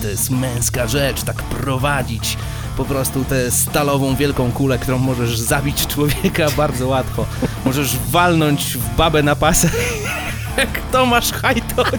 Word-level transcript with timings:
to 0.00 0.08
jest 0.08 0.30
męska 0.30 0.86
rzecz, 0.86 1.22
tak 1.22 1.42
prowadzić 1.42 2.36
po 2.76 2.84
prostu 2.84 3.24
tę 3.24 3.50
stalową 3.50 4.16
wielką 4.16 4.52
kulę, 4.52 4.78
którą 4.78 4.98
możesz 4.98 5.38
zabić 5.38 5.86
człowieka 5.86 6.46
bardzo 6.56 6.88
łatwo. 6.88 7.26
Możesz 7.64 7.96
walnąć 8.10 8.76
w 8.76 8.96
babę 8.96 9.22
na 9.22 9.36
pasach, 9.36 9.72
jak 10.56 10.80
Tomasz 10.92 11.32
Hajto? 11.32 11.84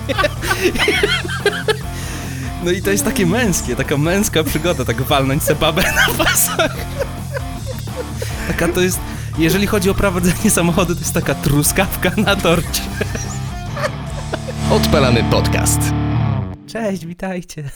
No 2.63 2.71
i 2.71 2.81
to 2.81 2.91
jest 2.91 3.05
takie 3.05 3.25
męskie, 3.25 3.75
taka 3.75 3.97
męska 3.97 4.43
przygoda, 4.43 4.85
tak 4.85 5.01
walnąć 5.01 5.43
se 5.43 5.55
babę 5.55 5.81
na 5.81 6.25
pasach. 6.25 6.75
Taka 8.47 8.67
to 8.67 8.81
jest, 8.81 8.99
jeżeli 9.37 9.67
chodzi 9.67 9.89
o 9.89 9.93
prowadzenie 9.93 10.51
samochodu, 10.51 10.95
to 10.95 11.01
jest 11.01 11.13
taka 11.13 11.35
truskawka 11.35 12.11
na 12.17 12.35
torcie. 12.35 12.81
Odpalamy 14.71 15.23
podcast. 15.23 15.79
Cześć, 16.71 17.05
witajcie. 17.05 17.69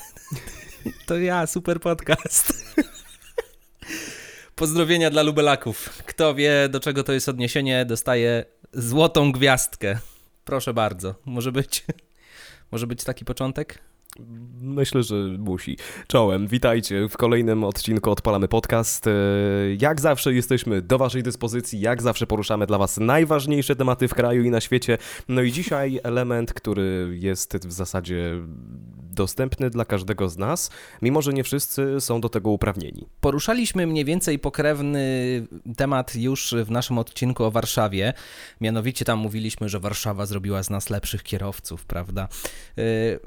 To 1.06 1.18
ja, 1.18 1.46
super 1.46 1.80
podcast. 1.80 2.74
Pozdrowienia 4.54 5.10
dla 5.10 5.22
lubelaków. 5.22 6.02
Kto 6.06 6.34
wie, 6.34 6.68
do 6.68 6.80
czego 6.80 7.04
to 7.04 7.12
jest 7.12 7.28
odniesienie, 7.28 7.84
dostaje 7.84 8.44
złotą 8.72 9.32
gwiazdkę. 9.32 9.98
Proszę 10.44 10.74
bardzo. 10.74 11.14
Może 11.24 11.52
być, 11.52 11.84
może 12.72 12.86
być 12.86 13.04
taki 13.04 13.24
początek? 13.24 13.78
Myślę, 14.60 15.02
że 15.02 15.14
musi. 15.38 15.76
Czołem, 16.06 16.46
witajcie 16.46 17.08
w 17.08 17.16
kolejnym 17.16 17.64
odcinku 17.64 18.10
Odpalamy 18.10 18.48
Podcast. 18.48 19.06
E, 19.06 19.10
jak 19.80 20.00
zawsze 20.00 20.34
jesteśmy 20.34 20.82
do 20.82 20.98
Waszej 20.98 21.22
dyspozycji, 21.22 21.80
jak 21.80 22.02
zawsze 22.02 22.26
poruszamy 22.26 22.66
dla 22.66 22.78
Was 22.78 22.96
najważniejsze 22.96 23.76
tematy 23.76 24.08
w 24.08 24.14
kraju 24.14 24.44
i 24.44 24.50
na 24.50 24.60
świecie. 24.60 24.98
No 25.28 25.42
i 25.42 25.52
dzisiaj 25.52 26.00
element, 26.02 26.54
który 26.54 27.16
jest 27.20 27.56
w 27.66 27.72
zasadzie 27.72 28.40
dostępny 29.16 29.70
dla 29.70 29.84
każdego 29.84 30.28
z 30.28 30.38
nas, 30.38 30.70
mimo 31.02 31.22
że 31.22 31.32
nie 31.32 31.44
wszyscy 31.44 32.00
są 32.00 32.20
do 32.20 32.28
tego 32.28 32.50
uprawnieni. 32.50 33.06
Poruszaliśmy 33.20 33.86
mniej 33.86 34.04
więcej 34.04 34.38
pokrewny 34.38 35.00
temat 35.76 36.16
już 36.16 36.54
w 36.64 36.70
naszym 36.70 36.98
odcinku 36.98 37.44
o 37.44 37.50
Warszawie. 37.50 38.12
Mianowicie 38.60 39.04
tam 39.04 39.18
mówiliśmy, 39.18 39.68
że 39.68 39.80
Warszawa 39.80 40.26
zrobiła 40.26 40.62
z 40.62 40.70
nas 40.70 40.90
lepszych 40.90 41.22
kierowców, 41.22 41.84
prawda? 41.84 42.22
E, 42.22 42.28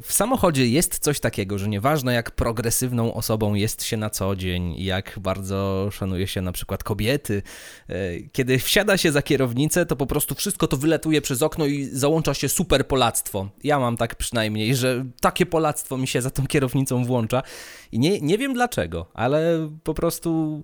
w 0.02 0.14
samochodzie 0.14 0.68
jest 0.68 0.79
coś 0.88 1.20
takiego, 1.20 1.58
że 1.58 1.68
nieważne 1.68 2.14
jak 2.14 2.32
progresywną 2.32 3.14
osobą 3.14 3.54
jest 3.54 3.84
się 3.84 3.98
na 3.98 4.10
co 4.10 4.36
dzień, 4.36 4.76
jak 4.78 5.20
bardzo 5.20 5.90
szanuje 5.92 6.28
się 6.28 6.42
na 6.42 6.52
przykład 6.52 6.84
kobiety, 6.84 7.42
e, 7.90 8.20
kiedy 8.32 8.60
wsiada 8.60 8.98
się 8.98 9.12
za 9.12 9.22
kierownicę, 9.22 9.86
to 9.86 9.96
po 9.96 10.06
prostu 10.06 10.36
wszystko 10.36 10.68
to 10.68 10.78
wyletuje 10.78 11.22
przez 11.22 11.42
okno 11.42 11.66
i 11.66 11.86
załącza 11.86 12.34
się 12.34 12.50
super 12.50 12.88
polactwo. 12.88 13.50
Ja 13.64 13.80
mam 13.80 13.98
tak 13.98 14.16
przynajmniej, 14.16 14.76
że 14.76 15.06
takie 15.22 15.46
polactwo 15.46 15.98
mi 15.98 16.08
się 16.08 16.22
za 16.22 16.30
tą 16.30 16.48
kierownicą 16.48 17.06
włącza 17.06 17.44
i 17.92 18.00
nie, 18.00 18.22
nie 18.22 18.38
wiem 18.38 18.54
dlaczego, 18.54 19.06
ale 19.14 19.70
po 19.84 19.94
prostu 19.94 20.64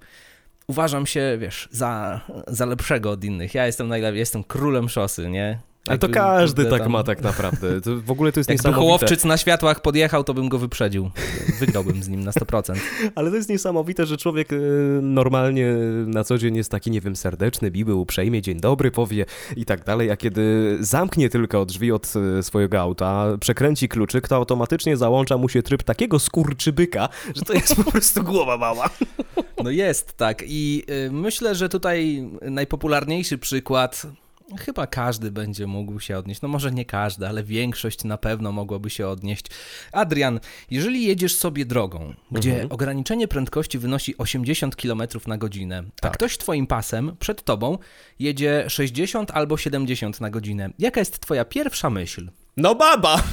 uważam 0.68 1.06
się, 1.06 1.38
wiesz, 1.40 1.70
za, 1.72 2.22
za 2.48 2.66
lepszego 2.66 3.12
od 3.12 3.24
innych. 3.24 3.54
Ja 3.54 3.66
jestem 3.66 3.88
najlepszy, 3.88 4.18
jestem 4.18 4.44
królem 4.44 4.90
szosy, 4.90 5.30
nie? 5.30 5.60
Ale 5.88 5.98
to 5.98 6.10
każdy 6.10 6.66
tak 6.66 6.82
tam... 6.82 6.92
ma 6.92 7.04
tak 7.04 7.22
naprawdę. 7.22 7.82
To 7.82 8.02
w 8.02 8.12
ogóle 8.12 8.32
to 8.32 8.40
jest 8.40 8.50
Jakby. 8.50 8.74
Hołowczyc 8.74 9.26
na 9.26 9.38
światłach 9.38 9.82
podjechał, 9.82 10.24
to 10.24 10.34
bym 10.34 10.50
go 10.50 10.60
wyprzedził. 10.60 11.10
Wygrałbym 11.60 12.04
z 12.04 12.08
nim 12.08 12.24
na 12.24 12.32
100%. 12.32 12.76
Ale 13.16 13.30
to 13.30 13.36
jest 13.36 13.50
niesamowite, 13.50 14.06
że 14.06 14.18
człowiek 14.18 14.54
e, 14.54 14.56
normalnie 15.02 15.74
na 16.06 16.24
co 16.24 16.38
dzień 16.38 16.56
jest 16.56 16.72
taki, 16.72 16.92
nie 16.92 17.02
wiem, 17.02 17.16
serdeczny, 17.16 17.72
miły, 17.72 17.96
uprzejmie, 17.96 18.42
dzień 18.42 18.60
dobry 18.60 18.92
powie 18.92 19.26
i 19.56 19.66
tak 19.66 19.84
dalej, 19.84 20.12
a 20.12 20.18
kiedy 20.18 20.78
zamknie 20.80 21.30
tylko 21.30 21.66
drzwi 21.66 21.92
od 21.92 22.14
e, 22.40 22.44
swojego 22.44 22.82
auta, 22.82 23.26
przekręci 23.40 23.90
kluczyk, 23.90 24.28
to 24.28 24.36
automatycznie 24.36 24.98
załącza 24.98 25.38
mu 25.38 25.50
się 25.50 25.64
tryb 25.64 25.84
takiego 25.84 26.20
skurczybyka, 26.20 27.10
że 27.36 27.42
to 27.42 27.54
jest 27.54 27.76
po 27.76 27.92
prostu 27.92 28.24
głowa 28.24 28.58
mała. 28.58 28.90
No 29.64 29.70
jest, 29.70 30.18
tak. 30.18 30.44
I 30.48 30.84
y, 31.08 31.12
myślę, 31.12 31.56
że 31.56 31.70
tutaj 31.70 32.30
najpopularniejszy 32.42 33.38
przykład 33.38 34.08
Chyba 34.60 34.88
każdy 34.88 35.32
będzie 35.32 35.68
mógł 35.68 36.00
się 36.00 36.18
odnieść. 36.18 36.42
No 36.42 36.48
może 36.48 36.72
nie 36.72 36.86
każdy, 36.86 37.28
ale 37.28 37.44
większość 37.44 38.04
na 38.04 38.18
pewno 38.18 38.52
mogłaby 38.52 38.90
się 38.90 39.08
odnieść. 39.08 39.46
Adrian, 39.92 40.40
jeżeli 40.72 41.04
jedziesz 41.06 41.36
sobie 41.36 41.66
drogą, 41.66 42.14
gdzie 42.32 42.52
mhm. 42.52 42.72
ograniczenie 42.72 43.28
prędkości 43.28 43.80
wynosi 43.80 44.18
80 44.18 44.76
km 44.76 45.04
na 45.28 45.38
godzinę, 45.38 45.84
tak. 46.02 46.12
a 46.12 46.14
ktoś 46.14 46.38
twoim 46.38 46.68
pasem 46.68 47.16
przed 47.20 47.44
tobą 47.44 47.78
jedzie 48.20 48.66
60 48.68 49.32
albo 49.32 49.58
70 49.58 50.22
na 50.22 50.30
godzinę, 50.30 50.70
jaka 50.80 51.00
jest 51.02 51.20
twoja 51.20 51.46
pierwsza 51.46 51.90
myśl? 51.90 52.30
No 52.58 52.76
baba! 52.76 53.24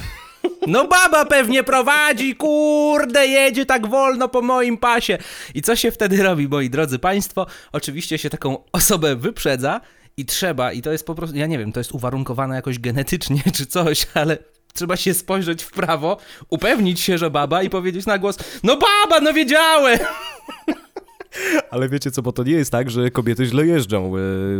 No 0.66 0.88
baba 0.88 1.24
pewnie 1.24 1.62
prowadzi, 1.64 2.36
kurde, 2.36 3.26
jedzie 3.26 3.66
tak 3.66 3.86
wolno 3.86 4.28
po 4.28 4.42
moim 4.42 4.78
pasie. 4.78 5.18
I 5.54 5.62
co 5.62 5.76
się 5.76 5.90
wtedy 5.90 6.22
robi, 6.22 6.48
moi 6.48 6.70
drodzy 6.70 6.98
państwo? 6.98 7.46
Oczywiście 7.72 8.18
się 8.18 8.30
taką 8.30 8.64
osobę 8.72 9.16
wyprzedza, 9.16 9.80
i 10.16 10.24
trzeba, 10.24 10.72
i 10.72 10.82
to 10.82 10.92
jest 10.92 11.06
po 11.06 11.14
prostu, 11.14 11.36
ja 11.36 11.46
nie 11.46 11.58
wiem, 11.58 11.72
to 11.72 11.80
jest 11.80 11.92
uwarunkowane 11.92 12.54
jakoś 12.54 12.78
genetycznie 12.78 13.42
czy 13.56 13.66
coś, 13.66 14.06
ale 14.14 14.38
trzeba 14.74 14.96
się 14.96 15.14
spojrzeć 15.14 15.62
w 15.62 15.70
prawo, 15.70 16.16
upewnić 16.48 17.00
się, 17.00 17.18
że 17.18 17.30
baba 17.30 17.62
i 17.62 17.70
powiedzieć 17.70 18.06
na 18.06 18.18
głos, 18.18 18.38
no 18.62 18.76
baba, 18.76 19.20
no 19.20 19.32
wiedziałem! 19.32 19.98
Ale 21.70 21.88
wiecie 21.88 22.10
co, 22.10 22.22
bo 22.22 22.32
to 22.32 22.42
nie 22.42 22.52
jest 22.52 22.72
tak, 22.72 22.90
że 22.90 23.10
kobiety 23.10 23.46
źle 23.46 23.66
jeżdżą. 23.66 24.12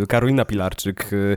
E, 0.03 0.07
Karolina 0.07 0.45
Pilarczyk, 0.45 1.11
e, 1.13 1.37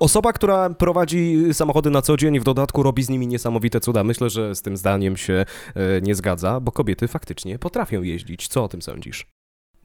osoba, 0.00 0.32
która 0.32 0.70
prowadzi 0.70 1.44
samochody 1.52 1.90
na 1.90 2.02
co 2.02 2.16
dzień 2.16 2.34
i 2.34 2.40
w 2.40 2.44
dodatku 2.44 2.82
robi 2.82 3.02
z 3.02 3.08
nimi 3.08 3.26
niesamowite 3.26 3.80
cuda. 3.80 4.04
Myślę, 4.04 4.30
że 4.30 4.54
z 4.54 4.62
tym 4.62 4.76
zdaniem 4.76 5.16
się 5.16 5.44
e, 5.74 6.00
nie 6.02 6.14
zgadza, 6.14 6.60
bo 6.60 6.72
kobiety 6.72 7.08
faktycznie 7.08 7.58
potrafią 7.58 8.02
jeździć. 8.02 8.48
Co 8.48 8.64
o 8.64 8.68
tym 8.68 8.82
sądzisz? 8.82 9.26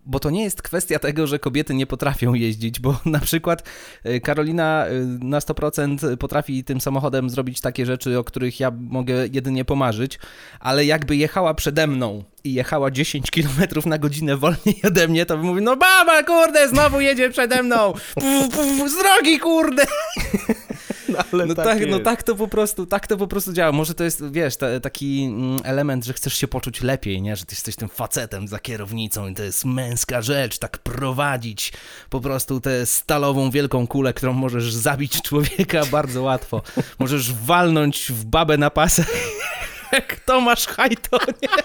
Bo 0.05 0.19
to 0.19 0.29
nie 0.29 0.43
jest 0.43 0.61
kwestia 0.61 0.99
tego, 0.99 1.27
że 1.27 1.39
kobiety 1.39 1.73
nie 1.73 1.87
potrafią 1.87 2.33
jeździć, 2.33 2.79
bo 2.79 2.99
na 3.05 3.19
przykład 3.19 3.69
y, 4.05 4.21
Karolina 4.21 4.87
y, 4.87 5.05
na 5.25 5.39
100% 5.39 6.17
potrafi 6.17 6.63
tym 6.63 6.81
samochodem 6.81 7.29
zrobić 7.29 7.61
takie 7.61 7.85
rzeczy, 7.85 8.19
o 8.19 8.23
których 8.23 8.59
ja 8.59 8.71
mogę 8.71 9.13
jedynie 9.31 9.65
pomarzyć, 9.65 10.19
ale 10.59 10.85
jakby 10.85 11.15
jechała 11.15 11.53
przede 11.53 11.87
mną 11.87 12.23
i 12.43 12.53
jechała 12.53 12.91
10 12.91 13.31
km 13.31 13.69
na 13.85 13.97
godzinę 13.97 14.37
wolniej 14.37 14.81
ode 14.87 15.07
mnie, 15.07 15.25
to 15.25 15.37
by 15.37 15.43
mówił, 15.43 15.63
no 15.63 15.77
baba, 15.77 16.23
kurde, 16.23 16.69
znowu 16.69 17.01
jedzie 17.01 17.29
przede 17.29 17.63
mną, 17.63 17.93
puf, 18.13 18.55
puf, 18.55 18.91
z 18.91 18.97
drogi, 18.97 19.39
kurde. 19.39 19.85
No, 21.11 21.45
no, 21.45 21.55
tak, 21.55 21.87
no 21.87 21.99
tak 21.99 22.23
to 22.23 22.35
po 22.35 22.47
prostu, 22.47 22.85
tak 22.85 23.07
to 23.07 23.17
po 23.17 23.27
prostu 23.27 23.53
działa. 23.53 23.71
Może 23.71 23.93
to 23.93 24.03
jest, 24.03 24.31
wiesz, 24.31 24.57
ta, 24.57 24.79
taki 24.79 25.23
mm, 25.23 25.59
element, 25.63 26.05
że 26.05 26.13
chcesz 26.13 26.33
się 26.33 26.47
poczuć 26.47 26.81
lepiej, 26.81 27.21
nie? 27.21 27.35
Że 27.35 27.45
ty 27.45 27.55
jesteś 27.55 27.75
tym 27.75 27.89
facetem 27.89 28.47
za 28.47 28.59
kierownicą 28.59 29.27
i 29.27 29.33
to 29.33 29.43
jest 29.43 29.65
męska 29.65 30.21
rzecz, 30.21 30.57
tak 30.57 30.77
prowadzić 30.77 31.73
po 32.09 32.21
prostu 32.21 32.61
tę 32.61 32.85
stalową 32.85 33.51
wielką 33.51 33.87
kulę, 33.87 34.13
którą 34.13 34.33
możesz 34.33 34.73
zabić 34.73 35.21
człowieka 35.21 35.85
bardzo 35.91 36.21
łatwo. 36.23 36.61
Możesz 36.99 37.33
walnąć 37.33 38.11
w 38.11 38.25
babę 38.25 38.57
na 38.57 38.69
pasach, 38.69 39.11
jak 39.93 40.19
Tomasz 40.19 40.67
Hajto, 40.67 41.17
nie? 41.41 41.49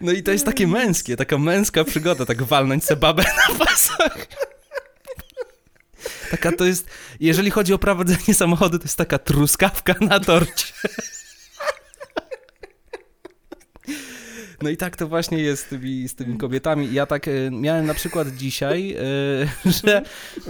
No 0.00 0.12
i 0.12 0.22
to 0.22 0.30
jest 0.30 0.44
takie 0.44 0.66
męskie, 0.66 1.16
taka 1.16 1.38
męska 1.38 1.84
przygoda, 1.84 2.26
tak 2.26 2.42
walnąć 2.42 2.84
se 2.84 2.96
babę 2.96 3.22
na 3.22 3.64
pasach. 3.64 4.26
Taka 6.30 6.52
to 6.52 6.64
jest, 6.64 6.90
jeżeli 7.20 7.50
chodzi 7.50 7.72
o 7.72 7.78
prowadzenie 7.78 8.34
samochodu, 8.34 8.78
to 8.78 8.84
jest 8.84 8.96
taka 8.96 9.18
truskawka 9.18 9.94
na 10.00 10.20
torcie. 10.20 10.64
No 14.62 14.70
i 14.70 14.76
tak 14.76 14.96
to 14.96 15.08
właśnie 15.08 15.38
jest 15.38 15.66
z 15.66 15.68
tymi, 15.68 16.08
z 16.08 16.14
tymi 16.14 16.38
kobietami. 16.38 16.92
Ja 16.92 17.06
tak 17.06 17.28
y, 17.28 17.50
miałem 17.52 17.86
na 17.86 17.94
przykład 17.94 18.28
dzisiaj, 18.28 18.96
y, 19.64 19.70
że 19.84 20.02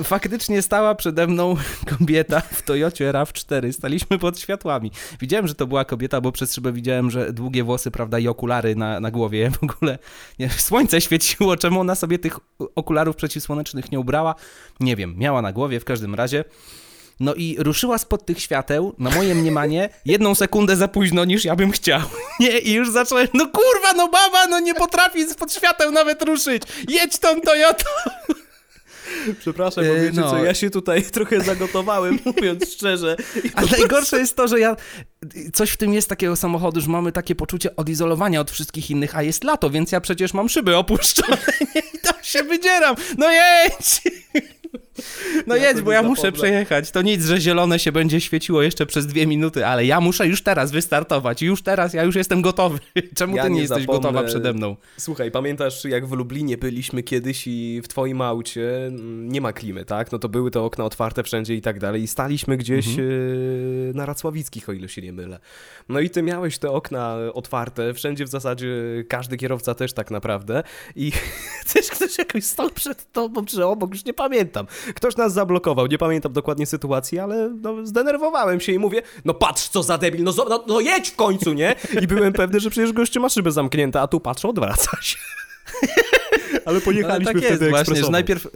faktycznie 0.05 0.63
stała 0.63 0.95
przede 0.95 1.27
mną 1.27 1.57
kobieta 1.99 2.41
w 2.41 2.63
Toyocie 2.63 3.13
RAV4. 3.13 3.73
Staliśmy 3.73 4.19
pod 4.19 4.41
światłami. 4.41 4.91
Widziałem, 5.21 5.49
że 5.49 5.55
to 5.55 5.67
była 5.67 5.85
kobieta, 5.85 6.21
bo 6.21 6.33
przez 6.33 6.55
szybę 6.55 6.73
widziałem, 6.73 7.11
że 7.11 7.33
długie 7.33 7.65
włosy, 7.65 7.91
prawda, 7.91 8.19
i 8.19 8.29
okulary 8.29 8.77
na, 8.77 9.01
na 9.01 9.11
głowie. 9.11 9.51
W 9.51 9.63
ogóle 9.63 9.99
nie, 10.39 10.51
słońce 10.51 11.01
świeciło. 11.01 11.57
Czemu 11.57 11.81
ona 11.81 11.95
sobie 11.95 12.19
tych 12.19 12.37
okularów 12.75 13.17
przeciwsłonecznych 13.17 13.93
nie 13.93 14.01
ubrała? 14.01 14.35
Nie 14.81 14.97
wiem. 14.97 15.15
Miała 15.17 15.43
na 15.43 15.53
głowie 15.53 15.81
w 15.81 15.85
każdym 15.85 16.15
razie. 16.15 16.45
No 17.21 17.35
i 17.35 17.57
ruszyła 17.59 17.99
spod 17.99 18.27
tych 18.27 18.41
świateł, 18.41 18.95
na 18.99 19.11
moje 19.11 19.35
mniemanie, 19.35 19.89
jedną 20.05 20.35
sekundę 20.35 20.77
za 20.77 20.89
późno 20.89 21.25
niż 21.25 21.45
ja 21.45 21.57
bym 21.57 21.71
chciał. 21.71 22.01
Nie, 22.41 22.59
i 22.59 22.73
już 22.73 22.91
zacząłem, 22.91 23.29
no 23.35 23.47
kurwa, 23.47 23.93
no 23.97 24.09
baba, 24.09 24.47
no 24.47 24.61
nie 24.61 24.75
potrafi 24.75 25.31
spod 25.31 25.53
świateł 25.53 25.91
nawet 25.91 26.23
ruszyć. 26.23 26.63
Jedź 26.89 27.19
tą 27.19 27.41
Toyotą. 27.41 27.85
Przepraszam, 29.41 29.85
bo 29.85 29.91
e, 29.91 30.01
wiecie 30.01 30.21
no. 30.21 30.31
co, 30.31 30.45
ja 30.45 30.55
się 30.55 30.71
tutaj 30.71 31.03
trochę 31.13 31.41
zagotowałem, 31.41 32.19
mówiąc 32.25 32.73
szczerze. 32.73 33.17
A 33.55 33.63
najgorsze 33.63 34.19
jest 34.19 34.37
to, 34.37 34.49
że 34.49 34.61
ja, 34.61 34.77
coś 35.53 35.71
w 35.71 35.77
tym 35.77 35.95
jest 35.95 36.09
takiego 36.09 36.37
samochodu, 36.37 36.81
że 36.81 36.89
mamy 36.89 37.13
takie 37.13 37.35
poczucie 37.35 37.77
odizolowania 37.77 38.41
od 38.41 38.51
wszystkich 38.51 38.91
innych, 38.91 39.17
a 39.17 39.23
jest 39.23 39.45
lato, 39.45 39.71
więc 39.71 39.93
ja 39.93 40.01
przecież 40.01 40.35
mam 40.35 40.49
szyby 40.49 40.77
opuszczone 40.77 41.39
i 41.75 41.99
tam 41.99 42.15
się 42.23 42.43
wydzieram. 42.43 42.97
No 43.19 43.27
jedź! 43.31 44.01
No 45.47 45.57
Ja 45.57 45.69
jedź, 45.69 45.81
bo 45.83 45.93
ja 45.93 46.03
muszę 46.03 46.33
przejechać. 46.33 46.91
To 46.91 47.03
nic, 47.03 47.25
że 47.25 47.41
zielone 47.41 47.79
się 47.79 47.93
będzie 47.93 48.21
świeciło 48.21 48.63
jeszcze 48.63 48.87
przez 48.87 49.07
dwie 49.07 49.27
minuty, 49.27 49.67
ale 49.67 49.87
ja 49.87 50.01
muszę 50.01 50.27
już 50.27 50.43
teraz 50.43 50.71
wystartować. 50.71 51.43
Już 51.43 51.63
teraz, 51.63 51.95
ja 51.95 52.03
już 52.03 52.17
jestem 52.17 52.43
gotowy. 52.43 52.79
Czemu 53.17 53.37
Ja 53.37 53.43
ty 53.43 53.49
nie, 53.51 53.55
nie 53.55 53.61
jesteś 53.63 53.83
zapomnę- 53.83 53.87
gotowa 53.87 54.23
przede 54.23 54.53
mną? 54.53 54.77
Słuchaj, 54.97 55.31
pamiętasz 55.31 55.85
jak 55.85 56.07
w 56.07 56.13
Lublinie 56.13 56.59
byliśmy 56.59 57.03
kiedyś 57.03 57.43
i 57.47 57.81
w 57.85 57.89
twoim 57.89 58.21
aucie 58.21 58.87
mm, 58.87 59.29
nie 59.33 59.41
ma 59.41 59.53
klimy, 59.53 59.85
tak? 59.85 60.13
No 60.13 60.19
to 60.19 60.29
były 60.29 60.51
te 60.51 60.61
okna 60.61 60.85
otwarte 60.85 61.23
wszędzie 61.23 61.55
i 61.55 61.61
tak 61.61 61.79
dalej 61.79 62.03
i 62.03 62.07
staliśmy 62.07 62.57
gdzieś 62.57 62.89
Mhm. 62.89 63.09
e, 63.91 63.93
na 63.95 64.07
Racławickich, 64.07 64.69
o 64.69 64.73
ile 64.73 64.89
się 64.89 65.03
nie 65.03 65.13
mylę. 65.13 65.39
No 65.89 66.01
i 66.01 66.11
ty 66.11 66.23
miałeś 66.23 66.59
te 66.59 66.71
okna 66.71 67.17
otwarte, 67.35 67.95
wszędzie 67.95 68.25
w 68.25 68.29
zasadzie 68.29 68.69
każdy 69.09 69.37
kierowca 69.37 69.75
też 69.75 69.93
tak 69.93 70.11
naprawdę 70.11 70.63
i 70.97 71.13
też 71.75 71.87
ktoś 71.91 72.19
jakoś 72.19 72.45
stał 72.45 72.71
przed 72.71 73.13
tobą 73.13 73.45
czy 73.45 73.67
obok, 73.67 73.91
już 73.95 74.05
nie 74.05 74.15
pamiętam. 74.15 74.67
Ktoś 74.95 75.17
nas 75.17 75.33
zablokował, 75.33 75.87
nie 75.87 75.99
pamiętam 75.99 76.33
dokładnie 76.33 76.67
sytuacji, 76.67 77.19
ale 77.19 77.51
no, 77.63 77.87
zdenerwowałem 77.87 78.61
się 78.61 78.73
i 78.73 78.79
mówię, 78.79 79.03
no 79.25 79.35
patrz 79.35 79.69
co 79.69 79.83
za 79.83 79.99
debil, 79.99 80.23
no, 80.23 80.33
no, 80.49 80.65
no 80.67 80.81
jedź 80.81 81.11
w 81.11 81.17
końcu, 81.17 81.53
nie? 81.53 81.75
I 82.03 82.07
byłem 82.07 82.33
pewny, 82.33 82.61
że 82.61 82.71
przecież 82.71 82.93
gościu 82.93 83.21
ma 83.21 83.29
szybę 83.29 83.53
zamknięte, 83.53 84.01
a 84.01 84.07
tu 84.07 84.21
patrzę, 84.21 84.49
odwraca 84.49 84.97
się. 85.03 85.17
Ale 86.69 86.81
pojechaliśmy 86.81 87.15
Ale 87.15 87.25
tak 87.25 87.35
jest 87.43 87.47
wtedy 87.47 87.71
właśnie, 87.71 88.05
że 88.05 88.11
najpierw, 88.11 88.49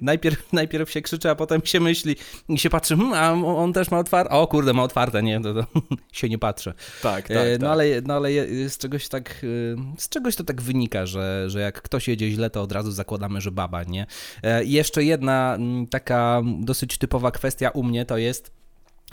najpierw, 0.00 0.52
najpierw 0.52 0.90
się 0.90 1.02
krzyczy, 1.02 1.30
a 1.30 1.34
potem 1.34 1.60
się 1.64 1.80
myśli 1.80 2.16
i 2.48 2.58
się 2.58 2.70
patrzy, 2.70 2.96
hmm, 2.96 3.14
a 3.14 3.48
on 3.48 3.72
też 3.72 3.90
ma 3.90 3.98
otwarte, 3.98 4.30
o 4.30 4.46
kurde, 4.46 4.72
ma 4.72 4.82
otwarte, 4.82 5.22
nie, 5.22 5.40
to, 5.40 5.54
to 5.54 5.66
się 6.12 6.28
nie 6.28 6.38
patrzę. 6.38 6.74
Tak, 7.02 7.28
tak, 7.28 7.36
tak. 7.36 7.60
No 7.60 7.70
ale, 7.70 7.84
no 8.00 8.14
ale 8.14 8.30
z 8.68 8.78
czegoś 8.78 9.08
tak, 9.08 9.30
e, 9.30 10.00
z 10.00 10.08
czegoś 10.08 10.36
to 10.36 10.44
tak 10.44 10.62
wynika, 10.62 11.06
że, 11.06 11.50
że 11.50 11.60
jak 11.60 11.82
ktoś 11.82 12.08
jedzie 12.08 12.30
źle, 12.30 12.50
to 12.50 12.62
od 12.62 12.72
razu 12.72 12.92
zakładamy, 12.92 13.40
że 13.40 13.50
baba, 13.50 13.84
nie? 13.84 14.06
E, 14.42 14.64
I 14.64 14.72
jeszcze 14.72 15.04
jedna 15.04 15.54
mm, 15.54 15.86
taka 15.86 16.42
dosyć 16.60 16.98
typowa 16.98 17.30
kwestia 17.30 17.70
u 17.70 17.82
mnie 17.82 18.06
to 18.06 18.18
jest, 18.18 18.58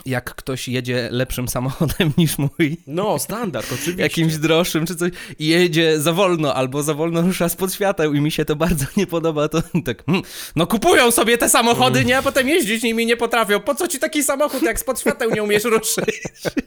jak 0.06 0.34
ktoś 0.34 0.68
jedzie 0.68 1.08
lepszym 1.12 1.48
samochodem 1.48 2.12
niż 2.18 2.38
mój, 2.38 2.76
No, 2.86 3.18
standard, 3.18 3.66
oczywiście. 3.72 4.02
jakimś 4.02 4.36
droższym 4.36 4.86
czy 4.86 4.96
coś, 4.96 5.10
i 5.38 5.46
jedzie 5.46 6.00
za 6.00 6.12
wolno 6.12 6.54
albo 6.54 6.82
za 6.82 6.94
wolno 6.94 7.22
rusza 7.22 7.48
spod 7.48 7.74
świateł 7.74 8.14
i 8.14 8.20
mi 8.20 8.30
się 8.30 8.44
to 8.44 8.56
bardzo 8.66 8.84
nie 8.96 9.06
podoba, 9.06 9.48
to 9.48 9.62
tak, 9.84 10.04
hmm, 10.06 10.22
no 10.56 10.66
kupują 10.66 11.10
sobie 11.10 11.38
te 11.38 11.48
samochody, 11.48 12.04
nie, 12.04 12.18
a 12.18 12.22
potem 12.22 12.48
jeździć 12.48 12.82
nimi 12.82 13.06
nie 13.06 13.16
potrafią. 13.16 13.60
Po 13.60 13.74
co 13.74 13.88
ci 13.88 13.98
taki 13.98 14.22
samochód, 14.22 14.62
jak 14.62 14.80
spod 14.80 15.00
świateł 15.00 15.30
nie 15.30 15.42
umiesz 15.42 15.64
ruszyć? 15.64 16.22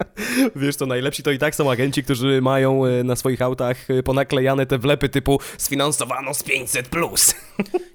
Wiesz, 0.55 0.75
to 0.75 0.85
najlepsi 0.85 1.23
to 1.23 1.31
i 1.31 1.37
tak 1.37 1.55
są 1.55 1.71
agenci, 1.71 2.03
którzy 2.03 2.41
mają 2.41 2.85
e, 2.85 3.03
na 3.03 3.15
swoich 3.15 3.41
autach 3.41 3.89
e, 3.89 4.03
ponaklejane 4.03 4.65
te 4.65 4.77
wlepy 4.77 5.09
typu 5.09 5.39
sfinansowano 5.57 6.33
z 6.33 6.43
500+. 6.43 6.83
Plus. 6.83 7.35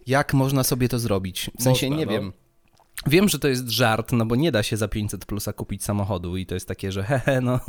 Jak 0.07 0.35
można 0.35 0.65
sobie 0.65 0.89
to 0.89 0.99
zrobić? 0.99 1.51
W 1.59 1.63
sensie 1.63 1.87
Można, 1.91 1.99
nie 2.01 2.07
no. 2.07 2.13
wiem. 2.13 2.33
Wiem, 3.07 3.29
że 3.29 3.39
to 3.39 3.49
jest 3.49 3.69
żart, 3.69 4.13
no 4.13 4.27
bo 4.27 4.37
nie 4.37 4.53
da 4.53 4.63
się 4.63 4.77
za 4.77 4.89
500 4.89 5.27
plusa 5.27 5.53
kupić 5.53 5.85
samochodu 5.85 6.37
i 6.37 6.47
to 6.47 6.55
jest 6.55 6.69
takie, 6.69 6.93
że 6.93 7.03
hehe, 7.03 7.41
no 7.41 7.61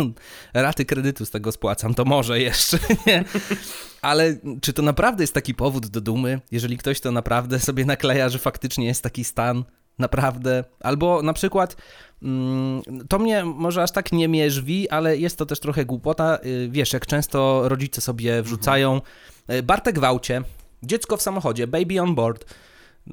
raty 0.53 0.85
kredytu 0.85 1.25
z 1.25 1.31
tego 1.31 1.51
spłacam, 1.51 1.93
to 1.93 2.05
może 2.05 2.39
jeszcze, 2.39 2.77
nie? 3.07 3.23
Ale 4.01 4.35
czy 4.61 4.73
to 4.73 4.81
naprawdę 4.81 5.23
jest 5.23 5.33
taki 5.33 5.53
powód 5.53 5.87
do 5.87 6.01
dumy, 6.01 6.41
jeżeli 6.51 6.77
ktoś 6.77 6.99
to 6.99 7.11
naprawdę 7.11 7.59
sobie 7.59 7.85
nakleja, 7.85 8.29
że 8.29 8.39
faktycznie 8.39 8.85
jest 8.85 9.03
taki 9.03 9.23
stan? 9.23 9.63
Naprawdę? 9.99 10.63
Albo 10.79 11.21
na 11.21 11.33
przykład, 11.33 11.75
mm, 12.23 12.81
to 13.09 13.19
mnie 13.19 13.43
może 13.45 13.83
aż 13.83 13.91
tak 13.91 14.11
nie 14.11 14.27
mierzwi, 14.27 14.89
ale 14.89 15.17
jest 15.17 15.37
to 15.37 15.45
też 15.45 15.59
trochę 15.59 15.85
głupota. 15.85 16.39
Y, 16.45 16.69
Wiesz, 16.71 16.93
jak 16.93 17.05
często 17.05 17.69
rodzice 17.69 18.01
sobie 18.01 18.41
wrzucają 18.41 19.01
y, 19.51 19.63
Bartek 19.63 19.99
w 19.99 20.03
aucie, 20.03 20.41
dziecko 20.83 21.17
w 21.17 21.21
samochodzie, 21.21 21.67
baby 21.67 22.01
on 22.01 22.15
board. 22.15 22.45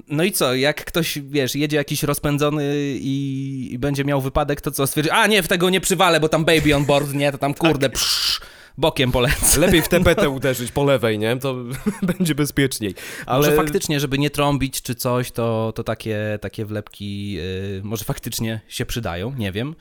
No 0.09 0.25
i 0.25 0.33
co, 0.33 0.55
jak 0.55 0.85
ktoś, 0.85 1.19
wiesz, 1.19 1.55
jedzie 1.55 1.77
jakiś 1.77 2.03
rozpędzony 2.03 2.75
i, 3.01 3.69
i 3.73 3.79
będzie 3.79 4.05
miał 4.05 4.21
wypadek, 4.21 4.61
to 4.61 4.71
co, 4.71 4.87
stwierdzi, 4.87 5.11
a 5.11 5.27
nie, 5.27 5.43
w 5.43 5.49
tego 5.49 5.71
nie 5.71 5.81
przywalę, 5.81 6.21
bo 6.21 6.29
tam 6.29 6.45
baby 6.45 6.77
on 6.77 6.85
board, 6.85 7.15
nie, 7.15 7.33
to 7.33 7.39
tam 7.39 7.55
kurde, 7.55 7.91
psz, 7.91 8.41
bokiem 8.79 9.13
polecę. 9.13 9.61
Lepiej 9.61 9.83
w 9.83 9.89
tepetę 9.89 10.31
uderzyć 10.39 10.73
po 10.73 10.85
lewej, 10.85 11.19
nie? 11.19 11.37
To 11.37 11.57
będzie 12.17 12.35
bezpieczniej. 12.35 12.95
Ale 13.27 13.39
Może 13.47 13.57
faktycznie, 13.57 14.01
żeby 14.01 14.19
nie 14.19 14.31
trąbić 14.31 14.83
czy 14.83 14.95
coś, 14.95 15.31
to, 15.31 15.73
to 15.75 15.85
takie, 15.85 16.39
takie 16.41 16.65
wlepki 16.65 17.37
y, 17.39 17.81
może 17.85 18.05
faktycznie 18.05 18.61
się 18.69 18.87
przydają, 18.87 19.35
nie 19.39 19.53
wiem. 19.53 19.75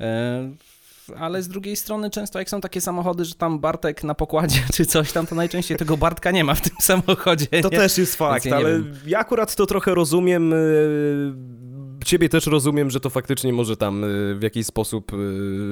Y, 0.00 0.04
ale 1.18 1.42
z 1.42 1.48
drugiej 1.48 1.76
strony 1.76 2.10
często 2.10 2.38
jak 2.38 2.50
są 2.50 2.60
takie 2.60 2.80
samochody, 2.80 3.24
że 3.24 3.34
tam 3.34 3.58
Bartek 3.58 4.04
na 4.04 4.14
pokładzie 4.14 4.60
czy 4.74 4.86
coś 4.86 5.12
tam, 5.12 5.26
to 5.26 5.34
najczęściej 5.34 5.78
tego 5.78 5.96
Bartka 5.96 6.30
nie 6.30 6.44
ma 6.44 6.54
w 6.54 6.60
tym 6.60 6.76
samochodzie. 6.80 7.46
To 7.46 7.68
nie? 7.68 7.78
też 7.78 7.98
jest 7.98 8.16
fakt, 8.16 8.44
ja 8.44 8.56
ale 8.56 8.72
wiem. 8.72 8.94
ja 9.06 9.18
akurat 9.18 9.54
to 9.54 9.66
trochę 9.66 9.94
rozumiem. 9.94 10.54
Ciebie 12.04 12.28
też 12.28 12.46
rozumiem, 12.46 12.90
że 12.90 13.00
to 13.00 13.10
faktycznie 13.10 13.52
może 13.52 13.76
tam 13.76 14.04
e, 14.04 14.08
w 14.34 14.42
jakiś 14.42 14.66
sposób 14.66 15.12
e, 15.12 15.16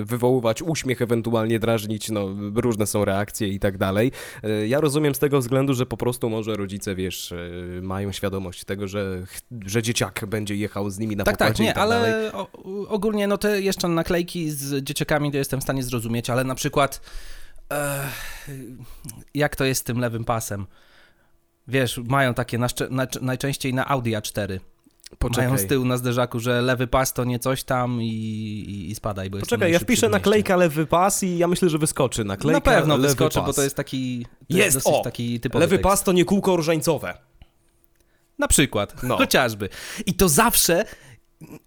wywoływać 0.05 0.63
uśmiech, 0.63 1.03
ewentualnie 1.03 1.59
drażnić, 1.59 2.11
no 2.11 2.29
różne 2.55 2.87
są 2.87 3.05
reakcje 3.05 3.49
i 3.49 3.59
tak 3.61 3.79
dalej. 3.79 4.13
E, 4.43 4.67
Ja 4.69 4.81
rozumiem 4.81 5.15
z 5.15 5.19
tego 5.19 5.41
względu, 5.41 5.75
że 5.75 5.87
po 5.87 5.97
prostu 5.97 6.31
może 6.31 6.55
rodzice, 6.55 6.95
wiesz, 6.95 7.35
mają 7.83 8.13
świadomość 8.13 8.65
tego, 8.65 8.89
że, 8.89 9.23
że 9.67 9.83
dzieciak 9.83 10.27
będzie 10.27 10.57
jechał 10.57 10.91
z 10.91 10.99
nimi 10.99 11.17
na 11.17 11.25
Tak, 11.25 11.37
tak, 11.37 11.59
nie, 11.59 11.67
tak 11.73 11.77
dalej. 11.89 12.13
ale 12.13 12.33
o, 12.33 12.49
ogólnie 12.89 13.27
no 13.27 13.39
te 13.39 13.61
jeszcze 13.63 13.89
naklejki 13.89 14.51
z 14.51 14.85
dzieciakami 14.85 15.33
to 15.33 15.39
jestem 15.39 15.61
w 15.61 15.63
stanie 15.63 15.83
zrozumieć, 15.83 16.31
ale 16.31 16.45
na 16.45 16.55
przykład 16.55 17.01
e, 17.73 18.05
jak 19.35 19.57
to 19.57 19.65
jest 19.65 19.81
z 19.81 19.85
tym 19.85 19.99
lewym 19.99 20.25
pasem? 20.25 20.67
Wiesz, 21.69 21.99
mają 22.05 22.35
takie 22.35 22.59
na, 22.59 22.67
na, 22.91 23.07
najczęściej 23.21 23.75
na 23.75 23.89
Audi 23.89 24.11
A4. 24.11 24.61
Poczekaj. 25.19 25.47
Mają 25.47 25.59
z 25.59 25.67
tyłu 25.67 25.85
na 25.85 25.97
zderzaku, 25.97 26.41
że 26.41 26.63
lewy 26.63 26.87
pas 26.87 27.13
to 27.13 27.25
nie 27.25 27.39
coś 27.39 27.65
tam 27.65 28.03
i, 28.03 28.07
i, 28.07 28.91
i 28.91 28.95
spadaj, 28.95 29.31
bo 29.31 29.39
Poczekaj, 29.39 29.73
ja 29.73 29.79
wpiszę 29.79 30.09
naklejka 30.09 30.57
lewy 30.57 30.87
pas 30.87 31.23
i 31.23 31.39
ja 31.39 31.49
myślę, 31.49 31.69
że 31.69 31.79
wyskoczy. 31.79 32.25
Naklejka 32.25 32.57
Na 32.71 32.77
pewno 32.77 32.95
lewy 32.97 33.09
wyskoczy, 33.09 33.39
pas. 33.39 33.47
bo 33.47 33.53
to 33.53 33.63
jest 33.63 33.77
taki 33.77 34.27
to 34.51 34.57
Jest, 34.57 34.77
dosyć 34.77 34.93
o! 34.93 35.01
taki 35.03 35.41
typowy 35.41 35.61
Lewy 35.65 35.77
tekst. 35.77 35.83
pas 35.91 36.03
to 36.05 36.13
nie 36.13 36.25
kółko 36.25 36.57
różańcowe. 36.57 37.15
Na 38.39 38.49
przykład, 38.49 39.03
No. 39.03 39.17
chociażby. 39.23 39.69
I 40.07 40.15
to 40.15 40.29
zawsze, 40.29 40.85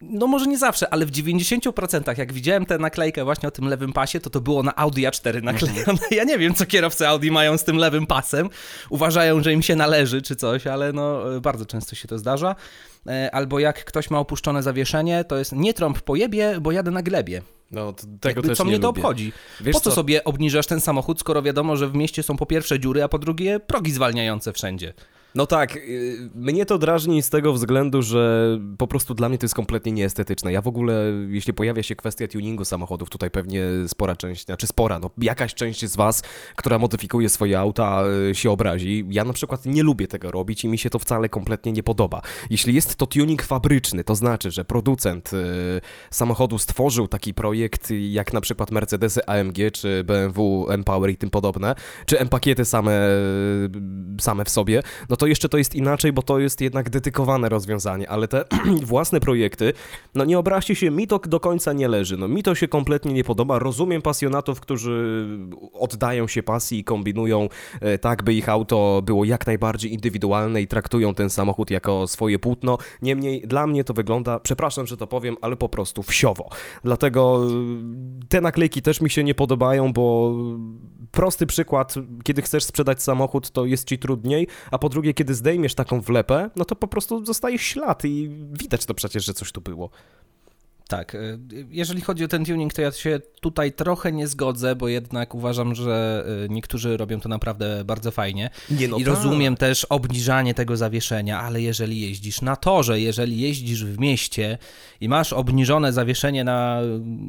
no 0.02 0.28
może 0.28 0.48
nie 0.48 0.58
zawsze, 0.58 0.94
ale 0.94 1.06
w 1.06 1.12
90% 1.12 2.18
jak 2.20 2.34
widziałem 2.34 2.66
tę 2.66 2.78
naklejkę 2.78 3.24
właśnie 3.24 3.48
o 3.50 3.52
tym 3.52 3.66
lewym 3.68 3.94
pasie, 3.94 4.20
to 4.20 4.30
to 4.30 4.42
było 4.42 4.64
na 4.64 4.76
Audi 4.76 5.02
A4 5.06 5.44
naklejone. 5.44 6.00
Ja 6.12 6.24
nie 6.24 6.38
wiem, 6.38 6.54
co 6.54 6.66
kierowcy 6.66 7.08
Audi 7.08 7.32
mają 7.32 7.58
z 7.58 7.64
tym 7.64 7.78
lewym 7.78 8.06
pasem. 8.08 8.50
Uważają, 8.90 9.44
że 9.44 9.54
im 9.54 9.62
się 9.62 9.76
należy 9.76 10.22
czy 10.22 10.36
coś, 10.36 10.68
ale 10.68 10.94
no 10.94 11.36
e, 11.36 11.42
bardzo 11.42 11.66
często 11.66 11.96
się 11.96 12.08
to 12.08 12.18
zdarza. 12.18 12.56
E, 13.08 13.30
Albo 13.36 13.60
jak 13.60 13.86
ktoś 13.86 14.10
ma 14.10 14.20
opuszczone 14.20 14.64
zawieszenie, 14.64 15.24
to 15.24 15.38
jest 15.38 15.52
nie 15.52 15.74
trąb 15.74 16.02
po 16.02 16.16
jebie, 16.16 16.58
bo 16.62 16.72
jadę 16.72 16.92
na 16.92 17.02
glebie. 17.02 17.42
No, 17.72 17.94
to, 17.94 18.04
tego 18.04 18.28
Jakby 18.30 18.48
też 18.48 18.58
co 18.58 18.64
nie 18.64 18.70
mnie 18.70 18.80
to 18.80 18.88
lubię. 18.88 19.02
obchodzi? 19.02 19.32
Wiesz 19.62 19.74
po 19.74 19.80
co, 19.80 19.90
co? 19.90 19.96
sobie 19.96 20.24
obniżasz 20.24 20.68
ten 20.68 20.82
samochód, 20.82 21.20
skoro 21.20 21.42
wiadomo, 21.42 21.76
że 21.78 21.88
w 21.88 21.96
mieście 21.96 22.24
są 22.24 22.38
po 22.38 22.46
pierwsze 22.46 22.80
dziury, 22.80 23.04
a 23.04 23.08
po 23.08 23.20
drugie 23.20 23.60
progi 23.60 23.92
zwalniające 23.92 24.54
wszędzie? 24.54 24.94
No 25.36 25.46
tak, 25.46 25.76
y, 25.76 26.30
mnie 26.36 26.66
to 26.66 26.78
drażni 26.78 27.22
z 27.22 27.30
tego 27.30 27.54
względu, 27.54 28.02
że 28.02 28.58
po 28.78 28.88
prostu 28.88 29.14
dla 29.14 29.30
mnie 29.30 29.38
to 29.38 29.46
jest 29.46 29.56
kompletnie 29.56 29.92
nieestetyczne. 29.92 30.52
Ja 30.52 30.62
w 30.62 30.68
ogóle, 30.68 30.94
jeśli 31.30 31.54
pojawia 31.54 31.84
się 31.84 31.96
kwestia 31.96 32.28
tuningu 32.28 32.66
samochodów, 32.66 33.10
tutaj 33.10 33.32
pewnie 33.32 33.64
spora 33.88 34.16
część, 34.16 34.46
znaczy 34.46 34.68
spora, 34.68 35.00
no 35.00 35.10
jakaś 35.18 35.54
część 35.54 35.86
z 35.86 35.96
was, 35.96 36.24
która 36.56 36.80
modyfikuje 36.80 37.30
swoje 37.30 37.60
auta 37.60 38.04
y, 38.30 38.36
się 38.36 38.52
obrazi. 38.52 39.06
Ja 39.10 39.24
na 39.24 39.34
przykład 39.34 39.66
nie 39.66 39.84
lubię 39.84 40.08
tego 40.08 40.32
robić 40.32 40.64
i 40.64 40.68
mi 40.68 40.78
się 40.78 40.90
to 40.90 41.00
wcale 41.00 41.30
kompletnie 41.30 41.72
nie 41.72 41.84
podoba. 41.84 42.22
Jeśli 42.50 42.76
jest 42.76 42.96
to 42.96 43.08
tuning 43.08 43.44
fabryczny, 43.44 44.04
to 44.04 44.16
znaczy, 44.16 44.52
że 44.52 44.66
producent 44.66 45.34
y, 45.34 45.82
samochodu 46.12 46.58
stworzył 46.58 47.08
taki 47.08 47.34
projekt 47.34 47.90
jak 48.10 48.34
na 48.34 48.42
przykład 48.42 48.72
Mercedesy 48.72 49.26
AMG 49.26 49.58
czy 49.74 50.04
BMW 50.04 50.68
M-Power 50.70 51.10
i 51.10 51.18
tym 51.18 51.30
podobne, 51.30 51.76
czy 52.06 52.20
M-pakiety 52.20 52.66
same, 52.66 53.00
same 54.22 54.46
w 54.46 54.50
sobie, 54.50 54.84
no 55.10 55.18
to 55.20 55.28
jeszcze 55.28 55.50
to 55.50 55.58
jest 55.58 55.76
inaczej, 55.76 56.14
bo 56.14 56.22
to 56.22 56.40
jest 56.40 56.62
jednak 56.62 56.90
dedykowane 56.90 57.50
rozwiązanie, 57.50 58.10
ale 58.10 58.28
te 58.28 58.46
własne 58.84 59.20
projekty, 59.20 59.74
no 60.16 60.26
nie 60.26 60.40
obraźcie 60.40 60.76
się, 60.76 60.92
mi 60.92 61.08
to 61.08 61.20
do 61.20 61.40
końca 61.40 61.74
nie 61.74 61.88
leży, 61.88 62.18
no 62.18 62.28
mi 62.28 62.44
to 62.44 62.56
się 62.56 62.68
kompletnie 62.68 63.14
nie 63.14 63.24
podoba, 63.24 63.60
rozumiem 63.60 64.02
pasjonatów, 64.02 64.60
którzy 64.60 65.26
oddają 65.74 66.28
się 66.28 66.44
pasji 66.44 66.80
i 66.80 66.84
kombinują 66.84 67.50
e, 67.82 67.98
tak, 67.98 68.24
by 68.24 68.34
ich 68.34 68.50
auto 68.50 69.02
było 69.06 69.26
jak 69.26 69.48
najbardziej 69.48 69.94
indywidualne 69.94 70.62
i 70.62 70.68
traktują 70.68 71.14
ten 71.14 71.30
samochód 71.30 71.72
jako 71.72 72.08
swoje 72.08 72.40
płótno, 72.40 72.78
niemniej 73.02 73.42
dla 73.48 73.68
mnie 73.68 73.84
to 73.84 73.94
wygląda, 73.94 74.40
przepraszam, 74.40 74.88
że 74.88 74.98
to 74.98 75.08
powiem, 75.08 75.38
ale 75.42 75.56
po 75.56 75.70
prostu 75.70 76.04
wsiowo, 76.04 76.50
dlatego 76.84 77.48
y, 78.24 78.28
te 78.30 78.42
naklejki 78.42 78.82
też 78.82 79.02
mi 79.02 79.10
się 79.10 79.24
nie 79.24 79.36
podobają, 79.36 79.94
bo 79.94 80.36
prosty 81.12 81.46
przykład, 81.46 81.96
kiedy 82.24 82.42
chcesz 82.42 82.64
sprzedać 82.64 83.04
samochód, 83.04 83.52
to 83.52 83.66
jest 83.66 83.88
ci 83.88 84.00
trudniej, 84.00 84.48
a 84.72 84.78
po 84.78 84.90
drugie, 84.90 85.09
kiedy 85.14 85.36
zdejmiesz 85.36 85.76
taką 85.76 86.02
wlepę, 86.02 86.50
no 86.56 86.66
to 86.66 86.76
po 86.76 86.88
prostu 86.88 87.26
zostaje 87.26 87.58
ślad 87.60 88.06
i 88.06 88.30
widać 88.52 88.86
to 88.86 88.94
przecież, 88.94 89.26
że 89.26 89.34
coś 89.34 89.52
tu 89.52 89.62
było. 89.62 89.90
Tak, 90.90 91.16
e, 91.16 91.20
jeżeli 91.70 92.02
chodzi 92.02 92.24
o 92.24 92.28
ten 92.28 92.46
tuning, 92.46 92.74
to 92.74 92.82
ja 92.82 92.92
się 92.92 93.20
tutaj 93.42 93.74
trochę 93.74 94.12
nie 94.12 94.28
zgodzę, 94.28 94.76
bo 94.76 94.88
jednak 94.88 95.36
uważam, 95.36 95.76
że 95.76 96.26
e, 96.46 96.50
niektórzy 96.50 96.98
robią 96.98 97.20
to 97.20 97.30
naprawdę 97.30 97.84
bardzo 97.86 98.12
fajnie. 98.12 98.50
Nie, 98.72 98.88
no 98.88 98.98
I 98.98 99.04
tak. 99.04 99.14
rozumiem 99.14 99.58
też 99.58 99.86
obniżanie 99.86 100.54
tego 100.54 100.78
zawieszenia, 100.78 101.42
ale 101.42 101.62
jeżeli 101.62 102.02
jeździsz 102.02 102.42
na 102.42 102.56
torze, 102.56 103.00
jeżeli 103.00 103.40
jeździsz 103.40 103.86
w 103.86 104.00
mieście 104.00 104.58
i 105.02 105.10
masz 105.10 105.34
obniżone 105.34 105.94
zawieszenie 105.94 106.44
na, 106.44 106.82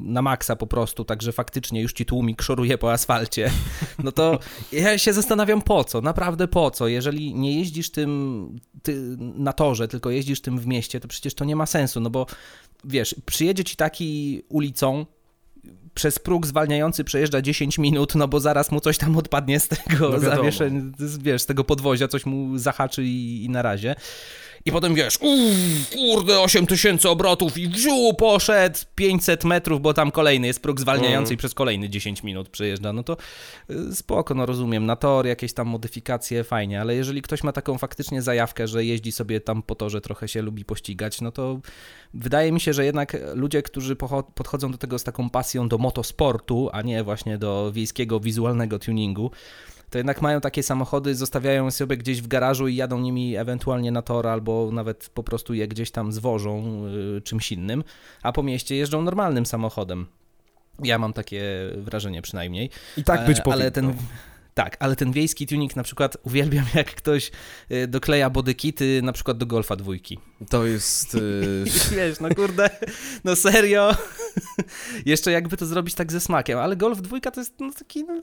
na 0.02 0.22
maksa 0.22 0.56
po 0.56 0.66
prostu, 0.66 1.04
także 1.04 1.32
faktycznie 1.32 1.82
już 1.82 1.92
ci 1.92 2.06
tłumik 2.06 2.42
szoruje 2.42 2.78
po 2.78 2.92
asfalcie, 2.92 3.50
no 4.04 4.12
to 4.12 4.38
ja 4.72 4.98
się 4.98 5.12
zastanawiam 5.12 5.62
po 5.62 5.84
co, 5.84 6.00
naprawdę 6.00 6.48
po 6.48 6.70
co. 6.70 6.88
Jeżeli 6.88 7.34
nie 7.34 7.58
jeździsz 7.58 7.90
tym 7.90 8.60
ty, 8.82 9.16
na 9.18 9.52
torze, 9.52 9.88
tylko 9.88 10.10
jeździsz 10.10 10.40
tym 10.40 10.58
w 10.58 10.66
mieście, 10.66 11.00
to 11.00 11.08
przecież 11.08 11.34
to 11.34 11.44
nie 11.44 11.56
ma 11.56 11.66
sensu, 11.66 12.00
no 12.00 12.10
bo 12.10 12.26
wiesz, 12.84 13.14
przyjedzie 13.26 13.64
ci 13.64 13.76
taki 13.76 14.42
ulicą, 14.48 15.06
przez 16.00 16.18
próg 16.18 16.46
zwalniający 16.46 17.04
przejeżdża 17.04 17.42
10 17.42 17.78
minut, 17.78 18.14
no 18.14 18.28
bo 18.28 18.40
zaraz 18.40 18.70
mu 18.70 18.80
coś 18.80 18.98
tam 18.98 19.16
odpadnie 19.16 19.60
z 19.60 19.68
tego 19.68 20.08
no 20.08 20.18
zawieszenia, 20.18 20.80
wiesz, 21.20 21.42
z 21.42 21.46
tego 21.46 21.64
podwozia, 21.64 22.08
coś 22.08 22.26
mu 22.26 22.58
zahaczy 22.58 23.04
i, 23.04 23.44
i 23.44 23.48
na 23.48 23.62
razie. 23.62 23.94
I 24.64 24.72
potem 24.72 24.94
wiesz, 24.94 25.18
uff, 25.20 25.90
kurde, 25.90 26.40
8000 26.40 27.10
obrotów 27.10 27.58
i 27.58 27.68
wziu, 27.68 28.14
poszedł 28.18 28.78
500 28.94 29.44
metrów, 29.44 29.80
bo 29.80 29.94
tam 29.94 30.10
kolejny 30.10 30.46
jest 30.46 30.62
próg 30.62 30.80
zwalniający 30.80 31.28
mm. 31.28 31.34
i 31.34 31.36
przez 31.36 31.54
kolejny 31.54 31.88
10 31.88 32.22
minut 32.22 32.48
przejeżdża. 32.48 32.92
No 32.92 33.02
to 33.02 33.16
y, 33.70 33.94
spoko, 33.94 34.34
no 34.34 34.46
rozumiem, 34.46 34.86
na 34.86 34.96
tor 34.96 35.26
jakieś 35.26 35.52
tam 35.52 35.68
modyfikacje, 35.68 36.44
fajnie, 36.44 36.80
ale 36.80 36.94
jeżeli 36.94 37.22
ktoś 37.22 37.42
ma 37.42 37.52
taką 37.52 37.78
faktycznie 37.78 38.22
zajawkę, 38.22 38.68
że 38.68 38.84
jeździ 38.84 39.12
sobie 39.12 39.40
tam 39.40 39.62
po 39.62 39.74
torze, 39.74 40.00
trochę 40.00 40.28
się 40.28 40.42
lubi 40.42 40.64
pościgać, 40.64 41.20
no 41.20 41.32
to 41.32 41.60
wydaje 42.14 42.52
mi 42.52 42.60
się, 42.60 42.72
że 42.72 42.84
jednak 42.84 43.16
ludzie, 43.34 43.62
którzy 43.62 43.96
podchodzą 44.34 44.72
do 44.72 44.78
tego 44.78 44.98
z 44.98 45.04
taką 45.04 45.30
pasją 45.30 45.68
do 45.68 45.78
motosportu, 45.90 46.70
a 46.72 46.82
nie 46.82 47.04
właśnie 47.04 47.38
do 47.38 47.72
wiejskiego 47.72 48.20
wizualnego 48.20 48.78
tuningu, 48.78 49.30
to 49.90 49.98
jednak 49.98 50.22
mają 50.22 50.40
takie 50.40 50.62
samochody, 50.62 51.14
zostawiają 51.14 51.70
sobie 51.70 51.96
gdzieś 51.96 52.22
w 52.22 52.28
garażu 52.28 52.68
i 52.68 52.76
jadą 52.76 53.00
nimi 53.00 53.36
ewentualnie 53.36 53.92
na 53.92 54.02
tor 54.02 54.26
albo 54.26 54.70
nawet 54.72 55.10
po 55.14 55.22
prostu 55.22 55.54
je 55.54 55.68
gdzieś 55.68 55.90
tam 55.90 56.12
zwożą 56.12 56.84
y, 57.16 57.20
czymś 57.20 57.52
innym, 57.52 57.84
a 58.22 58.32
po 58.32 58.42
mieście 58.42 58.76
jeżdżą 58.76 59.02
normalnym 59.02 59.46
samochodem. 59.46 60.06
Ja 60.82 60.98
mam 60.98 61.12
takie 61.12 61.42
wrażenie 61.76 62.22
przynajmniej. 62.22 62.70
I 62.96 63.04
tak 63.04 63.26
być 63.26 63.40
powinno. 63.40 63.62
Ale 63.62 63.70
ten, 63.70 63.94
tak, 64.64 64.76
ale 64.80 64.96
ten 64.96 65.12
wiejski 65.12 65.46
tuning 65.46 65.76
na 65.76 65.82
przykład 65.82 66.16
uwielbiam, 66.22 66.64
jak 66.74 66.94
ktoś 66.94 67.30
y, 67.72 67.86
dokleja 67.86 68.30
bodykity 68.30 69.00
na 69.02 69.12
przykład 69.12 69.38
do 69.38 69.46
Golfa 69.46 69.76
dwójki. 69.76 70.18
To 70.50 70.66
jest... 70.66 71.14
Yy... 71.14 71.64
Wiesz, 71.96 72.20
no 72.20 72.28
kurde, 72.34 72.70
no 73.24 73.36
serio. 73.36 73.94
Jeszcze 75.06 75.32
jakby 75.32 75.56
to 75.56 75.66
zrobić 75.66 75.94
tak 75.94 76.12
ze 76.12 76.20
smakiem, 76.20 76.58
ale 76.58 76.76
Golf 76.76 77.02
dwójka 77.02 77.30
to 77.30 77.40
jest 77.40 77.60
no, 77.60 77.72
taki... 77.78 78.04
No 78.04 78.22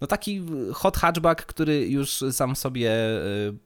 no 0.00 0.06
taki 0.06 0.42
hot 0.72 0.96
hatchback, 0.96 1.46
który 1.46 1.88
już 1.88 2.24
sam 2.32 2.56
sobie 2.56 2.90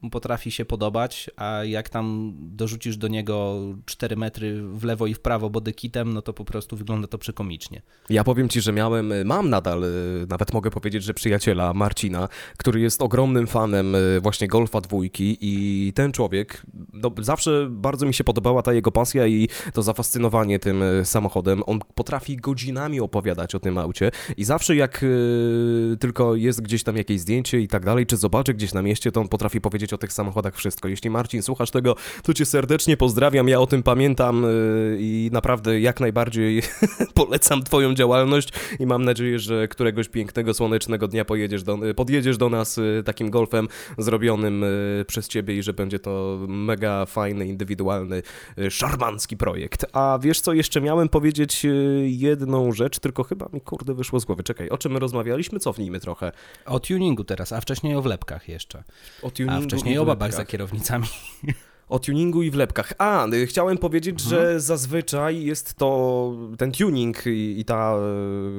y, 0.05 0.11
potrafi 0.11 0.51
się 0.51 0.65
podobać, 0.65 1.31
a 1.37 1.65
jak 1.65 1.89
tam 1.89 2.33
dorzucisz 2.37 2.97
do 2.97 3.09
niego 3.09 3.61
4 3.87 4.17
metry 4.17 4.63
w 4.63 4.85
lewo 4.85 5.07
i 5.07 5.15
w 5.15 5.21
prawo 5.21 5.51
bodykitem, 5.51 6.13
no 6.13 6.23
to 6.23 6.33
po 6.33 6.45
prostu 6.45 6.77
wygląda 6.77 7.09
to 7.09 7.19
przekomicznie. 7.19 7.83
Ja 8.11 8.25
powiem 8.25 8.49
ci, 8.49 8.61
że 8.61 8.73
miałem, 8.73 9.13
mam 9.25 9.51
nadal, 9.51 9.85
y, 9.85 10.27
nawet 10.29 10.53
mogę 10.53 10.71
powiedzieć, 10.71 11.03
że 11.03 11.15
przyjaciela 11.15 11.75
Marcina, 11.75 12.29
który 12.57 12.81
jest 12.81 13.03
ogromnym 13.03 13.47
fanem 13.47 13.95
y, 13.95 14.21
właśnie 14.21 14.49
Golfa 14.49 14.81
dwójki 14.81 15.37
i 15.41 15.93
ten 15.93 16.13
człowiek, 16.13 16.63
no, 16.93 17.11
zawsze 17.19 17.69
bardzo 17.71 18.07
mi 18.07 18.15
się 18.15 18.25
podobała 18.25 18.63
ta 18.63 18.73
jego 18.73 18.93
pasja 18.93 19.27
i 19.27 19.49
to 19.73 19.83
zafascynowanie 19.83 20.59
tym 20.59 20.83
samochodem. 21.05 21.63
On 21.67 21.81
potrafi 21.95 22.37
godzinami 22.37 23.01
opowiadać 23.01 23.55
o 23.55 23.61
tym 23.61 23.79
aucie 23.79 24.11
i 24.37 24.45
zawsze 24.45 24.77
jak 24.77 25.05
tylko 26.01 26.20
tylko 26.21 26.37
jest 26.37 26.63
gdzieś 26.63 26.83
tam 26.83 26.97
jakieś 26.97 27.21
zdjęcie 27.21 27.61
i 27.61 27.69
tak 27.69 27.85
dalej, 27.85 28.07
czy 28.07 28.17
zobaczy 28.17 28.55
gdzieś 28.55 28.73
na 28.75 28.83
mieście, 28.83 29.13
to 29.13 29.21
on 29.21 29.29
potrafi 29.29 29.61
powiedzieć 29.61 29.93
o 29.93 29.99
tych 29.99 30.13
samochodach 30.13 30.57
wszystko. 30.57 30.89
Jeśli 30.89 31.11
Marcin 31.11 31.43
słuchasz 31.43 31.71
tego, 31.71 31.97
to 32.23 32.35
cię 32.35 32.47
serdecznie 32.47 32.97
pozdrawiam, 32.97 33.49
ja 33.49 33.61
o 33.61 33.67
tym 33.67 33.83
pamiętam 33.83 34.45
y, 34.45 34.97
i 35.01 35.31
naprawdę 35.33 35.81
jak 35.81 36.01
najbardziej 36.01 36.63
polecam 37.15 37.63
twoją 37.63 37.95
działalność 37.95 38.49
i 38.79 38.87
mam 38.87 39.05
nadzieję, 39.05 39.39
że 39.39 39.69
któregoś 39.69 40.09
pięknego, 40.09 40.55
słonecznego 40.55 41.09
dnia 41.09 41.25
pojedziesz 41.25 41.63
do, 41.63 41.79
podjedziesz 41.97 42.37
do 42.37 42.49
nas 42.49 42.79
y, 42.79 43.03
takim 43.05 43.31
golfem 43.31 43.69
zrobionym 43.99 44.65
y, 44.65 45.05
przez 45.07 45.29
ciebie 45.29 45.59
i 45.59 45.63
że 45.63 45.73
będzie 45.73 45.99
to 45.99 46.39
mega 46.49 47.07
fajny, 47.07 47.47
indywidualny, 47.47 48.23
szarmancki 48.71 49.37
projekt. 49.37 49.87
A 49.93 50.19
wiesz 50.23 50.41
co, 50.41 50.53
jeszcze 50.53 50.81
miałem 50.81 51.09
powiedzieć 51.09 51.67
jedną 52.03 52.73
rzecz, 52.73 52.99
tylko 52.99 53.25
chyba 53.25 53.49
mi 53.53 53.61
kurde 53.61 53.95
wyszło 53.95 54.21
z 54.21 54.25
głowy. 54.25 54.43
Czekaj, 54.43 54.69
o 54.69 54.79
czym 54.79 54.93
my 54.93 54.99
rozmawialiśmy? 54.99 55.59
Cofnijmy 55.59 56.01
trochę 56.01 56.10
trochę. 56.11 56.33
O 56.67 56.81
tuningu 56.81 57.25
teraz, 57.25 57.53
a 57.53 57.61
wcześniej 57.61 57.97
o 57.97 58.03
wlepkach 58.03 58.49
jeszcze. 58.49 58.85
O 59.23 59.31
tuningu 59.31 59.59
a 59.59 59.61
wcześniej 59.61 59.99
o 59.99 60.05
babach 60.05 60.33
za 60.33 60.45
kierownicami. 60.45 61.07
O 61.89 61.99
tuningu 61.99 62.43
i 62.43 62.51
wlepkach. 62.51 62.93
A, 62.99 63.27
y, 63.27 63.47
chciałem 63.47 63.79
powiedzieć, 63.79 64.23
mhm. 64.23 64.31
że 64.31 64.61
zazwyczaj 64.61 65.45
jest 65.45 65.75
to 65.75 66.33
ten 66.59 66.73
tuning 66.73 67.27
i, 67.27 67.61
i 67.61 67.65
ta, 67.65 67.95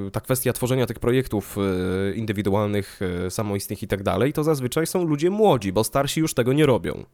y, 0.08 0.12
ta 0.12 0.22
kwestia 0.22 0.54
tworzenia 0.54 0.86
tych 0.86 1.00
projektów 1.00 1.58
y, 1.58 2.16
indywidualnych, 2.16 3.00
samoistnych 3.30 3.84
i 3.84 3.88
tak 3.88 4.04
dalej, 4.04 4.34
to 4.34 4.44
zazwyczaj 4.44 4.88
są 4.88 5.04
ludzie 5.04 5.30
młodzi, 5.30 5.72
bo 5.74 5.84
starsi 5.84 6.20
już 6.20 6.34
tego 6.34 6.54
nie 6.54 6.66
robią. 6.66 7.06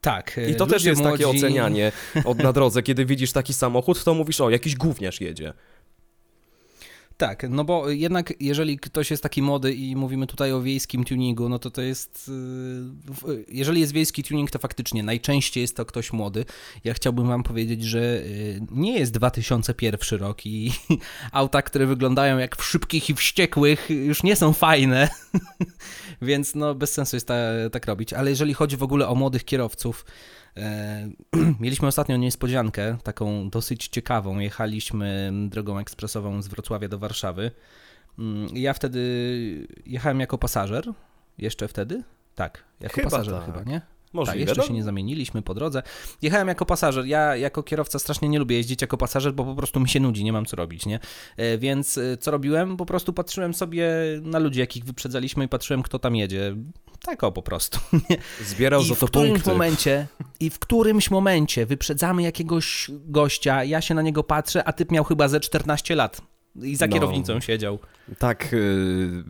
Tak. 0.00 0.40
I 0.50 0.54
to 0.54 0.66
też 0.66 0.84
jest 0.84 1.00
młodzi... 1.00 1.24
takie 1.24 1.38
ocenianie 1.38 1.92
od 2.24 2.38
na 2.38 2.52
drodze, 2.52 2.82
kiedy 2.82 3.04
widzisz 3.04 3.32
taki 3.32 3.54
samochód, 3.54 4.04
to 4.04 4.14
mówisz, 4.14 4.40
o, 4.40 4.50
jakiś 4.50 4.76
gówniarz 4.76 5.20
jedzie. 5.20 5.52
Tak, 7.22 7.46
no 7.50 7.64
bo 7.64 7.90
jednak 7.90 8.32
jeżeli 8.40 8.78
ktoś 8.78 9.10
jest 9.10 9.22
taki 9.22 9.42
młody 9.42 9.74
i 9.74 9.96
mówimy 9.96 10.26
tutaj 10.26 10.52
o 10.52 10.62
wiejskim 10.62 11.04
tuningu, 11.04 11.48
no 11.48 11.58
to 11.58 11.70
to 11.70 11.82
jest, 11.82 12.30
y, 13.28 13.44
jeżeli 13.48 13.80
jest 13.80 13.92
wiejski 13.92 14.22
tuning, 14.22 14.50
to 14.50 14.58
faktycznie 14.58 15.02
najczęściej 15.02 15.60
jest 15.60 15.76
to 15.76 15.84
ktoś 15.84 16.12
młody. 16.12 16.44
Ja 16.84 16.94
chciałbym 16.94 17.26
wam 17.28 17.42
powiedzieć, 17.42 17.84
że 17.84 18.00
y, 18.00 18.60
nie 18.70 18.98
jest 18.98 19.12
2001 19.12 20.18
rok 20.18 20.46
i 20.46 20.72
auta, 21.32 21.62
które 21.62 21.86
wyglądają 21.86 22.38
jak 22.38 22.56
w 22.56 22.64
szybkich 22.64 23.10
i 23.10 23.14
wściekłych 23.14 23.90
już 23.90 24.22
nie 24.22 24.36
są 24.36 24.52
fajne, 24.52 25.08
więc 26.22 26.54
no 26.54 26.74
bez 26.74 26.92
sensu 26.92 27.16
jest 27.16 27.28
ta, 27.28 27.34
tak 27.72 27.86
robić. 27.86 28.12
Ale 28.12 28.30
jeżeli 28.30 28.54
chodzi 28.54 28.76
w 28.76 28.82
ogóle 28.82 29.08
o 29.08 29.14
młodych 29.14 29.44
kierowców, 29.44 30.04
mieliśmy 31.60 31.88
ostatnio 31.88 32.16
niespodziankę, 32.16 32.98
taką 33.02 33.50
dosyć 33.50 33.88
ciekawą. 33.88 34.38
Jechaliśmy 34.38 35.32
drogą 35.48 35.78
ekspresową 35.78 36.42
z 36.42 36.48
Wrocławia 36.48 36.88
do 36.88 36.98
Warszawy. 36.98 37.50
Mm, 38.18 38.48
ja 38.56 38.74
wtedy 38.74 39.68
jechałem 39.86 40.20
jako 40.20 40.38
pasażer, 40.38 40.92
jeszcze 41.38 41.68
wtedy? 41.68 42.02
Tak, 42.34 42.64
jako 42.80 42.94
chyba 42.94 43.10
pasażer 43.10 43.34
tak. 43.34 43.44
chyba, 43.44 43.62
nie? 43.62 43.80
Możliwe, 44.12 44.46
tak, 44.46 44.48
jeszcze 44.48 44.68
się 44.68 44.74
nie 44.74 44.84
zamieniliśmy 44.84 45.42
po 45.42 45.54
drodze. 45.54 45.82
Jechałem 46.22 46.48
jako 46.48 46.66
pasażer. 46.66 47.06
Ja 47.06 47.36
jako 47.36 47.62
kierowca 47.62 47.98
strasznie 47.98 48.28
nie 48.28 48.38
lubię 48.38 48.56
jeździć 48.56 48.82
jako 48.82 48.96
pasażer, 48.96 49.34
bo 49.34 49.44
po 49.44 49.54
prostu 49.54 49.80
mi 49.80 49.88
się 49.88 50.00
nudzi, 50.00 50.24
nie 50.24 50.32
mam 50.32 50.46
co 50.46 50.56
robić, 50.56 50.86
nie? 50.86 51.00
E, 51.36 51.58
więc 51.58 51.98
e, 51.98 52.16
co 52.16 52.30
robiłem? 52.30 52.76
Po 52.76 52.86
prostu 52.86 53.12
patrzyłem 53.12 53.54
sobie 53.54 53.90
na 54.22 54.38
ludzi, 54.38 54.60
jakich 54.60 54.84
wyprzedzaliśmy 54.84 55.44
i 55.44 55.48
patrzyłem, 55.48 55.82
kto 55.82 55.98
tam 55.98 56.16
jedzie. 56.16 56.56
Tak 57.02 57.24
o 57.24 57.32
po 57.32 57.42
prostu. 57.42 57.78
Zbierał 58.44 58.82
I 58.82 58.88
za 58.88 58.94
to 58.94 59.00
punkty. 59.00 59.18
w 59.18 59.20
którymś 59.20 59.46
momencie 59.46 60.06
I 60.40 60.50
w 60.50 60.58
którymś 60.58 61.10
momencie 61.10 61.66
wyprzedzamy 61.66 62.22
jakiegoś 62.22 62.90
gościa, 62.90 63.64
ja 63.64 63.80
się 63.80 63.94
na 63.94 64.02
niego 64.02 64.22
patrzę, 64.22 64.64
a 64.64 64.72
typ 64.72 64.90
miał 64.90 65.04
chyba 65.04 65.28
ze 65.28 65.40
14 65.40 65.94
lat. 65.94 66.31
I 66.56 66.76
za 66.76 66.86
no, 66.86 66.92
kierownicą 66.92 67.40
siedział. 67.40 67.78
Tak, 68.18 68.52
y, 68.52 69.24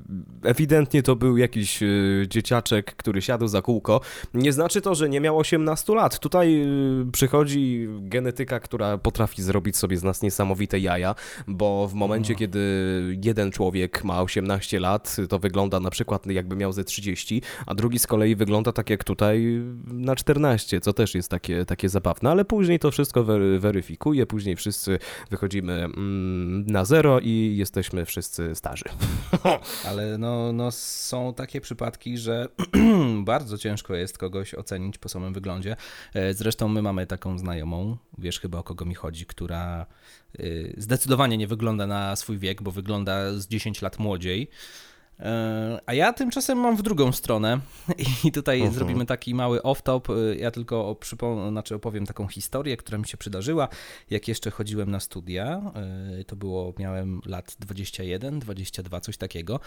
ewidentnie 0.45 1.02
to 1.02 1.17
był 1.17 1.37
jakiś 1.37 1.83
y, 1.83 2.26
dzieciaczek, 2.29 2.97
który 2.97 3.23
siadł 3.23 3.49
za 3.49 3.62
kółko. 3.62 4.00
Nie 4.35 4.52
znaczy 4.52 4.81
to, 4.81 4.95
że 4.95 5.09
nie 5.09 5.21
miał 5.21 5.38
18 5.38 5.95
lat. 5.95 6.19
Tutaj 6.19 6.62
y, 7.02 7.12
przychodzi 7.12 7.88
genetyka, 8.00 8.61
która 8.61 8.99
potrafi 8.99 9.43
zrobić 9.43 9.76
sobie 9.76 9.97
z 9.97 10.02
nas 10.02 10.23
niesamowite 10.23 10.79
jaja, 10.79 11.14
bo 11.47 11.88
w 11.88 11.95
momencie, 11.95 12.33
no. 12.33 12.38
kiedy 12.38 12.61
jeden 13.25 13.50
człowiek 13.50 14.05
ma 14.05 14.23
18 14.23 14.81
lat, 14.81 15.17
to 15.29 15.38
wygląda 15.38 15.81
na 15.81 15.91
przykład 15.91 16.26
jakby 16.26 16.57
miał 16.57 16.73
ze 16.73 16.85
30, 16.85 17.43
a 17.67 17.75
drugi 17.75 17.99
z 17.99 18.07
kolei 18.07 18.37
wygląda 18.37 18.73
tak 18.73 18.91
jak 18.91 19.05
tutaj 19.05 19.62
na 19.85 20.17
14, 20.17 20.81
co 20.81 20.93
też 20.93 21.14
jest 21.14 21.29
takie, 21.29 21.64
takie 21.64 21.88
zabawne, 21.88 22.31
ale 22.31 22.45
później 22.45 22.79
to 22.79 22.91
wszystko 22.91 23.25
weryfikuje, 23.59 24.26
później 24.26 24.57
wszyscy 24.57 24.99
wychodzimy 25.31 25.73
mm, 25.73 26.67
na 26.67 26.85
zero, 26.85 27.12
i 27.19 27.57
jesteśmy 27.57 28.04
wszyscy 28.04 28.54
starzy. 28.54 28.85
Ale 29.88 30.19
no, 30.19 30.52
no 30.52 30.71
są 30.71 31.35
takie 31.35 31.61
przypadki, 31.61 32.19
że 32.19 32.49
bardzo 33.25 33.59
ciężko 33.59 33.95
jest 33.95 34.19
kogoś 34.19 34.54
ocenić 34.54 34.99
po 34.99 35.09
samym 35.09 35.33
wyglądzie. 35.33 35.76
E, 36.14 36.35
zresztą 36.35 36.69
my 36.69 36.83
mamy 36.83 37.07
taką 37.07 37.38
znajomą, 37.38 37.97
wiesz 38.19 38.40
chyba 38.40 38.59
o 38.59 38.62
kogo 38.62 38.85
mi 38.85 38.95
chodzi, 38.95 39.26
która 39.26 39.87
e, 40.38 40.45
zdecydowanie 40.76 41.37
nie 41.37 41.47
wygląda 41.47 41.87
na 41.87 42.16
swój 42.16 42.38
wiek, 42.38 42.62
bo 42.62 42.71
wygląda 42.71 43.33
z 43.35 43.49
10 43.49 43.83
lat 43.83 43.99
młodziej. 43.99 44.50
E, 45.23 45.81
a 45.87 45.95
ja 45.95 46.12
tymczasem 46.12 46.59
mam 46.59 46.76
w 46.76 46.83
drugą 46.83 47.12
stronę 47.12 47.61
i 48.25 48.33
tutaj 48.33 48.59
uh 48.59 48.67
mhm. 48.67 48.73
-huh. 48.73 48.75
zrobimy 48.75 49.07
taki 49.07 49.35
mały 49.35 49.59
off-top. 49.59 50.31
E, 50.33 50.37
ja 50.37 50.50
tylko 50.50 50.97
przypom- 51.00 51.50
znaczy 51.50 51.75
opowiem 51.75 52.07
taką 52.07 52.26
historię, 52.26 52.76
która 52.76 52.99
mi 52.99 53.07
się 53.07 53.17
przydarzyła, 53.17 53.69
jak 54.11 54.29
jeszcze 54.29 54.50
chodziłem 54.50 54.91
na 54.91 55.00
studia. 55.00 55.73
E, 56.21 56.25
to 56.25 56.37
było, 56.37 56.75
miałem 56.79 57.21
lat 57.26 57.57
21, 57.61 58.38
22, 58.38 59.00
coś 59.00 59.17
takiego. 59.17 59.61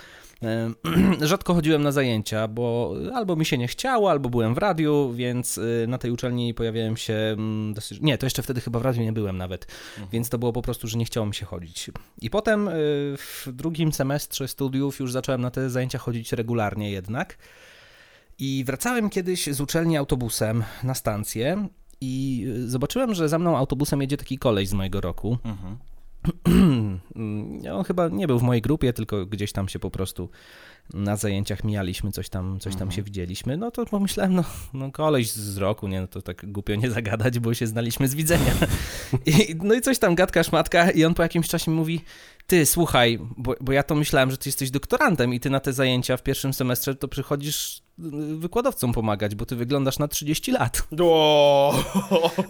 Rzadko 1.21 1.53
chodziłem 1.53 1.83
na 1.83 1.91
zajęcia, 1.91 2.47
bo 2.47 2.95
albo 3.13 3.35
mi 3.35 3.45
się 3.45 3.57
nie 3.57 3.67
chciało, 3.67 4.11
albo 4.11 4.29
byłem 4.29 4.55
w 4.55 4.57
radiu, 4.57 5.13
więc 5.13 5.59
na 5.87 5.97
tej 5.97 6.11
uczelni 6.11 6.53
pojawiałem 6.53 6.97
się 6.97 7.13
mm, 7.13 7.73
dosyć... 7.73 8.01
Nie, 8.01 8.17
to 8.17 8.25
jeszcze 8.25 8.43
wtedy 8.43 8.61
chyba 8.61 8.79
w 8.79 8.81
radiu 8.81 9.01
nie 9.01 9.13
byłem 9.13 9.37
nawet, 9.37 9.65
uh 9.65 9.71
mhm. 9.71 10.07
-huh. 10.07 10.11
więc 10.11 10.29
to 10.29 10.37
było 10.37 10.53
po 10.53 10.61
prostu, 10.61 10.87
że 10.87 10.97
nie 10.97 11.05
chciało 11.05 11.25
mi 11.25 11.35
się 11.35 11.45
chodzić. 11.45 11.91
I 12.21 12.29
potem 12.29 12.69
w 13.17 13.47
drugim 13.53 13.93
semestrze 13.93 14.47
studiów 14.47 14.99
już 14.99 15.11
zacząłem 15.11 15.44
na 15.45 15.51
te 15.51 15.69
zajęcia 15.69 15.99
chodzić 15.99 16.33
regularnie 16.33 16.91
jednak. 16.91 17.37
I 18.39 18.63
wracałem 18.67 19.09
kiedyś 19.09 19.45
z 19.45 19.61
uczelni 19.61 19.97
autobusem 19.97 20.63
na 20.83 20.93
stację 20.93 21.67
i 22.01 22.45
zobaczyłem, 22.65 23.13
że 23.13 23.29
za 23.29 23.39
mną 23.39 23.57
autobusem 23.57 24.01
jedzie 24.01 24.17
taki 24.17 24.37
koleś 24.37 24.69
z 24.69 24.73
mojego 24.73 25.01
roku. 25.01 25.37
Mhm. 25.43 25.77
On 27.73 27.83
chyba 27.83 28.07
nie 28.07 28.27
był 28.27 28.39
w 28.39 28.43
mojej 28.43 28.61
grupie, 28.61 28.93
tylko 28.93 29.25
gdzieś 29.25 29.51
tam 29.51 29.69
się 29.69 29.79
po 29.79 29.91
prostu 29.91 30.29
na 30.93 31.15
zajęciach 31.15 31.63
mijaliśmy, 31.63 32.11
coś 32.11 32.29
tam, 32.29 32.59
coś 32.59 32.73
tam 32.73 32.81
mhm. 32.81 32.91
się 32.91 33.03
widzieliśmy. 33.03 33.57
No 33.57 33.71
to 33.71 33.85
pomyślałem, 33.85 34.35
no, 34.35 34.43
no 34.73 34.91
koleś 34.91 35.31
z 35.31 35.57
roku, 35.57 35.87
nie, 35.87 36.01
no 36.01 36.07
to 36.07 36.21
tak 36.21 36.51
głupio 36.51 36.75
nie 36.75 36.91
zagadać, 36.91 37.39
bo 37.39 37.53
się 37.53 37.67
znaliśmy 37.67 38.07
z 38.07 38.15
widzenia. 38.15 38.53
I, 39.25 39.55
no 39.63 39.73
i 39.73 39.81
coś 39.81 39.99
tam 39.99 40.15
gadka, 40.15 40.43
szmatka 40.43 40.91
i 40.91 41.05
on 41.05 41.13
po 41.13 41.23
jakimś 41.23 41.47
czasie 41.47 41.71
mówi, 41.71 42.01
ty, 42.47 42.65
słuchaj, 42.65 43.19
bo, 43.37 43.55
bo 43.61 43.71
ja 43.71 43.83
to 43.83 43.95
myślałem, 43.95 44.31
że 44.31 44.37
ty 44.37 44.49
jesteś 44.49 44.71
doktorantem 44.71 45.33
i 45.33 45.39
ty 45.39 45.49
na 45.49 45.59
te 45.59 45.73
zajęcia 45.73 46.17
w 46.17 46.23
pierwszym 46.23 46.53
semestrze 46.53 46.95
to 46.95 47.07
przychodzisz 47.07 47.85
wykładowcom 48.37 48.93
pomagać, 48.93 49.35
bo 49.35 49.45
ty 49.45 49.55
wyglądasz 49.55 49.99
na 49.99 50.07
30 50.07 50.51
lat. 50.51 50.87
O! 51.05 51.83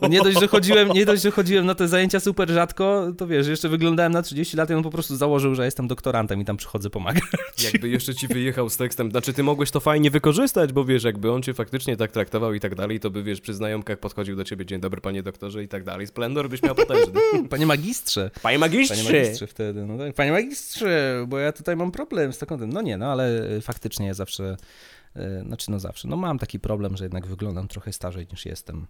Nie 0.10 0.22
dość, 0.22 0.40
że 0.40 0.48
chodziłem, 0.48 0.90
nie 0.90 1.06
dość, 1.06 1.24
że 1.24 1.32
chodziłem 1.32 1.66
na 1.66 1.76
te 1.76 1.88
zajęcia 1.88 2.20
super 2.20 2.50
rzadko, 2.50 3.12
to 3.18 3.28
wiesz, 3.28 3.48
jeszcze 3.48 3.70
wyglądałem 3.70 4.12
na 4.12 4.22
30 4.22 4.58
lat 4.58 4.70
i 4.70 4.74
on 4.74 4.84
po 4.84 4.92
prostu 4.92 5.16
założył, 5.16 5.56
że 5.56 5.66
jestem 5.66 5.88
doktorantem 5.88 6.42
i 6.42 6.46
tam 6.46 6.58
przychodzę 6.58 6.90
pomagać. 6.90 7.24
Jakby 7.74 7.90
jeszcze 7.90 8.16
ci 8.16 8.28
wyjechał 8.28 8.70
z 8.70 8.78
tekstem, 8.78 9.12
znaczy 9.12 9.34
ty 9.34 9.44
mogłeś 9.44 9.72
to 9.72 9.80
fajnie 9.80 10.12
wykorzystać, 10.12 10.74
bo 10.74 10.86
wiesz, 10.86 11.04
jakby 11.04 11.32
on 11.32 11.42
cię 11.42 11.54
faktycznie 11.54 11.98
tak 11.98 12.12
traktował 12.12 12.54
i 12.54 12.60
tak 12.60 12.76
dalej, 12.76 13.00
to 13.00 13.10
by 13.10 13.24
wiesz, 13.24 13.42
przy 13.42 13.54
znajomkach 13.54 14.00
podchodził 14.00 14.36
do 14.36 14.44
ciebie, 14.44 14.66
dzień 14.66 14.82
dobry 14.82 15.02
panie 15.02 15.24
doktorze 15.24 15.64
i 15.64 15.68
tak 15.68 15.84
dalej. 15.84 16.08
Splendor 16.08 16.50
byś 16.50 16.64
miał 16.64 16.76
potężny. 16.76 17.22
Panie 17.50 17.66
magistrze. 17.66 18.32
Panie 18.42 18.60
magistrze. 18.60 18.96
Panie 18.96 19.10
magistrze 19.10 19.48
wtedy, 19.48 19.85
no 19.86 19.98
tak. 19.98 20.16
Panie 20.16 20.32
magistrze, 20.32 21.26
bo 21.28 21.40
ja 21.40 21.52
tutaj 21.52 21.76
mam 21.76 21.92
problem 21.92 22.34
z 22.34 22.38
taką, 22.38 22.58
no 22.58 22.82
nie, 22.82 22.98
no 22.98 23.12
ale 23.12 23.42
faktycznie 23.62 24.08
ja 24.08 24.14
zawsze 24.14 24.58
E, 25.16 25.42
znaczy 25.42 25.72
no 25.72 25.80
zawsze, 25.80 26.08
no 26.08 26.18
mam 26.18 26.40
taki 26.40 26.60
problem, 26.60 26.98
że 26.98 27.06
jednak 27.06 27.28
wyglądam 27.28 27.68
trochę 27.68 27.94
starzej 27.94 28.28
niż 28.32 28.46
jestem. 28.46 28.88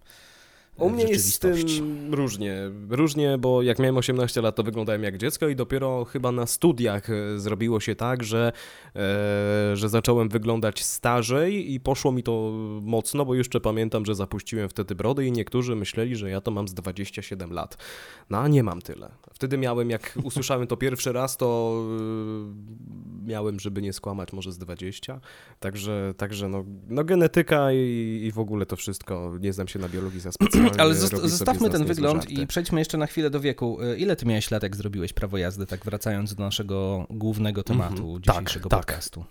U 0.77 0.89
mnie 0.89 1.03
jest 1.03 1.33
z 1.33 1.39
tym 1.39 2.13
różnie. 2.13 2.57
Różnie, 2.89 3.37
bo 3.37 3.61
jak 3.61 3.79
miałem 3.79 3.97
18 3.97 4.41
lat, 4.41 4.55
to 4.55 4.63
wyglądałem 4.63 5.03
jak 5.03 5.17
dziecko 5.17 5.47
i 5.47 5.55
dopiero 5.55 6.05
chyba 6.05 6.31
na 6.31 6.45
studiach 6.45 7.09
e, 7.09 7.39
zrobiło 7.39 7.79
się 7.79 7.95
tak, 7.95 8.23
że, 8.23 8.51
e, 8.95 9.75
że 9.75 9.89
zacząłem 9.89 10.29
wyglądać 10.29 10.83
starzej 10.83 11.73
i 11.73 11.79
poszło 11.79 12.11
mi 12.11 12.23
to 12.23 12.51
mocno, 12.81 13.25
bo 13.25 13.35
jeszcze 13.35 13.59
pamiętam, 13.59 14.05
że 14.05 14.15
zapuściłem 14.15 14.69
wtedy 14.69 14.95
brody 14.95 15.25
i 15.25 15.31
niektórzy 15.31 15.75
myśleli, 15.75 16.15
że 16.15 16.29
ja 16.29 16.41
to 16.41 16.51
mam 16.51 16.67
z 16.67 16.73
27 16.73 17.53
lat. 17.53 17.77
No 18.29 18.37
a 18.37 18.47
nie 18.47 18.63
mam 18.63 18.81
tyle. 18.81 19.11
Wtedy 19.33 19.57
miałem, 19.57 19.89
jak 19.89 20.17
usłyszałem 20.23 20.67
to 20.67 20.77
pierwszy 20.77 21.13
raz, 21.13 21.37
to 21.37 21.79
e, 21.83 23.04
miałem, 23.25 23.59
żeby 23.59 23.81
nie 23.81 23.93
skłamać, 23.93 24.33
może 24.33 24.51
z 24.51 24.57
20. 24.57 25.19
Także, 25.59 26.13
także 26.17 26.49
no, 26.49 26.65
no 26.87 27.03
genetyka 27.03 27.71
i, 27.71 28.21
i 28.25 28.31
w 28.31 28.39
ogóle 28.39 28.65
to 28.65 28.75
wszystko, 28.75 29.37
nie 29.39 29.53
znam 29.53 29.67
się 29.67 29.79
na 29.79 29.89
biologii 29.89 30.19
za 30.19 30.31
specjalnie. 30.41 30.81
Ale 30.81 30.95
zostawmy 30.95 31.69
ten 31.69 31.85
wygląd 31.85 32.23
żarty. 32.23 32.33
i 32.33 32.47
przejdźmy 32.47 32.81
jeszcze 32.81 32.97
na 32.97 33.07
chwilę 33.07 33.29
do 33.29 33.39
wieku. 33.39 33.81
Y, 33.81 33.97
ile 33.97 34.15
ty 34.15 34.25
miałeś 34.25 34.51
lat, 34.51 34.63
jak 34.63 34.75
zrobiłeś 34.75 35.13
prawo 35.13 35.37
jazdy, 35.37 35.65
tak 35.65 35.85
wracając 35.85 36.35
do 36.35 36.43
naszego 36.43 37.07
głównego 37.09 37.61
mhm. 37.61 37.77
tematu 37.79 38.09
mm 38.09 38.21
-hmm. 38.21 38.21
dzisiejszego 38.21 38.69
tak, 38.69 38.79
podcastu? 38.79 39.19
Tak. 39.19 39.29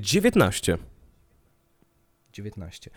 19. 0.00 0.78
19. 2.32 2.90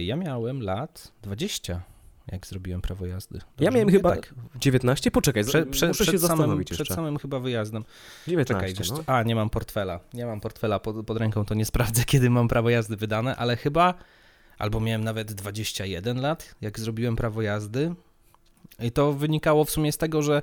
Ja 0.00 0.16
miałem 0.16 0.62
lat 0.62 1.12
20 1.22 1.93
jak 2.32 2.46
zrobiłem 2.46 2.80
prawo 2.80 3.06
jazdy. 3.06 3.38
Dobrze 3.38 3.64
ja 3.64 3.70
miałem 3.70 3.90
chyba 3.90 4.10
tak. 4.10 4.34
19? 4.60 5.10
Poczekaj, 5.10 5.44
prze, 5.44 5.66
prze, 5.66 5.88
muszę 5.88 6.04
się 6.04 6.18
zastanowić 6.18 6.68
samym, 6.68 6.84
Przed 6.84 6.96
samym 6.96 7.18
chyba 7.18 7.40
wyjazdem. 7.40 7.84
19, 8.28 8.74
Czekaj, 8.74 8.96
no. 9.06 9.14
A, 9.14 9.22
nie 9.22 9.34
mam 9.34 9.50
portfela. 9.50 10.00
Nie 10.14 10.26
mam 10.26 10.40
portfela 10.40 10.78
pod, 10.78 11.06
pod, 11.06 11.18
ręką, 11.18 11.44
to 11.44 11.54
nie 11.54 11.64
sprawdzę, 11.64 12.04
kiedy 12.12 12.30
mam 12.30 12.48
prawo 12.48 12.70
jazdy 12.70 12.96
wydane, 12.96 13.36
ale 13.36 13.56
chyba 13.56 13.94
albo 14.58 14.80
miałem 14.80 15.04
nawet 15.04 15.32
21 15.32 16.20
lat, 16.20 16.54
jak 16.60 16.80
zrobiłem 16.80 17.16
prawo 17.16 17.42
jazdy. 17.42 17.94
I 18.80 18.92
to 18.92 19.12
wynikało 19.12 19.64
w 19.64 19.70
sumie 19.70 19.92
z 19.92 19.96
tego, 19.96 20.22
że 20.22 20.42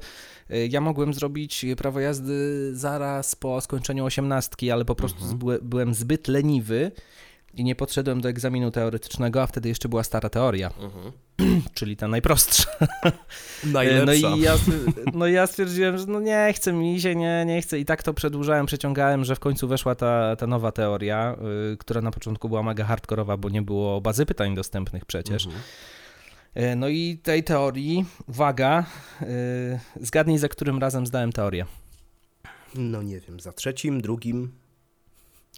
y, 0.52 0.68
ja 0.72 0.82
mogłem 0.82 1.14
zrobić 1.14 1.66
prawo 1.78 2.00
jazdy 2.00 2.70
zaraz 2.76 3.36
po 3.36 3.62
skończeniu 3.62 4.06
osiemnastki, 4.06 4.72
ale 4.72 4.86
po 4.86 4.96
prostu 4.96 5.24
mhm. 5.24 5.60
byłem 5.62 5.94
zbyt 5.94 6.28
leniwy 6.28 6.92
i 7.54 7.64
nie 7.64 7.76
podszedłem 7.76 8.22
do 8.22 8.30
egzaminu 8.30 8.72
teoretycznego, 8.72 9.42
a 9.42 9.48
wtedy 9.48 9.70
jeszcze 9.70 9.90
była 9.90 10.04
stara 10.04 10.30
teoria, 10.30 10.72
mhm. 10.80 11.12
czyli 11.74 11.98
ta 11.98 12.08
najprostsza. 12.08 12.64
Najlepsza. 13.64 14.30
No 14.30 14.36
i 14.36 14.42
ja, 14.42 14.56
no 15.14 15.28
ja 15.28 15.48
stwierdziłem, 15.48 15.98
że 15.98 16.06
no 16.06 16.20
nie 16.20 16.54
chcę 16.56 16.74
mi 16.74 17.02
się, 17.02 17.16
nie, 17.16 17.44
nie 17.46 17.62
chcę 17.62 17.80
i 17.80 17.86
tak 17.86 18.04
to 18.04 18.14
przedłużałem, 18.14 18.66
przeciągałem, 18.66 19.26
że 19.26 19.36
w 19.36 19.40
końcu 19.40 19.68
weszła 19.68 19.96
ta, 19.96 20.36
ta 20.36 20.48
nowa 20.48 20.72
teoria, 20.72 21.36
y, 21.74 21.78
która 21.78 22.02
na 22.02 22.12
początku 22.12 22.50
była 22.50 22.64
mega 22.64 22.86
hardkorowa, 22.86 23.38
bo 23.38 23.50
nie 23.50 23.62
było 23.62 24.02
bazy 24.02 24.26
pytań 24.26 24.56
dostępnych 24.56 25.06
przecież. 25.06 25.46
Mhm. 25.46 25.64
Y, 26.58 26.76
no 26.76 26.88
i 26.88 27.20
tej 27.24 27.44
teorii, 27.44 28.06
uwaga, 28.28 28.86
y, 29.22 29.26
zgadnij 30.02 30.38
za 30.38 30.50
którym 30.50 30.80
razem 30.80 31.08
zdałem 31.08 31.32
teorię. 31.32 31.66
No 32.76 33.04
nie 33.04 33.20
wiem, 33.20 33.40
za 33.40 33.52
trzecim, 33.52 34.02
drugim, 34.02 34.52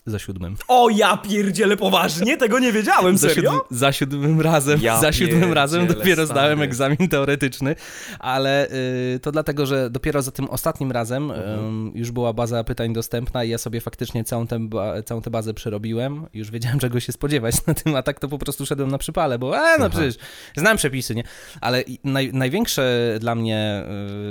za 0.05 0.19
siódmym. 0.19 0.55
O 0.67 0.89
ja 0.89 1.17
pierdzielę 1.17 1.77
poważnie, 1.77 2.37
tego 2.37 2.59
nie 2.59 2.71
wiedziałem, 2.71 3.17
za 3.17 3.29
serio? 3.29 3.51
Siódm, 3.51 3.61
za 3.71 3.91
siódmym 3.91 4.41
razem, 4.41 4.79
ja 4.81 5.01
za 5.01 5.11
siódmym 5.11 5.53
razem 5.53 5.87
dopiero 5.87 6.13
stary. 6.13 6.27
zdałem 6.27 6.61
egzamin 6.61 7.09
teoretyczny, 7.09 7.75
ale 8.19 8.67
y, 9.15 9.19
to 9.21 9.31
dlatego, 9.31 9.65
że 9.65 9.89
dopiero 9.89 10.21
za 10.21 10.31
tym 10.31 10.49
ostatnim 10.49 10.91
razem 10.91 11.31
mhm. 11.31 11.87
y, 11.87 11.99
już 11.99 12.11
była 12.11 12.33
baza 12.33 12.63
pytań 12.63 12.93
dostępna 12.93 13.43
i 13.43 13.49
ja 13.49 13.57
sobie 13.57 13.81
faktycznie 13.81 14.23
całą 14.23 14.47
tę, 14.47 14.69
całą 15.05 15.21
tę 15.21 15.29
bazę 15.29 15.53
przerobiłem, 15.53 16.27
już 16.33 16.51
wiedziałem 16.51 16.79
czego 16.79 16.99
się 16.99 17.11
spodziewać 17.11 17.65
na 17.67 17.73
tym, 17.73 17.95
a 17.95 18.03
tak 18.03 18.19
to 18.19 18.27
po 18.27 18.37
prostu 18.37 18.65
szedłem 18.65 18.91
na 18.91 18.97
przypale, 18.97 19.39
bo 19.39 19.57
e, 19.57 19.77
no 19.79 19.85
Aha. 19.85 19.89
przecież 19.89 20.15
znam 20.57 20.77
przepisy, 20.77 21.15
nie? 21.15 21.23
Ale 21.61 21.83
naj, 22.03 22.33
największe 22.33 23.17
dla 23.19 23.35
mnie 23.35 23.83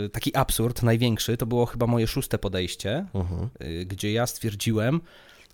y, 0.05 0.09
taki 0.09 0.37
absurd, 0.37 0.83
największy, 0.83 1.37
to 1.37 1.47
było 1.47 1.67
chyba 1.67 1.87
moje 1.87 2.07
szóste 2.07 2.39
podejście, 2.39 3.07
mhm. 3.15 3.49
Y, 3.63 3.87
gdzie 3.87 4.13
ja 4.13 4.27
stwierdziłem, 4.27 5.01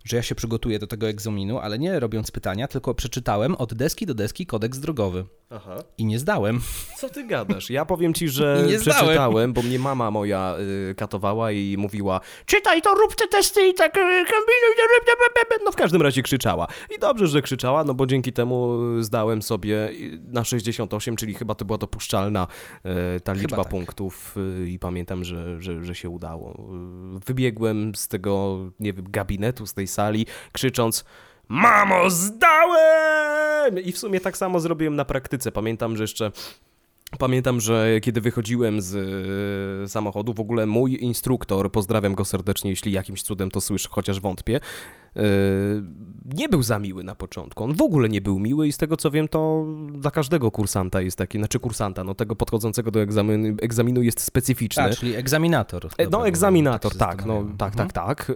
że 0.05 0.17
ja 0.17 0.23
się 0.23 0.35
przygotuję 0.35 0.79
do 0.79 0.87
tego 0.87 1.09
egzaminu, 1.09 1.59
ale 1.59 1.79
nie 1.79 2.01
robiąc 2.01 2.31
pytania, 2.31 2.69
tylko 2.69 2.95
przeczytałem 2.95 3.55
od 3.55 3.75
deski 3.75 4.07
do 4.07 4.15
deski 4.15 4.47
kodeks 4.47 4.79
drogowy. 4.79 5.25
Aha. 5.51 5.77
I 5.99 6.05
nie 6.05 6.19
zdałem. 6.19 6.61
Co 6.97 7.09
ty 7.09 7.27
gadasz? 7.27 7.71
Ja 7.71 7.85
powiem 7.85 8.15
ci, 8.15 8.29
że 8.29 8.63
nie 8.69 8.79
przeczytałem, 8.79 9.15
zdałem. 9.15 9.53
bo 9.53 9.63
mnie 9.63 9.79
mama 9.79 10.11
moja 10.11 10.57
y, 10.91 10.95
katowała 10.95 11.53
i 11.53 11.77
mówiła 11.79 12.21
czytaj 12.47 12.83
to, 12.83 12.95
rób 12.95 13.15
te 13.15 13.29
testy 13.29 13.69
i 13.69 13.75
tak 13.75 13.97
y, 13.97 14.01
kombinuj. 14.01 14.79
No 15.65 15.73
w 15.73 15.77
każdym 15.77 16.03
razie 16.03 16.23
krzyczała. 16.23 16.67
I 16.97 16.99
dobrze, 16.99 17.27
że 17.27 17.43
krzyczała, 17.43 17.85
no 17.85 17.95
bo 17.95 18.07
dzięki 18.07 18.33
temu 18.33 18.79
zdałem 19.01 19.43
sobie 19.43 19.91
na 20.25 20.45
68, 20.45 21.17
czyli 21.17 21.35
chyba 21.35 21.55
to 21.55 21.65
była 21.65 21.79
dopuszczalna 21.79 22.47
y, 23.17 23.21
ta 23.21 23.33
liczba 23.33 23.57
tak. 23.57 23.69
punktów 23.69 24.37
y, 24.37 24.69
i 24.69 24.79
pamiętam, 24.79 25.25
że, 25.25 25.63
że, 25.63 25.85
że 25.85 25.95
się 25.95 26.09
udało. 26.09 26.69
Wybiegłem 27.27 27.95
z 27.95 28.09
tego, 28.09 28.59
nie 28.81 28.93
wiem, 28.93 29.07
gabinetu, 29.11 29.67
z 29.67 29.75
tej 29.75 29.87
sali, 29.99 30.27
krzycząc 30.53 31.05
Mamo, 31.49 32.11
zdałem! 32.11 33.79
I 33.85 33.93
w 33.93 33.99
sumie 33.99 34.21
tak 34.21 34.37
samo 34.37 34.61
zrobiłem 34.61 34.97
na 34.97 35.05
praktyce. 35.05 35.53
Pamiętam, 35.53 35.97
że 35.97 36.05
jeszcze 36.05 36.33
Pamiętam, 37.19 37.61
że 37.61 38.01
kiedy 38.01 38.21
wychodziłem 38.21 38.81
z 38.81 38.95
e, 39.85 39.89
samochodu, 39.89 40.35
w 40.35 40.41
ogóle 40.41 40.67
mój 40.67 41.03
instruktor, 41.05 41.73
pozdrawiam 41.73 42.15
go 42.15 42.25
serdecznie, 42.25 42.71
jeśli 42.71 42.93
jakimś 42.93 43.23
cudem 43.23 43.51
to 43.51 43.61
słyszę, 43.61 43.89
chociaż 43.93 44.21
wątpię, 44.21 44.61
nie 46.25 46.49
był 46.49 46.63
za 46.63 46.79
miły 46.79 47.05
na 47.05 47.15
początku. 47.15 47.65
On 47.65 47.75
w 47.75 47.83
ogóle 47.83 48.09
nie 48.09 48.21
był 48.21 48.39
miły 48.39 48.67
i 48.67 48.73
z 48.73 48.77
tego 48.77 48.97
co 48.97 49.11
wiem, 49.11 49.29
to 49.29 49.67
dla 49.93 50.11
każdego 50.11 50.51
kursanta 50.51 51.01
jest 51.01 51.19
taki, 51.19 51.39
znaczy 51.39 51.61
kursanta, 51.61 52.05
no 52.05 52.15
tego 52.15 52.37
podchodzącego 52.37 52.91
do 52.91 53.01
egzaminu, 53.01 53.57
egzaminu 53.63 54.03
jest 54.03 54.21
specyficzny. 54.21 54.83
Tak, 54.83 54.97
czyli 54.97 55.15
egzaminator. 55.15 55.89
E, 55.99 56.09
no, 56.09 56.27
egzaminator, 56.27 56.97
tak, 56.97 57.27
no, 57.27 57.45
tak, 57.59 57.77
tak, 57.77 57.93
tak. 57.93 58.33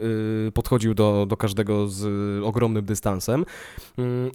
Podchodził 0.54 0.94
do, 0.94 1.26
do 1.28 1.37
każdego 1.37 1.88
z 1.88 2.04
ogromnym 2.44 2.85
dystansem 2.85 3.44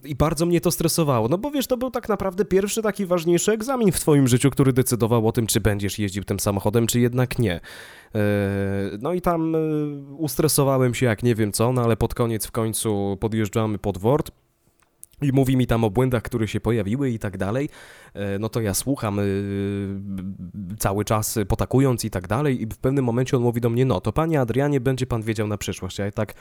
i 0.04 0.16
bardzo 0.16 0.46
mnie 0.46 0.62
to 0.62 0.72
stresowało, 0.72 1.28
no 1.28 1.38
bo 1.38 1.52
wiesz, 1.52 1.68
to 1.68 1.78
był 1.78 1.92
tak 1.92 2.10
naprawdę 2.10 2.46
pierwszy 2.46 2.82
taki 2.82 3.06
ważniejszy 3.06 3.52
egzamin 3.52 3.92
w 3.92 4.00
twoim 4.00 4.28
życiu, 4.28 4.50
który 4.50 4.74
decydował 4.74 5.28
o 5.28 5.32
tym, 5.32 5.48
czy 5.48 5.62
będziesz 5.62 6.00
jeździł 6.00 6.24
tym 6.24 6.40
samochodem, 6.40 6.88
czy 6.88 7.00
jednak 7.00 7.40
nie. 7.40 7.60
E, 8.16 8.20
no 9.02 9.14
i 9.14 9.22
tam 9.22 9.56
e, 9.56 9.60
ustresowałem 10.18 10.94
się 10.94 11.06
jak 11.06 11.24
nie 11.24 11.36
wiem 11.36 11.52
co, 11.52 11.72
no 11.72 11.82
ale 11.82 11.98
pod 11.98 12.14
koniec 12.14 12.27
w 12.48 12.52
końcu 12.52 13.18
podjeżdżamy 13.20 13.78
pod 13.78 13.98
Wort. 13.98 14.32
I 15.22 15.32
mówi 15.34 15.58
mi 15.58 15.68
tam 15.68 15.84
o 15.84 15.90
błędach, 15.90 16.24
które 16.24 16.48
się 16.48 16.60
pojawiły 16.60 17.10
i 17.10 17.20
tak 17.20 17.38
dalej, 17.38 17.70
e, 18.14 18.40
no 18.40 18.50
to 18.50 18.62
ja 18.62 18.74
słucham 18.74 19.20
cały 20.80 21.06
czas 21.06 21.40
potakując 21.48 22.06
i 22.06 22.10
tak 22.10 22.28
dalej 22.28 22.62
i 22.62 22.66
w 22.66 22.78
pewnym 22.78 23.06
momencie 23.06 23.38
on 23.38 23.44
mówi 23.44 23.62
do 23.62 23.70
mnie, 23.70 23.86
no 23.86 24.02
to 24.02 24.14
panie 24.14 24.42
Adrianie, 24.42 24.80
będzie 24.80 25.06
pan 25.06 25.22
wiedział 25.22 25.48
na 25.48 25.58
przyszłość. 25.58 26.00
Ja 26.00 26.12
tak, 26.12 26.34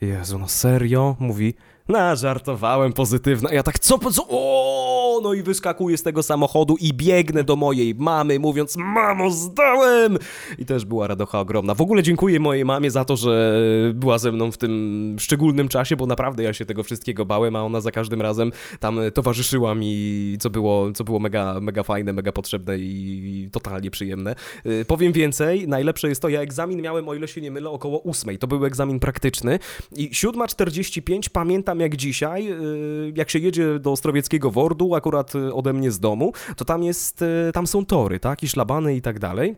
Jezu, 0.00 0.38
no 0.38 0.48
serio? 0.48 1.16
Mówi, 1.18 1.54
no, 1.88 2.16
żartowałem 2.16 2.92
pozytywna. 2.92 3.52
Ja 3.52 3.62
tak, 3.62 3.78
co, 3.78 3.98
co, 3.98 4.26
o, 4.28 5.03
no 5.20 5.34
i 5.34 5.42
wyskakuję 5.42 5.96
z 5.96 6.02
tego 6.02 6.22
samochodu 6.22 6.76
i 6.80 6.92
biegnę 6.94 7.44
do 7.44 7.56
mojej 7.56 7.94
mamy, 7.94 8.38
mówiąc, 8.38 8.76
mamo, 8.76 9.30
zdałem! 9.30 10.18
I 10.58 10.64
też 10.64 10.84
była 10.84 11.06
radocha 11.06 11.40
ogromna. 11.40 11.74
W 11.74 11.80
ogóle 11.80 12.02
dziękuję 12.02 12.40
mojej 12.40 12.64
mamie 12.64 12.90
za 12.90 13.04
to, 13.04 13.16
że 13.16 13.62
była 13.94 14.18
ze 14.18 14.32
mną 14.32 14.52
w 14.52 14.58
tym 14.58 15.16
szczególnym 15.18 15.68
czasie, 15.68 15.96
bo 15.96 16.06
naprawdę 16.06 16.42
ja 16.42 16.52
się 16.52 16.64
tego 16.64 16.82
wszystkiego 16.82 17.24
bałem, 17.24 17.56
a 17.56 17.62
ona 17.62 17.80
za 17.80 17.90
każdym 17.90 18.22
razem 18.22 18.52
tam 18.80 19.00
towarzyszyła 19.14 19.74
mi, 19.74 20.36
co 20.40 20.50
było, 20.50 20.92
co 20.92 21.04
było 21.04 21.18
mega, 21.18 21.60
mega 21.60 21.82
fajne, 21.82 22.12
mega 22.12 22.32
potrzebne 22.32 22.78
i 22.78 23.48
totalnie 23.52 23.90
przyjemne. 23.90 24.34
Y, 24.66 24.84
powiem 24.84 25.12
więcej, 25.12 25.68
najlepsze 25.68 26.08
jest 26.08 26.22
to, 26.22 26.28
ja 26.28 26.40
egzamin 26.40 26.82
miałem, 26.82 27.08
o 27.08 27.14
ile 27.14 27.28
się 27.28 27.40
nie 27.40 27.50
mylę, 27.50 27.70
około 27.70 27.98
ósmej. 27.98 28.38
To 28.38 28.46
był 28.46 28.66
egzamin 28.66 29.00
praktyczny 29.00 29.58
i 29.96 30.10
7.45 30.10 31.28
pamiętam 31.28 31.64
pamiętam 31.64 31.80
jak 31.80 31.96
dzisiaj, 31.96 32.52
y, 32.52 33.12
jak 33.16 33.30
się 33.30 33.38
jedzie 33.38 33.78
do 33.78 33.92
Ostrowieckiego 33.92 34.50
Wordu, 34.50 34.94
akurat 35.04 35.34
y, 35.34 35.54
ode 35.54 35.72
mnie 35.72 35.90
z 35.90 36.00
domu, 36.00 36.32
to 36.56 36.64
tam 36.64 36.82
jest, 36.82 37.22
y, 37.22 37.52
tam 37.52 37.66
są 37.66 37.86
tory, 37.86 38.20
tak, 38.20 38.42
i 38.42 38.48
szlabany 38.48 38.96
i 38.96 39.02
tak 39.02 39.18
dalej. 39.18 39.56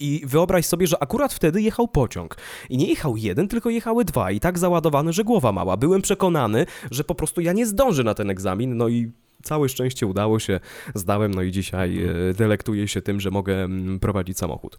I 0.00 0.22
wyobraź 0.26 0.66
sobie, 0.66 0.86
że 0.86 1.02
akurat 1.02 1.32
wtedy 1.32 1.62
jechał 1.62 1.88
pociąg. 1.88 2.36
I 2.70 2.76
nie 2.76 2.86
jechał 2.86 3.16
jeden, 3.16 3.48
tylko 3.48 3.70
jechały 3.70 4.04
dwa. 4.04 4.30
I 4.30 4.40
tak 4.40 4.58
załadowany, 4.58 5.12
że 5.12 5.24
głowa 5.24 5.52
mała. 5.52 5.76
Byłem 5.76 6.02
przekonany, 6.02 6.66
że 6.90 7.04
po 7.04 7.14
prostu 7.14 7.40
ja 7.40 7.52
nie 7.52 7.66
zdążę 7.66 8.04
na 8.04 8.14
ten 8.14 8.30
egzamin. 8.30 8.76
No 8.76 8.88
i 8.88 9.12
całe 9.42 9.68
szczęście 9.68 10.06
udało 10.06 10.38
się, 10.38 10.60
zdałem. 10.94 11.34
No 11.34 11.42
i 11.42 11.52
dzisiaj 11.52 12.00
delektuję 12.34 12.88
się 12.88 13.02
tym, 13.02 13.20
że 13.20 13.30
mogę 13.30 13.64
mm, 13.64 14.00
prowadzić 14.00 14.38
samochód. 14.38 14.78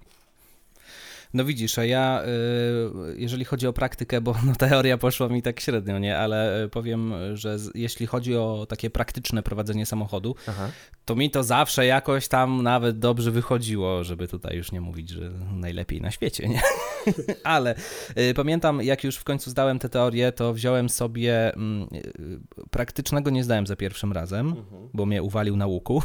No 1.33 1.45
widzisz, 1.45 1.77
a 1.77 1.85
ja, 1.85 2.23
y, 2.23 3.15
jeżeli 3.17 3.45
chodzi 3.45 3.67
o 3.67 3.73
praktykę, 3.73 4.21
bo 4.21 4.35
no, 4.45 4.55
teoria 4.55 4.97
poszła 4.97 5.27
mi 5.27 5.41
tak 5.41 5.59
średnio, 5.59 5.99
nie, 5.99 6.17
ale 6.17 6.63
y, 6.63 6.69
powiem, 6.69 7.13
że 7.33 7.57
jeśli 7.75 8.07
chodzi 8.07 8.35
o 8.35 8.65
takie 8.69 8.89
praktyczne 8.89 9.43
prowadzenie 9.43 9.85
samochodu, 9.85 10.35
Aha. 10.47 10.69
to 11.05 11.15
mi 11.15 11.31
to 11.31 11.43
zawsze 11.43 11.85
jakoś 11.85 12.27
tam 12.27 12.63
nawet 12.63 12.99
dobrze 12.99 13.31
wychodziło, 13.31 14.03
żeby 14.03 14.27
tutaj 14.27 14.57
już 14.57 14.71
nie 14.71 14.81
mówić, 14.81 15.09
że 15.09 15.31
najlepiej 15.51 16.01
na 16.01 16.11
świecie, 16.11 16.47
nie? 16.49 16.61
ale 17.43 17.75
y, 18.17 18.33
pamiętam, 18.33 18.81
jak 18.81 19.03
już 19.03 19.15
w 19.15 19.23
końcu 19.23 19.49
zdałem 19.49 19.79
tę 19.79 19.89
teorię, 19.89 20.31
to 20.31 20.53
wziąłem 20.53 20.89
sobie, 20.89 21.55
mm, 21.55 21.87
praktycznego 22.71 23.29
nie 23.29 23.43
zdałem 23.43 23.67
za 23.67 23.75
pierwszym 23.75 24.13
razem, 24.13 24.47
mhm. 24.47 24.89
bo 24.93 25.05
mnie 25.05 25.23
uwalił 25.23 25.57
na 25.57 25.67
łuku. 25.67 26.03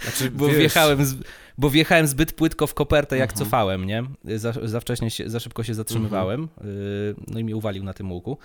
Znaczy, 0.00 0.30
bo 0.38 0.46
wiesz... 0.46 0.56
wjechałem 0.56 1.04
z, 1.04 1.14
bo 1.60 1.70
wjechałem 1.70 2.06
zbyt 2.06 2.32
płytko 2.32 2.66
w 2.66 2.74
kopertę, 2.74 3.16
jak 3.16 3.30
mhm. 3.30 3.44
cofałem, 3.44 3.84
nie? 3.84 4.04
Za, 4.24 4.52
za 4.62 4.80
wcześnie, 4.80 5.10
się, 5.10 5.30
za 5.30 5.40
szybko 5.40 5.62
się 5.62 5.74
zatrzymywałem, 5.74 6.40
mhm. 6.40 7.14
no 7.28 7.38
i 7.38 7.44
mnie 7.44 7.56
uwalił 7.56 7.84
na 7.84 7.94
tym 7.94 8.12
łuku. 8.12 8.38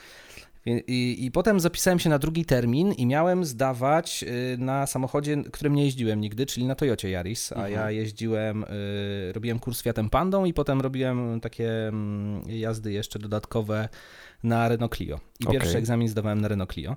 I, 0.65 1.25
I, 1.25 1.32
potem 1.32 1.60
zapisałem 1.60 1.99
się 1.99 2.10
na 2.10 2.19
drugi 2.19 2.45
termin 2.45 2.91
i 2.91 3.06
miałem 3.06 3.45
zdawać 3.45 4.23
y, 4.54 4.58
na 4.58 4.88
samochodzie, 4.88 5.43
którym 5.51 5.75
nie 5.75 5.86
jeździłem 5.86 6.21
nigdy, 6.21 6.45
czyli 6.45 6.65
na 6.65 6.75
Toyocie 6.75 7.10
Yaris, 7.10 7.51
a 7.51 7.56
mhm. 7.56 7.73
ja 7.73 7.91
jeździłem, 7.91 8.63
y, 8.63 9.34
robiłem 9.34 9.60
kurs 9.60 9.82
Fiatem 9.82 10.10
Pandą 10.10 10.45
i 10.45 10.54
potem 10.54 10.82
robiłem 10.82 11.39
takie 11.41 11.88
mm, 11.88 12.41
jazdy 12.47 12.91
jeszcze 12.91 13.19
dodatkowe 13.19 13.89
na 14.43 14.69
Renault 14.69 14.95
Clio. 14.95 15.19
I 15.39 15.43
okay. 15.43 15.60
pierwszy 15.60 15.78
egzamin 15.78 16.08
zdawałem 16.08 16.41
na 16.41 16.47
Renault 16.47 16.73
Clio. 16.73 16.95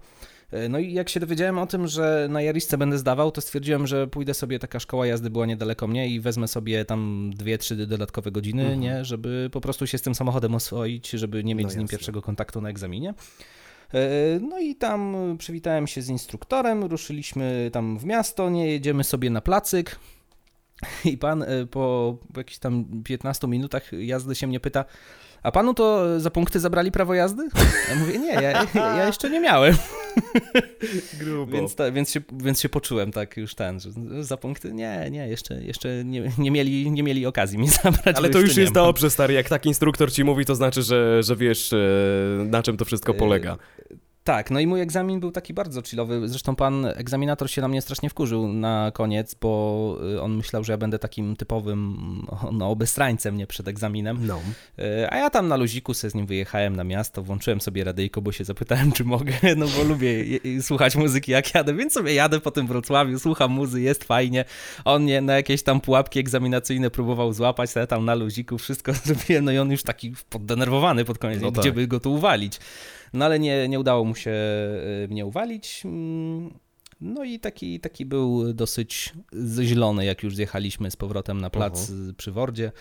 E, 0.52 0.68
no 0.68 0.78
i 0.78 0.92
jak 0.92 1.08
się 1.08 1.20
dowiedziałem 1.20 1.58
o 1.58 1.66
tym, 1.66 1.86
że 1.86 2.26
na 2.30 2.42
Jarisce 2.42 2.78
będę 2.78 2.98
zdawał, 2.98 3.30
to 3.30 3.40
stwierdziłem, 3.40 3.86
że 3.86 4.06
pójdę 4.06 4.34
sobie, 4.34 4.58
taka 4.58 4.80
szkoła 4.80 5.06
jazdy 5.06 5.30
była 5.30 5.46
niedaleko 5.46 5.86
mnie 5.86 6.08
i 6.08 6.20
wezmę 6.20 6.48
sobie 6.48 6.84
tam 6.84 7.30
dwie, 7.34 7.58
trzy 7.58 7.86
dodatkowe 7.86 8.30
godziny, 8.30 8.62
mhm. 8.62 8.80
nie, 8.80 9.04
żeby 9.04 9.50
po 9.52 9.60
prostu 9.60 9.86
się 9.86 9.98
z 9.98 10.02
tym 10.02 10.14
samochodem 10.14 10.54
oswoić, 10.54 11.10
żeby 11.10 11.44
nie 11.44 11.54
mieć 11.54 11.64
no 11.64 11.70
z 11.70 11.76
nim 11.76 11.88
pierwszego 11.88 12.22
kontaktu 12.22 12.60
na 12.60 12.68
egzaminie. 12.68 13.14
E, 13.94 14.00
no 14.40 14.58
i 14.58 14.74
tam 14.74 15.16
przywitałem 15.38 15.86
się 15.86 16.02
z 16.02 16.08
instruktorem, 16.08 16.84
ruszyliśmy 16.84 17.70
tam 17.72 17.98
w 17.98 18.04
miasto, 18.04 18.50
nie 18.50 18.66
jedziemy 18.66 19.04
sobie 19.04 19.30
na 19.30 19.40
placyk. 19.40 19.98
I 21.04 21.18
pan 21.18 21.42
e, 21.42 21.66
po 21.66 22.16
jakichś 22.36 22.58
tam 22.58 23.02
15 23.04 23.48
minutach 23.48 23.92
jazdy 23.92 24.34
się 24.34 24.46
mnie 24.46 24.60
pyta, 24.60 24.84
a 25.42 25.52
panu 25.52 25.74
to 25.74 26.20
za 26.20 26.30
punkty 26.30 26.60
zabrali 26.60 26.92
prawo 26.92 27.14
jazdy? 27.14 27.48
Ja 27.90 27.96
mówię, 27.96 28.18
nie, 28.18 28.32
ja, 28.32 28.66
ja 28.74 29.06
jeszcze 29.06 29.30
nie 29.30 29.40
miałem. 29.40 29.74
Grubo. 31.20 31.52
Więc, 31.52 31.74
ta, 31.74 31.90
więc, 31.90 32.10
się, 32.10 32.20
więc 32.32 32.60
się 32.60 32.68
poczułem 32.68 33.12
tak 33.12 33.36
już 33.36 33.54
ten, 33.54 33.80
że 33.80 33.90
za 34.20 34.36
punkty 34.36 34.72
nie, 34.72 35.08
nie, 35.10 35.28
jeszcze, 35.28 35.62
jeszcze 35.62 36.04
nie, 36.04 36.32
nie, 36.38 36.50
mieli, 36.50 36.90
nie 36.90 37.02
mieli 37.02 37.26
okazji 37.26 37.58
mi 37.58 37.68
zabrać. 37.68 38.16
Ale 38.16 38.30
to 38.30 38.38
już 38.38 38.56
jest 38.56 38.72
dobrze, 38.72 39.10
stary, 39.10 39.34
jak 39.34 39.48
tak 39.48 39.66
instruktor 39.66 40.12
ci 40.12 40.24
mówi, 40.24 40.44
to 40.44 40.54
znaczy, 40.54 40.82
że, 40.82 41.22
że 41.22 41.36
wiesz, 41.36 41.72
e, 41.72 41.76
na 42.44 42.62
czym 42.62 42.76
to 42.76 42.84
wszystko 42.84 43.14
polega. 43.14 43.56
Tak, 44.28 44.50
no 44.50 44.60
i 44.60 44.66
mój 44.66 44.80
egzamin 44.80 45.20
był 45.20 45.30
taki 45.30 45.54
bardzo 45.54 45.82
chillowy. 45.82 46.28
Zresztą 46.28 46.56
pan 46.56 46.86
egzaminator 46.86 47.50
się 47.50 47.62
na 47.62 47.68
mnie 47.68 47.82
strasznie 47.82 48.10
wkurzył 48.10 48.48
na 48.48 48.90
koniec, 48.94 49.34
bo 49.34 49.98
y, 50.14 50.22
on 50.22 50.36
myślał, 50.36 50.64
że 50.64 50.72
ja 50.72 50.76
będę 50.76 50.98
takim 50.98 51.36
typowym 51.36 51.96
no, 52.52 52.70
obestrańcem 52.70 53.36
nie 53.36 53.46
przed 53.46 53.68
egzaminem. 53.68 54.26
No. 54.26 54.40
Y, 54.78 55.10
a 55.10 55.16
ja 55.16 55.30
tam 55.30 55.48
na 55.48 55.56
luziku 55.56 55.94
sobie 55.94 56.10
z 56.10 56.14
nim 56.14 56.26
wyjechałem 56.26 56.76
na 56.76 56.84
miasto, 56.84 57.22
włączyłem 57.22 57.60
sobie 57.60 57.84
radyjko, 57.84 58.22
bo 58.22 58.32
się 58.32 58.44
zapytałem, 58.44 58.92
czy 58.92 59.04
mogę, 59.04 59.32
no 59.56 59.66
bo 59.76 59.84
lubię 59.84 60.24
słuchać 60.60 60.96
muzyki 60.96 61.32
jak 61.32 61.54
jadę, 61.54 61.74
więc 61.74 61.92
sobie 61.92 62.14
jadę 62.14 62.40
po 62.40 62.50
tym 62.50 62.66
Wrocławiu, 62.66 63.18
słucham 63.18 63.50
muzy, 63.50 63.80
jest 63.80 64.04
fajnie. 64.04 64.44
On 64.84 65.02
mnie 65.02 65.20
na 65.20 65.36
jakieś 65.36 65.62
tam 65.62 65.80
pułapki 65.80 66.18
egzaminacyjne 66.18 66.90
próbował 66.90 67.32
złapać, 67.32 67.74
ja 67.74 67.86
tam 67.86 68.04
na 68.04 68.14
luziku 68.14 68.58
wszystko 68.58 68.92
zrobiłem, 69.04 69.44
no 69.44 69.52
i 69.52 69.58
on 69.58 69.70
już 69.70 69.82
taki 69.82 70.12
poddenerwowany 70.30 71.04
pod 71.04 71.18
koniec, 71.18 71.40
no 71.40 71.52
tak. 71.52 71.60
gdzie 71.60 71.72
by 71.72 71.86
go 71.86 72.00
tu 72.00 72.14
uwalić. 72.14 72.60
No 73.12 73.24
ale 73.24 73.38
nie, 73.38 73.68
nie 73.68 73.80
udało 73.80 74.04
mu 74.04 74.14
się 74.14 74.30
e, 74.30 75.08
mnie 75.08 75.26
uwalić. 75.26 75.82
Mm, 75.84 76.58
no 77.00 77.24
i 77.24 77.40
taki, 77.40 77.80
taki 77.80 78.06
był 78.06 78.52
dosyć 78.52 79.12
zielony, 79.62 80.04
jak 80.04 80.22
już 80.22 80.36
zjechaliśmy 80.36 80.90
z 80.90 80.96
powrotem 80.96 81.40
na 81.40 81.50
plac 81.50 81.90
uh 81.90 81.96
-huh. 81.96 82.14
przy 82.14 82.32
Wordzie. 82.32 82.72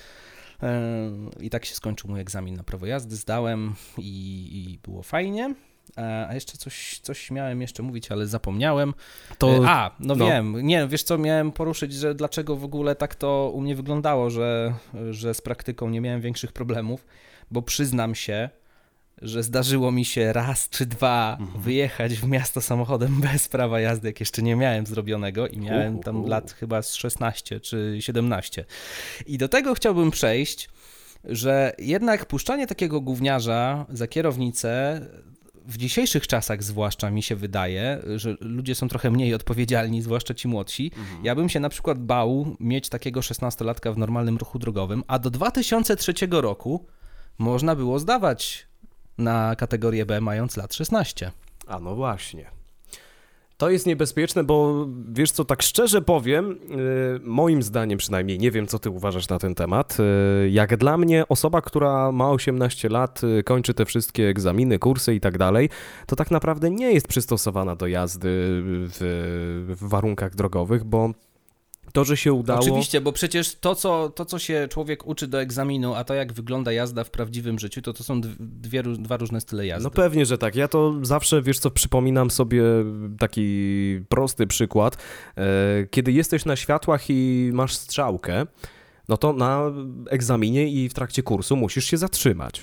E, 0.63 1.11
I 1.39 1.49
tak 1.49 1.65
się 1.65 1.75
skończył 1.75 2.09
mój 2.09 2.19
egzamin 2.19 2.55
na 2.55 2.63
prawo 2.63 2.85
jazdy, 2.85 3.15
zdałem 3.15 3.75
i, 3.97 4.71
i 4.71 4.79
było 4.83 5.03
fajnie. 5.03 5.55
E, 5.97 6.27
a 6.29 6.33
jeszcze 6.33 6.57
coś, 6.57 6.99
coś 6.99 7.31
miałem 7.31 7.61
jeszcze 7.61 7.83
mówić, 7.83 8.11
ale 8.11 8.27
zapomniałem. 8.27 8.93
To... 9.37 9.61
A, 9.65 9.95
no, 9.99 10.15
no, 10.15 10.25
wiem. 10.25 10.57
Nie, 10.61 10.87
wiesz 10.87 11.03
co, 11.03 11.17
miałem 11.17 11.51
poruszyć, 11.51 11.93
że 11.93 12.15
dlaczego 12.15 12.55
w 12.55 12.63
ogóle 12.63 12.95
tak 12.95 13.15
to 13.15 13.51
u 13.53 13.61
mnie 13.61 13.75
wyglądało, 13.75 14.29
że, 14.29 14.73
że 15.11 15.33
z 15.33 15.41
praktyką 15.41 15.89
nie 15.89 16.01
miałem 16.01 16.21
większych 16.21 16.51
problemów, 16.53 17.05
bo 17.51 17.61
przyznam 17.61 18.15
się, 18.15 18.49
że 19.21 19.43
zdarzyło 19.43 19.91
mi 19.91 20.05
się 20.05 20.33
raz 20.33 20.69
czy 20.69 20.85
dwa 20.85 21.37
mhm. 21.39 21.61
wyjechać 21.61 22.13
w 22.13 22.27
miasto 22.27 22.61
samochodem 22.61 23.21
bez 23.31 23.47
prawa 23.47 23.79
jazdy, 23.79 24.07
jak 24.07 24.19
jeszcze 24.19 24.41
nie 24.41 24.55
miałem 24.55 24.85
zrobionego 24.85 25.47
i 25.47 25.57
miałem 25.57 25.99
tam 25.99 26.25
lat 26.25 26.51
chyba 26.51 26.81
z 26.81 26.93
16 26.93 27.59
czy 27.59 27.97
17. 27.99 28.65
I 29.25 29.37
do 29.37 29.47
tego 29.47 29.73
chciałbym 29.73 30.11
przejść, 30.11 30.69
że 31.23 31.73
jednak 31.77 32.25
puszczanie 32.25 32.67
takiego 32.67 33.01
gówniarza 33.01 33.85
za 33.89 34.07
kierownicę 34.07 35.01
w 35.67 35.77
dzisiejszych 35.77 36.27
czasach 36.27 36.63
zwłaszcza 36.63 37.11
mi 37.11 37.23
się 37.23 37.35
wydaje, 37.35 38.01
że 38.15 38.35
ludzie 38.39 38.75
są 38.75 38.87
trochę 38.87 39.11
mniej 39.11 39.33
odpowiedzialni, 39.33 40.01
zwłaszcza 40.01 40.33
ci 40.33 40.47
młodsi. 40.47 40.91
Mhm. 40.97 41.25
Ja 41.25 41.35
bym 41.35 41.49
się 41.49 41.59
na 41.59 41.69
przykład 41.69 41.99
bał 41.99 42.55
mieć 42.59 42.89
takiego 42.89 43.19
16-latka 43.19 43.93
w 43.93 43.97
normalnym 43.97 44.37
ruchu 44.37 44.59
drogowym, 44.59 45.03
a 45.07 45.19
do 45.19 45.29
2003 45.29 46.13
roku 46.31 46.85
można 47.37 47.75
było 47.75 47.99
zdawać 47.99 48.66
na 49.17 49.55
kategorię 49.55 50.05
B 50.05 50.21
mając 50.21 50.57
lat 50.57 50.73
16. 50.73 51.31
A 51.67 51.79
no 51.79 51.95
właśnie. 51.95 52.57
To 53.57 53.69
jest 53.69 53.85
niebezpieczne, 53.85 54.43
bo 54.43 54.87
wiesz 55.11 55.31
co, 55.31 55.45
tak 55.45 55.61
szczerze 55.61 56.01
powiem, 56.01 56.59
yy, 56.69 57.19
moim 57.23 57.63
zdaniem 57.63 57.97
przynajmniej, 57.97 58.39
nie 58.39 58.51
wiem 58.51 58.67
co 58.67 58.79
ty 58.79 58.89
uważasz 58.89 59.29
na 59.29 59.39
ten 59.39 59.55
temat, 59.55 59.97
yy, 59.99 60.49
jak 60.49 60.77
dla 60.77 60.97
mnie 60.97 61.27
osoba, 61.29 61.61
która 61.61 62.11
ma 62.11 62.31
18 62.31 62.89
lat, 62.89 63.23
yy, 63.23 63.43
kończy 63.43 63.73
te 63.73 63.85
wszystkie 63.85 64.29
egzaminy, 64.29 64.79
kursy 64.79 65.15
i 65.15 65.19
tak 65.19 65.37
dalej, 65.37 65.69
to 66.05 66.15
tak 66.15 66.31
naprawdę 66.31 66.69
nie 66.69 66.93
jest 66.93 67.07
przystosowana 67.07 67.75
do 67.75 67.87
jazdy 67.87 68.29
w, 68.31 69.65
w 69.67 69.89
warunkach 69.89 70.35
drogowych, 70.35 70.83
bo 70.83 71.11
to, 71.93 72.05
że 72.05 72.17
się 72.17 72.33
udało. 72.33 72.59
Oczywiście, 72.59 73.01
bo 73.01 73.11
przecież 73.11 73.55
to 73.55 73.75
co, 73.75 74.09
to, 74.09 74.25
co 74.25 74.39
się 74.39 74.67
człowiek 74.71 75.07
uczy 75.07 75.27
do 75.27 75.41
egzaminu, 75.41 75.93
a 75.93 76.03
to, 76.03 76.13
jak 76.13 76.33
wygląda 76.33 76.71
jazda 76.71 77.03
w 77.03 77.09
prawdziwym 77.09 77.59
życiu, 77.59 77.81
to 77.81 77.93
to 77.93 78.03
są 78.03 78.21
dwie, 78.39 78.83
dwa 78.83 79.17
różne 79.17 79.41
style 79.41 79.65
jazdy. 79.65 79.83
No 79.83 79.89
pewnie, 79.89 80.25
że 80.25 80.37
tak. 80.37 80.55
Ja 80.55 80.67
to 80.67 80.93
zawsze, 81.01 81.41
wiesz 81.41 81.59
co, 81.59 81.71
przypominam 81.71 82.31
sobie 82.31 82.63
taki 83.19 83.99
prosty 84.09 84.47
przykład. 84.47 84.97
E, 85.37 85.43
kiedy 85.91 86.11
jesteś 86.11 86.45
na 86.45 86.55
światłach 86.55 87.09
i 87.09 87.49
masz 87.53 87.75
strzałkę, 87.75 88.45
no 89.09 89.17
to 89.17 89.33
na 89.33 89.71
egzaminie 90.09 90.67
i 90.69 90.89
w 90.89 90.93
trakcie 90.93 91.23
kursu 91.23 91.55
musisz 91.55 91.85
się 91.85 91.97
zatrzymać. 91.97 92.61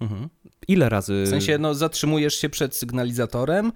Mhm. 0.00 0.28
Ile 0.68 0.88
razy? 0.88 1.22
W 1.26 1.28
sensie, 1.28 1.58
no 1.58 1.74
zatrzymujesz 1.74 2.34
się 2.34 2.48
przed 2.48 2.76
sygnalizatorem, 2.76 3.72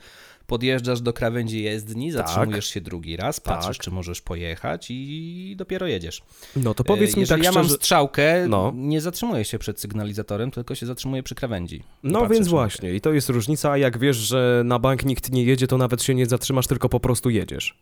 podjeżdżasz 0.46 1.00
do 1.00 1.12
krawędzi 1.12 1.62
jezdni, 1.62 2.12
tak. 2.12 2.26
zatrzymujesz 2.26 2.66
tak. 2.66 2.74
się 2.74 2.80
drugi 2.80 3.16
raz, 3.16 3.40
patrzysz, 3.40 3.76
tak. 3.76 3.85
czy 3.85 3.90
możesz 3.90 4.20
pojechać 4.20 4.87
i 4.90 5.54
dopiero 5.59 5.87
jedziesz. 5.87 6.22
No 6.56 6.74
to 6.74 6.85
powiedz 6.85 7.16
mi 7.16 7.20
Jeżeli 7.20 7.42
tak 7.42 7.44
ja 7.44 7.52
szczerze... 7.52 7.68
mam 7.68 7.78
strzałkę, 7.78 8.46
no. 8.48 8.72
nie 8.74 9.00
zatrzymuję 9.00 9.44
się 9.44 9.59
przed 9.59 9.80
sygnalizatorem, 9.80 10.50
tylko 10.50 10.74
się 10.74 10.87
zatrzymuję 10.87 11.22
przy 11.22 11.35
krawędzi. 11.35 11.82
No 12.02 12.20
patrzę, 12.20 12.35
więc 12.35 12.48
właśnie, 12.48 12.94
i 12.94 13.00
to 13.00 13.12
jest 13.12 13.28
różnica, 13.28 13.76
jak 13.76 13.98
wiesz, 13.98 14.16
że 14.16 14.62
na 14.64 14.78
bank 14.78 15.04
nikt 15.04 15.32
nie 15.32 15.44
jedzie, 15.44 15.66
to 15.66 15.78
nawet 15.78 16.02
się 16.02 16.14
nie 16.14 16.26
zatrzymasz, 16.26 16.66
tylko 16.66 16.88
po 16.88 17.00
prostu 17.00 17.30
jedziesz. 17.30 17.78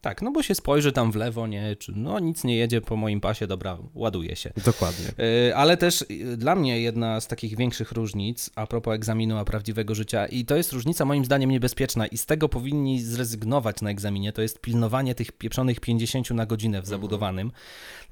Tak, 0.00 0.22
no 0.22 0.32
bo 0.32 0.42
się 0.42 0.54
spojrzy 0.54 0.92
tam 0.92 1.12
w 1.12 1.16
lewo, 1.16 1.46
nie, 1.46 1.76
czy 1.76 1.92
no 1.96 2.18
nic 2.18 2.44
nie 2.44 2.56
jedzie 2.56 2.80
po 2.80 2.96
moim 2.96 3.20
pasie, 3.20 3.46
dobra, 3.46 3.78
ładuje 3.94 4.36
się. 4.36 4.52
Dokładnie. 4.64 5.04
Yy, 5.18 5.56
ale 5.56 5.76
też 5.76 6.04
yy, 6.08 6.36
dla 6.36 6.54
mnie 6.56 6.80
jedna 6.80 7.20
z 7.20 7.26
takich 7.26 7.56
większych 7.56 7.92
różnic 7.92 8.50
a 8.54 8.66
propos 8.66 8.94
egzaminu 8.94 9.38
a 9.38 9.44
prawdziwego 9.44 9.94
życia 9.94 10.26
i 10.26 10.44
to 10.44 10.56
jest 10.56 10.72
różnica 10.72 11.04
moim 11.04 11.24
zdaniem 11.24 11.50
niebezpieczna 11.50 12.06
i 12.06 12.18
z 12.18 12.26
tego 12.26 12.48
powinni 12.48 13.00
zrezygnować 13.00 13.80
na 13.80 13.90
egzaminie, 13.90 14.32
to 14.32 14.42
jest 14.42 14.60
pilnowanie 14.60 15.14
tych 15.14 15.32
pieprzonych 15.32 15.80
50 15.80 16.30
na 16.30 16.46
godzinę 16.46 16.78
w 16.78 16.84
mhm. 16.84 16.90
zabudowanym, 16.90 17.52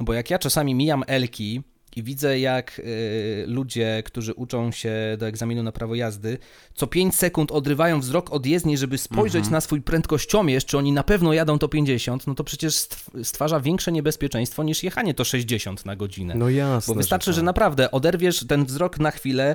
no 0.00 0.04
bo 0.04 0.12
jak 0.12 0.30
ja 0.30 0.38
czasami 0.38 0.74
mijam 0.74 1.04
Elki, 1.06 1.62
i 1.96 2.02
widzę, 2.02 2.38
jak 2.38 2.78
y, 2.78 3.44
ludzie, 3.46 4.02
którzy 4.06 4.34
uczą 4.34 4.72
się 4.72 4.92
do 5.18 5.26
egzaminu 5.26 5.62
na 5.62 5.72
prawo 5.72 5.94
jazdy, 5.94 6.38
co 6.74 6.86
5 6.86 7.14
sekund 7.14 7.52
odrywają 7.52 8.00
wzrok 8.00 8.32
od 8.32 8.46
jezdni, 8.46 8.78
żeby 8.78 8.98
spojrzeć 8.98 9.38
mhm. 9.38 9.52
na 9.52 9.60
swój 9.60 9.82
prędkościomierz, 9.82 10.64
czy 10.64 10.78
oni 10.78 10.92
na 10.92 11.02
pewno 11.02 11.32
jadą 11.32 11.58
to 11.58 11.68
50, 11.68 12.26
no 12.26 12.34
to 12.34 12.44
przecież 12.44 12.74
stwarza 13.22 13.60
większe 13.60 13.92
niebezpieczeństwo 13.92 14.62
niż 14.62 14.82
jechanie 14.82 15.14
to 15.14 15.24
60 15.24 15.86
na 15.86 15.96
godzinę. 15.96 16.34
No 16.34 16.48
jasne. 16.48 16.94
Bo 16.94 16.98
wystarczy, 16.98 17.24
że, 17.24 17.32
tak. 17.32 17.36
że 17.36 17.42
naprawdę 17.42 17.90
oderwiesz 17.90 18.46
ten 18.46 18.64
wzrok 18.64 18.98
na 18.98 19.10
chwilę, 19.10 19.54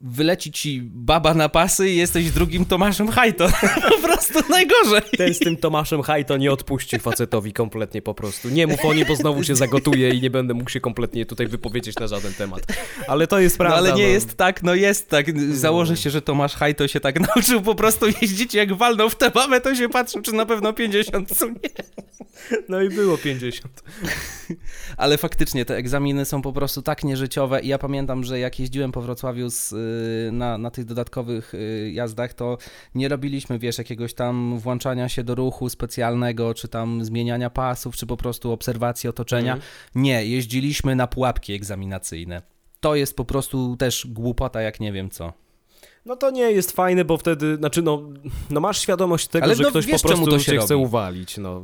wyleci 0.00 0.52
ci 0.52 0.82
baba 0.82 1.34
na 1.34 1.48
pasy 1.48 1.90
i 1.90 1.96
jesteś 1.96 2.30
drugim 2.30 2.64
Tomaszem 2.64 3.08
Hajto. 3.08 3.48
po 3.96 4.08
prostu 4.08 4.38
najgorzej. 4.50 5.02
Ten 5.16 5.34
z 5.34 5.38
tym 5.38 5.56
Tomaszem 5.56 6.02
Hajto 6.02 6.36
nie 6.36 6.52
odpuści 6.52 6.98
facetowi 6.98 7.52
kompletnie 7.52 8.02
po 8.02 8.14
prostu. 8.14 8.48
Nie 8.48 8.66
mów 8.66 8.84
o 8.84 8.94
nim, 8.94 9.04
bo 9.08 9.16
znowu 9.16 9.44
się 9.44 9.56
zagotuje 9.56 10.10
i 10.10 10.20
nie 10.20 10.30
będę 10.30 10.54
mógł 10.54 10.70
się 10.70 10.80
kompletnie 10.80 11.26
tutaj 11.26 11.46
wypowiedzieć 11.46 11.69
na 12.00 12.06
żaden 12.06 12.34
temat. 12.34 12.60
Ale 13.08 13.26
to 13.26 13.38
jest 13.38 13.58
prawda. 13.58 13.80
No 13.80 13.88
ale 13.88 13.96
nie 13.96 14.06
no. 14.06 14.08
jest 14.08 14.36
tak, 14.36 14.62
no 14.62 14.74
jest 14.74 15.08
tak. 15.08 15.40
Założę 15.52 15.96
się, 15.96 16.10
że 16.10 16.22
Tomasz 16.22 16.54
Hajto 16.54 16.88
się 16.88 17.00
tak 17.00 17.20
nauczył 17.28 17.62
po 17.62 17.74
prostu 17.74 18.06
jeździć, 18.22 18.54
jak 18.54 18.72
walnął 18.72 19.10
w 19.10 19.16
tę 19.16 19.30
babę, 19.30 19.60
to 19.60 19.74
się 19.74 19.88
patrzył, 19.88 20.22
czy 20.22 20.32
na 20.32 20.46
pewno 20.46 20.72
50, 20.72 21.36
co 21.36 21.46
nie. 21.46 21.54
No 22.68 22.82
i 22.82 22.88
było 22.88 23.18
50. 23.18 23.82
Ale 24.96 25.18
faktycznie 25.18 25.64
te 25.64 25.76
egzaminy 25.76 26.24
są 26.24 26.42
po 26.42 26.52
prostu 26.52 26.82
tak 26.82 27.04
nieżyciowe 27.04 27.60
i 27.60 27.68
ja 27.68 27.78
pamiętam, 27.78 28.24
że 28.24 28.38
jak 28.38 28.60
jeździłem 28.60 28.92
po 28.92 29.02
Wrocławiu 29.02 29.50
z 29.50 29.74
Y, 30.28 30.32
na, 30.32 30.58
na 30.58 30.70
tych 30.70 30.84
dodatkowych 30.84 31.54
y, 31.54 31.90
jazdach, 31.94 32.34
to 32.34 32.58
nie 32.94 33.08
robiliśmy, 33.08 33.58
wiesz, 33.58 33.78
jakiegoś 33.78 34.14
tam 34.14 34.58
włączania 34.58 35.08
się 35.08 35.24
do 35.24 35.34
ruchu 35.34 35.68
specjalnego, 35.68 36.54
czy 36.54 36.68
tam 36.68 37.04
zmieniania 37.04 37.50
pasów, 37.50 37.96
czy 37.96 38.06
po 38.06 38.16
prostu 38.16 38.52
obserwacji 38.52 39.08
otoczenia. 39.08 39.52
Mhm. 39.52 39.72
Nie, 39.94 40.26
jeździliśmy 40.26 40.96
na 40.96 41.06
pułapki 41.06 41.52
egzaminacyjne. 41.60 42.42
To 42.80 42.94
jest 42.94 43.16
po 43.16 43.24
prostu 43.24 43.76
też 43.76 44.06
głupota, 44.10 44.60
jak 44.60 44.80
nie 44.80 44.92
wiem 44.92 45.10
co. 45.10 45.32
No 46.06 46.16
to 46.16 46.30
nie 46.30 46.52
jest 46.52 46.72
fajne, 46.72 47.04
bo 47.04 47.16
wtedy, 47.16 47.56
znaczy 47.56 47.82
no, 47.82 48.02
no 48.50 48.60
masz 48.60 48.80
świadomość 48.80 49.28
tego, 49.28 49.44
Ale 49.44 49.54
że 49.54 49.62
no, 49.62 49.70
ktoś 49.70 49.86
wiesz, 49.86 50.02
po 50.02 50.08
prostu 50.08 50.26
to 50.26 50.38
się 50.38 50.58
chce 50.58 50.76
uwalić, 50.76 51.38
no. 51.38 51.62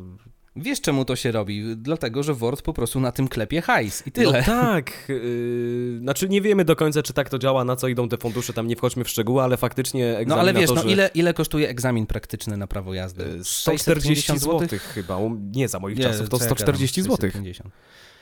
Wiesz, 0.57 0.81
czemu 0.81 1.05
to 1.05 1.17
się 1.17 1.33
robi? 1.33 1.77
Dlatego, 1.77 2.23
że 2.23 2.35
Word 2.35 2.63
po 2.63 2.73
prostu 2.73 3.01
na 3.01 3.13
tym 3.13 3.29
klepie 3.29 3.63
hajs 3.63 4.07
i 4.07 4.13
tyle. 4.13 4.39
No 4.39 4.47
tak. 4.63 5.09
Yy, 5.09 5.99
znaczy 6.01 6.29
nie 6.29 6.41
wiemy 6.41 6.65
do 6.65 6.77
końca, 6.77 7.03
czy 7.03 7.13
tak 7.13 7.29
to 7.29 7.39
działa, 7.39 7.65
na 7.65 7.77
co 7.77 7.89
idą 7.89 8.09
te 8.09 8.17
fundusze, 8.17 8.53
tam 8.53 8.67
nie 8.67 8.77
wchodźmy 8.77 9.05
w 9.05 9.09
szczegóły, 9.09 9.43
ale 9.43 9.57
faktycznie 9.57 10.19
No 10.27 10.37
ale 10.37 10.55
wiesz, 10.55 10.71
no 10.75 10.83
ile, 10.83 11.11
ile 11.15 11.35
kosztuje 11.35 11.69
egzamin 11.69 12.07
praktyczny 12.07 12.57
na 12.57 12.67
prawo 12.67 12.95
jazdy? 12.95 13.25
140 13.43 14.39
zł 14.39 14.69
chyba. 14.95 15.19
Nie, 15.53 15.69
za 15.69 15.79
moich 15.79 15.99
nie, 15.99 16.05
czasów 16.05 16.29
to 16.29 16.39
140 16.39 17.03
zł. 17.03 17.31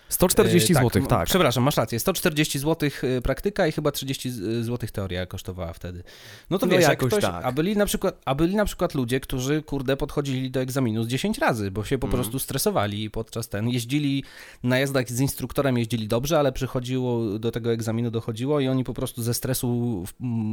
140 0.08 0.72
e, 0.72 0.74
tak, 0.74 0.84
zł, 0.84 1.06
tak. 1.06 1.26
Przepraszam, 1.26 1.64
masz 1.64 1.76
rację. 1.76 2.00
140 2.00 2.58
zł 2.58 2.90
e, 3.02 3.20
praktyka 3.20 3.66
i 3.66 3.72
chyba 3.72 3.90
30 3.90 4.30
zł 4.60 4.88
teoria 4.92 5.26
kosztowała 5.26 5.72
wtedy. 5.72 6.02
No 6.50 6.58
to 6.58 6.66
no 6.66 6.72
wiesz, 6.72 6.82
jakoś 6.82 7.08
ktoś, 7.08 7.22
tak. 7.22 7.44
a, 7.44 7.52
byli 7.52 7.76
na 7.76 7.86
przykład, 7.86 8.22
a 8.24 8.34
byli 8.34 8.56
na 8.56 8.64
przykład 8.64 8.94
ludzie, 8.94 9.20
którzy, 9.20 9.62
kurde, 9.62 9.96
podchodzili 9.96 10.50
do 10.50 10.60
egzaminu 10.60 11.04
z 11.04 11.08
10 11.08 11.38
razy, 11.38 11.70
bo 11.70 11.84
się 11.84 11.98
po 11.98 12.06
mm. 12.06 12.16
prostu 12.16 12.38
stresowali 12.38 13.10
podczas 13.10 13.48
ten. 13.48 13.68
Jeździli 13.68 14.24
na 14.62 14.78
jazdach 14.78 15.10
z 15.10 15.20
instruktorem, 15.20 15.78
jeździli 15.78 16.08
dobrze, 16.08 16.38
ale 16.38 16.52
przychodziło 16.52 17.38
do 17.38 17.50
tego 17.50 17.72
egzaminu, 17.72 18.10
dochodziło 18.10 18.60
i 18.60 18.68
oni 18.68 18.84
po 18.84 18.94
prostu 18.94 19.22
ze 19.22 19.34
stresu 19.34 20.04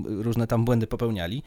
różne 0.05 0.47
tam 0.47 0.65
błędy 0.65 0.87
popełniali. 0.87 1.43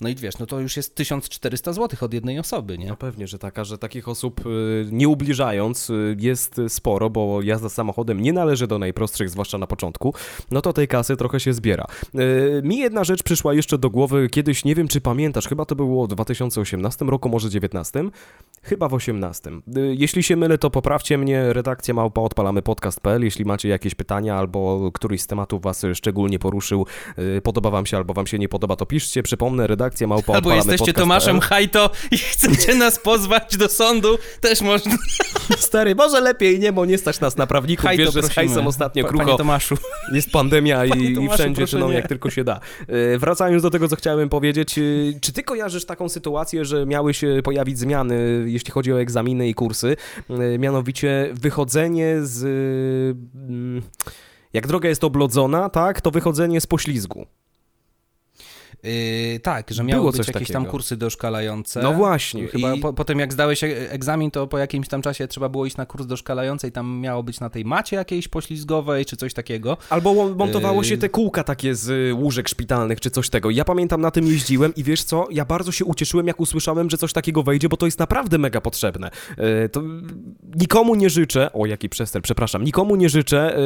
No 0.00 0.08
i 0.08 0.14
wiesz, 0.14 0.38
no 0.38 0.46
to 0.46 0.60
już 0.60 0.76
jest 0.76 0.94
1400 0.94 1.72
zł 1.72 1.98
od 2.00 2.14
jednej 2.14 2.38
osoby, 2.38 2.78
nie? 2.78 2.86
No 2.86 2.96
pewnie, 2.96 3.26
że 3.26 3.38
taka, 3.38 3.64
że 3.64 3.78
takich 3.78 4.08
osób 4.08 4.46
y, 4.46 4.88
nie 4.92 5.08
ubliżając 5.08 5.90
y, 5.90 6.16
jest 6.18 6.60
sporo, 6.68 7.10
bo 7.10 7.42
jazda 7.44 7.68
samochodem 7.68 8.20
nie 8.20 8.32
należy 8.32 8.66
do 8.66 8.78
najprostszych, 8.78 9.30
zwłaszcza 9.30 9.58
na 9.58 9.66
początku, 9.66 10.14
no 10.50 10.60
to 10.60 10.72
tej 10.72 10.88
kasy 10.88 11.16
trochę 11.16 11.40
się 11.40 11.52
zbiera. 11.52 11.86
Y, 12.14 12.62
mi 12.64 12.78
jedna 12.78 13.04
rzecz 13.04 13.22
przyszła 13.22 13.54
jeszcze 13.54 13.78
do 13.78 13.90
głowy 13.90 14.28
kiedyś, 14.28 14.64
nie 14.64 14.74
wiem 14.74 14.88
czy 14.88 15.00
pamiętasz, 15.00 15.48
chyba 15.48 15.64
to 15.64 15.76
było 15.76 16.06
w 16.06 16.08
2018 16.08 17.04
roku, 17.04 17.28
może 17.28 17.48
2019, 17.48 18.04
chyba 18.62 18.88
w 18.88 18.94
18. 18.94 19.50
Jeśli 19.92 20.22
się 20.22 20.36
mylę, 20.36 20.58
to 20.58 20.70
poprawcie 20.70 21.18
mnie, 21.18 21.52
redakcja 21.52 21.94
małpa 21.94 22.20
odpalamy 22.20 22.62
podcast.pl, 22.62 23.24
jeśli 23.24 23.44
macie 23.44 23.68
jakieś 23.68 23.94
pytania 23.94 24.36
albo 24.36 24.90
któryś 24.94 25.20
z 25.20 25.26
tematów 25.26 25.62
was 25.62 25.82
szczególnie 25.94 26.38
poruszył, 26.38 26.86
podoba 27.42 27.70
wam 27.70 27.86
się 27.86 27.96
albo 27.96 28.14
wam 28.14 28.26
się 28.26 28.38
nie 28.38 28.48
podoba, 28.48 28.76
to 28.76 28.86
piszcie, 28.86 29.22
przypomnę, 29.22 29.66
redakcja 29.66 30.06
małpa 30.06 30.34
Albo 30.34 30.54
jesteście 30.54 30.92
Tomaszem 30.92 31.40
Hajto 31.40 31.90
i 32.10 32.18
chcecie 32.18 32.74
nas 32.74 32.98
pozwać 32.98 33.56
do 33.56 33.68
sądu, 33.68 34.18
też 34.40 34.60
można. 34.60 34.96
Stary, 35.58 35.94
może 35.94 36.20
lepiej 36.20 36.58
nie, 36.58 36.72
bo 36.72 36.84
nie 36.84 36.98
stać 36.98 37.20
nas 37.20 37.33
na 37.38 37.46
prawników. 37.46 37.84
Hajto, 37.84 38.02
Wiesz, 38.02 38.14
że 38.14 38.22
z 38.22 38.30
hajsem 38.30 38.66
ostatnio 38.66 39.04
krucho. 39.04 39.24
Panie 39.24 39.38
Tomaszu. 39.38 39.76
Jest 40.12 40.30
pandemia 40.30 40.84
i, 40.84 40.90
Tomaszu, 41.14 41.22
i 41.22 41.28
wszędzie 41.28 41.66
czyną 41.66 41.90
jak 41.90 42.08
tylko 42.08 42.30
się 42.30 42.44
da. 42.44 42.60
E, 42.88 43.18
wracając 43.18 43.62
do 43.62 43.70
tego, 43.70 43.88
co 43.88 43.96
chciałem 43.96 44.28
powiedzieć, 44.28 44.78
e, 44.78 44.82
czy 45.20 45.32
ty 45.32 45.42
kojarzysz 45.42 45.84
taką 45.84 46.08
sytuację, 46.08 46.64
że 46.64 46.86
miały 46.86 47.14
się 47.14 47.40
pojawić 47.44 47.78
zmiany, 47.78 48.44
jeśli 48.46 48.72
chodzi 48.72 48.92
o 48.92 49.00
egzaminy 49.00 49.48
i 49.48 49.54
kursy, 49.54 49.96
e, 50.30 50.58
mianowicie 50.58 51.30
wychodzenie 51.32 52.16
z... 52.22 52.44
Mm, 53.34 53.82
jak 54.52 54.66
droga 54.66 54.88
jest 54.88 55.04
oblodzona, 55.04 55.68
tak, 55.68 56.00
to 56.00 56.10
wychodzenie 56.10 56.60
z 56.60 56.66
poślizgu. 56.66 57.26
Yy, 58.84 59.40
tak, 59.40 59.70
że 59.70 59.84
miały 59.84 60.00
Było 60.00 60.12
być 60.12 60.18
jakieś 60.18 60.32
takiego. 60.32 60.52
tam 60.52 60.66
kursy 60.66 60.96
doszkalające. 60.96 61.82
No 61.82 61.92
właśnie. 61.92 62.48
Chyba 62.48 62.74
I... 62.74 62.80
po, 62.80 62.92
potem 62.92 63.18
jak 63.18 63.32
zdałeś 63.32 63.64
e, 63.64 63.90
egzamin, 63.90 64.30
to 64.30 64.46
po 64.46 64.58
jakimś 64.58 64.88
tam 64.88 65.02
czasie 65.02 65.28
trzeba 65.28 65.48
było 65.48 65.66
iść 65.66 65.76
na 65.76 65.86
kurs 65.86 66.06
doszkalający 66.06 66.68
i 66.68 66.72
tam 66.72 67.00
miało 67.00 67.22
być 67.22 67.40
na 67.40 67.50
tej 67.50 67.64
macie 67.64 67.96
jakiejś 67.96 68.28
poślizgowej 68.28 69.04
czy 69.04 69.16
coś 69.16 69.34
takiego. 69.34 69.76
Albo 69.90 70.28
montowało 70.34 70.84
się 70.84 70.96
te 70.96 71.08
kółka 71.08 71.44
takie 71.44 71.74
z 71.74 71.88
y, 71.88 72.14
łóżek 72.14 72.48
szpitalnych 72.48 73.00
czy 73.00 73.10
coś 73.10 73.30
tego. 73.30 73.50
Ja 73.50 73.64
pamiętam 73.64 74.00
na 74.00 74.10
tym 74.10 74.26
jeździłem 74.26 74.74
i 74.74 74.84
wiesz 74.84 75.04
co, 75.04 75.26
ja 75.30 75.44
bardzo 75.44 75.72
się 75.72 75.84
ucieszyłem 75.84 76.26
jak 76.26 76.40
usłyszałem, 76.40 76.90
że 76.90 76.98
coś 76.98 77.12
takiego 77.12 77.42
wejdzie, 77.42 77.68
bo 77.68 77.76
to 77.76 77.86
jest 77.86 77.98
naprawdę 77.98 78.38
mega 78.38 78.60
potrzebne. 78.60 79.10
Yy, 79.38 79.68
to 79.68 79.82
nikomu 80.56 80.94
nie 80.94 81.10
życzę, 81.10 81.52
o 81.52 81.66
jaki 81.66 81.88
przester, 81.88 82.22
przepraszam, 82.22 82.64
nikomu 82.64 82.96
nie 82.96 83.08
życzę, 83.08 83.56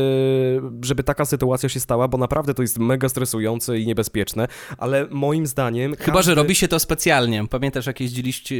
yy, 0.62 0.70
żeby 0.83 1.02
taka 1.02 1.24
sytuacja 1.24 1.68
się 1.68 1.81
stała, 1.81 2.09
bo 2.09 2.18
naprawdę 2.18 2.54
to 2.54 2.62
jest 2.62 2.78
mega 2.78 3.09
stresujące 3.09 3.78
i 3.78 3.87
niebezpieczne, 3.87 4.48
ale 4.78 5.07
moim 5.10 5.46
zdaniem... 5.46 5.96
Chyba, 5.96 6.16
każdy... 6.16 6.30
że 6.30 6.34
robi 6.34 6.54
się 6.54 6.68
to 6.68 6.78
specjalnie. 6.78 7.48
Pamiętasz, 7.48 7.86
jak, 7.86 8.00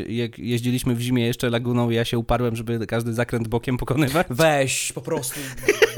jak 0.09 0.39
jeździliśmy 0.39 0.95
w 0.95 1.01
zimie 1.01 1.27
jeszcze 1.27 1.51
laguną 1.51 1.91
i 1.91 1.95
ja 1.95 2.05
się 2.05 2.19
uparłem, 2.19 2.57
żeby 2.57 2.87
każdy 2.87 3.15
zakręt 3.15 3.49
bokiem 3.49 3.77
pokonywać? 3.77 4.27
Weź, 4.31 4.93
po 4.93 5.01
prostu. 5.01 5.41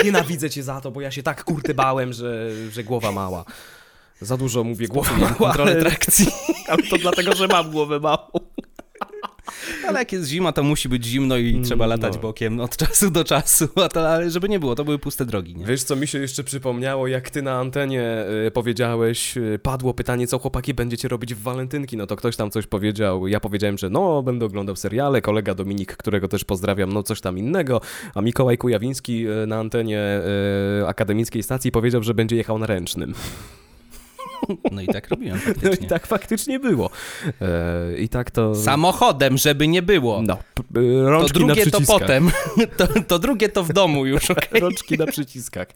Nienawidzę 0.05 0.51
cię 0.51 0.63
za 0.63 0.81
to, 0.81 0.91
bo 0.91 1.01
ja 1.01 1.11
się 1.11 1.23
tak 1.23 1.45
kurty 1.45 1.75
bałem, 1.75 2.13
że, 2.13 2.51
że 2.73 2.85
głowa 2.85 3.13
mała. 3.13 3.45
Za 4.21 4.37
dużo 4.37 4.65
mówię 4.65 4.89
głowa 4.89 5.17
mała. 5.17 5.35
Kontrolę 5.35 5.77
trakcji. 5.77 6.27
Ale 6.69 6.83
to 6.83 6.99
dlatego, 6.99 7.37
że 7.37 7.49
mam 7.49 7.71
głowę 7.71 8.01
małą. 8.01 8.40
ale 9.89 9.99
jak 9.99 10.13
jest 10.13 10.29
zima, 10.29 10.53
to 10.53 10.63
musi 10.63 10.89
być 10.89 11.05
zimno 11.05 11.37
i 11.37 11.51
mm, 11.51 11.65
trzeba 11.65 11.87
latać 11.87 12.15
no. 12.15 12.21
bokiem 12.21 12.61
od 12.61 12.77
czasu 12.77 13.11
do 13.11 13.25
czasu, 13.25 13.69
ale 13.95 14.31
żeby 14.31 14.49
nie 14.49 14.61
było, 14.61 14.75
to 14.75 14.85
były 14.85 14.99
puste 14.99 15.27
drogi. 15.27 15.57
Nie? 15.57 15.67
Wiesz, 15.67 15.83
co 15.83 15.97
mi 15.97 16.07
się 16.07 16.19
jeszcze 16.19 16.45
przypomniało, 16.45 17.07
jak 17.07 17.31
ty 17.31 17.43
na 17.43 17.59
antenie 17.59 18.25
y, 18.47 18.51
powiedziałeś, 18.51 19.37
y, 19.37 19.59
padło 19.63 19.95
pytanie, 19.95 20.27
co 20.27 20.39
chłopaki 20.39 20.75
będziecie 20.75 21.09
robić 21.09 21.35
w 21.35 21.43
walentynki, 21.43 21.97
no 21.97 22.07
to 22.07 22.17
ktoś 22.17 22.37
tam 22.37 22.51
coś 22.51 22.67
powiedział, 22.67 23.29
ja 23.29 23.41
powiedziałem, 23.41 23.79
że 23.79 23.91
no, 23.91 24.23
będę 24.23 24.47
oglądał 24.47 24.77
seriale, 24.77 25.23
kolega 25.23 25.55
Dominik, 25.55 25.97
którego 25.97 26.29
też 26.29 26.45
pozdrawiam, 26.45 26.93
no 26.93 27.03
coś 27.03 27.21
tam 27.21 27.39
innego, 27.39 27.81
a 28.15 28.21
Mikołaj 28.21 28.59
Kujawiński 28.59 29.29
y, 29.29 29.47
na 29.47 29.59
antenie 29.59 30.01
akademickiej 30.87 31.43
stacji 31.43 31.73
powiedział, 31.73 32.03
że 32.03 32.15
będzie 32.15 32.37
jechał 32.37 32.59
na 32.59 32.67
ręcznym. 32.67 33.15
No 34.73 34.83
i 34.83 34.87
tak 34.87 35.09
robiłem 35.09 35.39
faktycznie. 35.39 35.71
No 35.71 35.87
i 35.87 35.89
tak 35.89 36.07
faktycznie 36.07 36.61
było. 36.61 36.91
E, 37.41 37.99
I 37.99 38.09
tak 38.09 38.31
to... 38.31 38.55
Samochodem, 38.55 39.39
żeby 39.39 39.69
nie 39.69 39.83
było. 39.83 40.23
No, 40.23 40.39
rączki 41.05 41.33
to 41.33 41.47
drugie 41.47 41.65
na 41.65 41.71
to 41.71 41.81
potem. 41.81 42.31
To, 42.77 42.87
to, 42.87 43.19
drugie 43.19 43.49
to 43.49 43.65
w 43.65 43.73
domu 43.73 44.07
już, 44.07 44.31
okay? 44.31 44.61
Rączki 44.61 44.99
na 44.99 45.07
przyciskach. 45.07 45.69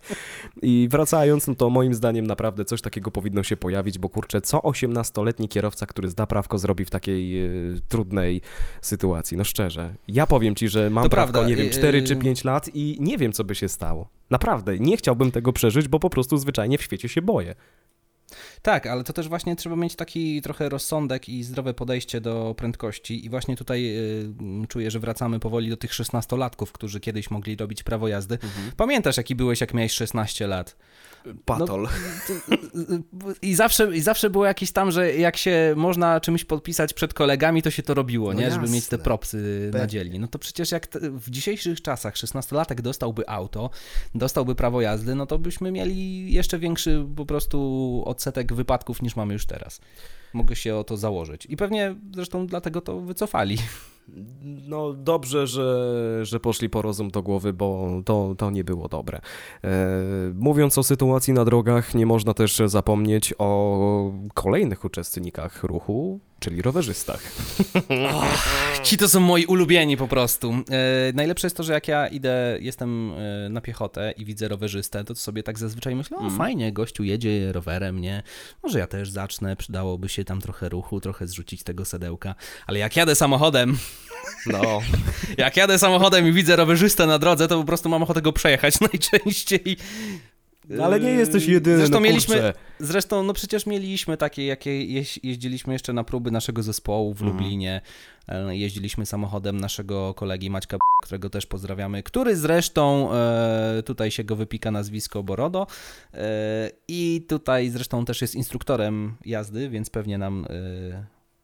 I 0.62 0.88
wracając, 0.90 1.46
no 1.46 1.54
to 1.54 1.70
moim 1.70 1.94
zdaniem 1.94 2.26
naprawdę 2.26 2.64
coś 2.64 2.82
takiego 2.82 3.10
powinno 3.10 3.42
się 3.42 3.56
pojawić, 3.56 3.98
bo 3.98 4.08
kurczę, 4.08 4.40
co 4.40 4.58
18-letni 4.58 5.48
kierowca, 5.48 5.86
który 5.86 6.08
zda 6.08 6.26
prawko, 6.26 6.58
zrobi 6.58 6.84
w 6.84 6.90
takiej 6.90 7.46
y, 7.46 7.80
trudnej 7.88 8.40
sytuacji? 8.82 9.36
No 9.36 9.44
szczerze. 9.44 9.94
Ja 10.08 10.26
powiem 10.26 10.54
ci, 10.54 10.68
że 10.68 10.90
mam 10.90 11.04
to 11.04 11.10
prawko, 11.10 11.32
prawda. 11.32 11.50
nie 11.50 11.56
wiem, 11.56 11.70
4 11.70 12.02
czy 12.02 12.16
5 12.16 12.44
lat 12.44 12.70
i 12.74 12.96
nie 13.00 13.18
wiem, 13.18 13.32
co 13.32 13.44
by 13.44 13.54
się 13.54 13.68
stało. 13.68 14.08
Naprawdę, 14.30 14.78
nie 14.78 14.96
chciałbym 14.96 15.30
tego 15.30 15.52
przeżyć, 15.52 15.88
bo 15.88 16.00
po 16.00 16.10
prostu 16.10 16.36
zwyczajnie 16.36 16.78
w 16.78 16.82
świecie 16.82 17.08
się 17.08 17.22
boję. 17.22 17.54
Tak, 18.62 18.86
ale 18.86 19.04
to 19.04 19.12
też 19.12 19.28
właśnie 19.28 19.56
trzeba 19.56 19.76
mieć 19.76 19.96
taki 19.96 20.42
trochę 20.42 20.68
rozsądek 20.68 21.28
i 21.28 21.42
zdrowe 21.42 21.74
podejście 21.74 22.20
do 22.20 22.54
prędkości 22.58 23.26
i 23.26 23.30
właśnie 23.30 23.56
tutaj 23.56 23.96
y, 23.96 24.66
czuję, 24.68 24.90
że 24.90 25.00
wracamy 25.00 25.40
powoli 25.40 25.70
do 25.70 25.76
tych 25.76 25.90
16-latków, 25.90 26.72
którzy 26.72 27.00
kiedyś 27.00 27.30
mogli 27.30 27.56
robić 27.56 27.82
prawo 27.82 28.08
jazdy. 28.08 28.34
Mhm. 28.34 28.72
Pamiętasz, 28.76 29.16
jaki 29.16 29.34
byłeś, 29.34 29.60
jak 29.60 29.74
miałeś 29.74 29.92
16 29.92 30.46
lat? 30.46 30.76
Patol. 31.44 31.88
No, 32.74 32.98
I, 33.42 33.54
zawsze, 33.54 33.96
I 33.96 34.00
zawsze 34.00 34.30
było 34.30 34.46
jakieś 34.46 34.72
tam, 34.72 34.90
że 34.90 35.14
jak 35.14 35.36
się 35.36 35.74
można 35.76 36.20
czymś 36.20 36.44
podpisać 36.44 36.92
przed 36.92 37.14
kolegami, 37.14 37.62
to 37.62 37.70
się 37.70 37.82
to 37.82 37.94
robiło, 37.94 38.32
no 38.32 38.38
nie? 38.38 38.44
Jasne. 38.44 38.60
Żeby 38.60 38.72
mieć 38.72 38.86
te 38.86 38.98
propsy 38.98 39.68
Pe 39.72 39.78
na 39.78 39.86
dzielni. 39.86 40.18
No 40.18 40.28
to 40.28 40.38
przecież 40.38 40.72
jak 40.72 40.88
w 41.02 41.30
dzisiejszych 41.30 41.82
czasach 41.82 42.14
16-latek 42.14 42.80
dostałby 42.80 43.28
auto, 43.28 43.70
dostałby 44.14 44.54
prawo 44.54 44.80
jazdy, 44.80 45.14
no 45.14 45.26
to 45.26 45.38
byśmy 45.38 45.72
mieli 45.72 46.32
jeszcze 46.32 46.58
większy 46.58 47.06
po 47.16 47.26
prostu 47.26 48.02
odsetek 48.06 48.54
wypadków 48.54 49.02
niż 49.02 49.16
mamy 49.16 49.32
już 49.32 49.46
teraz. 49.46 49.80
Mogę 50.32 50.56
się 50.56 50.76
o 50.76 50.84
to 50.84 50.96
założyć. 50.96 51.46
I 51.46 51.56
pewnie 51.56 51.94
zresztą 52.14 52.46
dlatego 52.46 52.80
to 52.80 53.00
wycofali. 53.00 53.58
No 54.66 54.92
dobrze, 54.92 55.46
że, 55.46 56.20
że 56.22 56.40
poszli 56.40 56.70
po 56.70 56.82
rozum 56.82 57.10
do 57.10 57.22
głowy, 57.22 57.52
bo 57.52 57.88
to, 58.04 58.34
to 58.38 58.50
nie 58.50 58.64
było 58.64 58.88
dobre. 58.88 59.20
E, 59.64 59.70
mówiąc 60.34 60.78
o 60.78 60.82
sytuacji 60.82 61.32
na 61.32 61.44
drogach, 61.44 61.94
nie 61.94 62.06
można 62.06 62.34
też 62.34 62.62
zapomnieć 62.66 63.34
o 63.38 64.12
kolejnych 64.34 64.84
uczestnikach 64.84 65.64
ruchu, 65.64 66.20
czyli 66.44 66.62
rowerzystach. 66.62 67.32
Oh, 67.88 68.26
ci 68.82 68.96
to 68.96 69.08
są 69.08 69.20
moi 69.20 69.46
ulubieni 69.46 69.96
po 69.96 70.08
prostu. 70.08 70.52
E, 70.52 71.12
najlepsze 71.14 71.46
jest 71.46 71.56
to, 71.56 71.62
że 71.62 71.72
jak 71.72 71.88
ja 71.88 72.08
idę, 72.08 72.58
jestem 72.60 73.12
e, 73.12 73.48
na 73.48 73.60
piechotę 73.60 74.14
i 74.16 74.24
widzę 74.24 74.48
rowerzystę, 74.48 75.04
to 75.04 75.14
sobie 75.14 75.42
tak 75.42 75.58
zazwyczaj 75.58 75.94
myślę, 75.94 76.16
o 76.16 76.20
mm. 76.20 76.36
fajnie, 76.36 76.72
gościu 76.72 77.04
jedzie 77.04 77.52
rowerem, 77.52 78.00
nie? 78.00 78.22
Może 78.62 78.78
ja 78.78 78.86
też 78.86 79.10
zacznę, 79.10 79.56
przydałoby 79.56 80.08
się 80.08 80.24
tam 80.24 80.40
trochę 80.40 80.68
ruchu, 80.68 81.00
trochę 81.00 81.26
zrzucić 81.26 81.62
tego 81.62 81.84
sedełka. 81.84 82.34
Ale 82.66 82.78
jak 82.78 82.96
jadę 82.96 83.14
samochodem, 83.14 83.78
no. 84.52 84.80
Jak 85.38 85.56
jadę 85.56 85.78
samochodem 85.78 86.28
i 86.28 86.32
widzę 86.32 86.56
rowerzystę 86.56 87.06
na 87.06 87.18
drodze, 87.18 87.48
to 87.48 87.58
po 87.58 87.64
prostu 87.64 87.88
mam 87.88 88.02
ochotę 88.02 88.22
go 88.22 88.32
przejechać 88.32 88.80
najczęściej. 88.92 89.76
No, 90.68 90.84
ale 90.84 91.00
nie 91.00 91.10
jesteś 91.10 91.46
jedyny, 91.46 91.76
zresztą 91.76 91.94
no 91.94 92.00
mieliśmy, 92.00 92.52
Zresztą, 92.78 93.22
no 93.22 93.32
przecież 93.32 93.66
mieliśmy 93.66 94.16
takie, 94.16 94.46
jakie 94.46 94.84
jeździliśmy 95.22 95.72
jeszcze 95.72 95.92
na 95.92 96.04
próby 96.04 96.30
naszego 96.30 96.62
zespołu 96.62 97.14
w 97.14 97.22
mhm. 97.22 97.32
Lublinie. 97.32 97.80
Mm. 98.26 98.54
Jeździliśmy 98.54 99.06
samochodem 99.06 99.60
naszego 99.60 100.14
kolegi 100.14 100.50
Maćka, 100.50 100.76
którego 101.02 101.30
też 101.30 101.46
pozdrawiamy, 101.46 102.02
który 102.02 102.36
zresztą, 102.36 103.12
e, 103.12 103.82
tutaj 103.84 104.10
się 104.10 104.24
go 104.24 104.36
wypika 104.36 104.70
nazwisko 104.70 105.22
Borodo 105.22 105.66
e, 106.14 106.70
i 106.88 107.26
tutaj 107.28 107.70
zresztą 107.70 108.04
też 108.04 108.20
jest 108.20 108.34
instruktorem 108.34 109.14
jazdy, 109.24 109.68
więc 109.68 109.90
pewnie 109.90 110.18
nam 110.18 110.46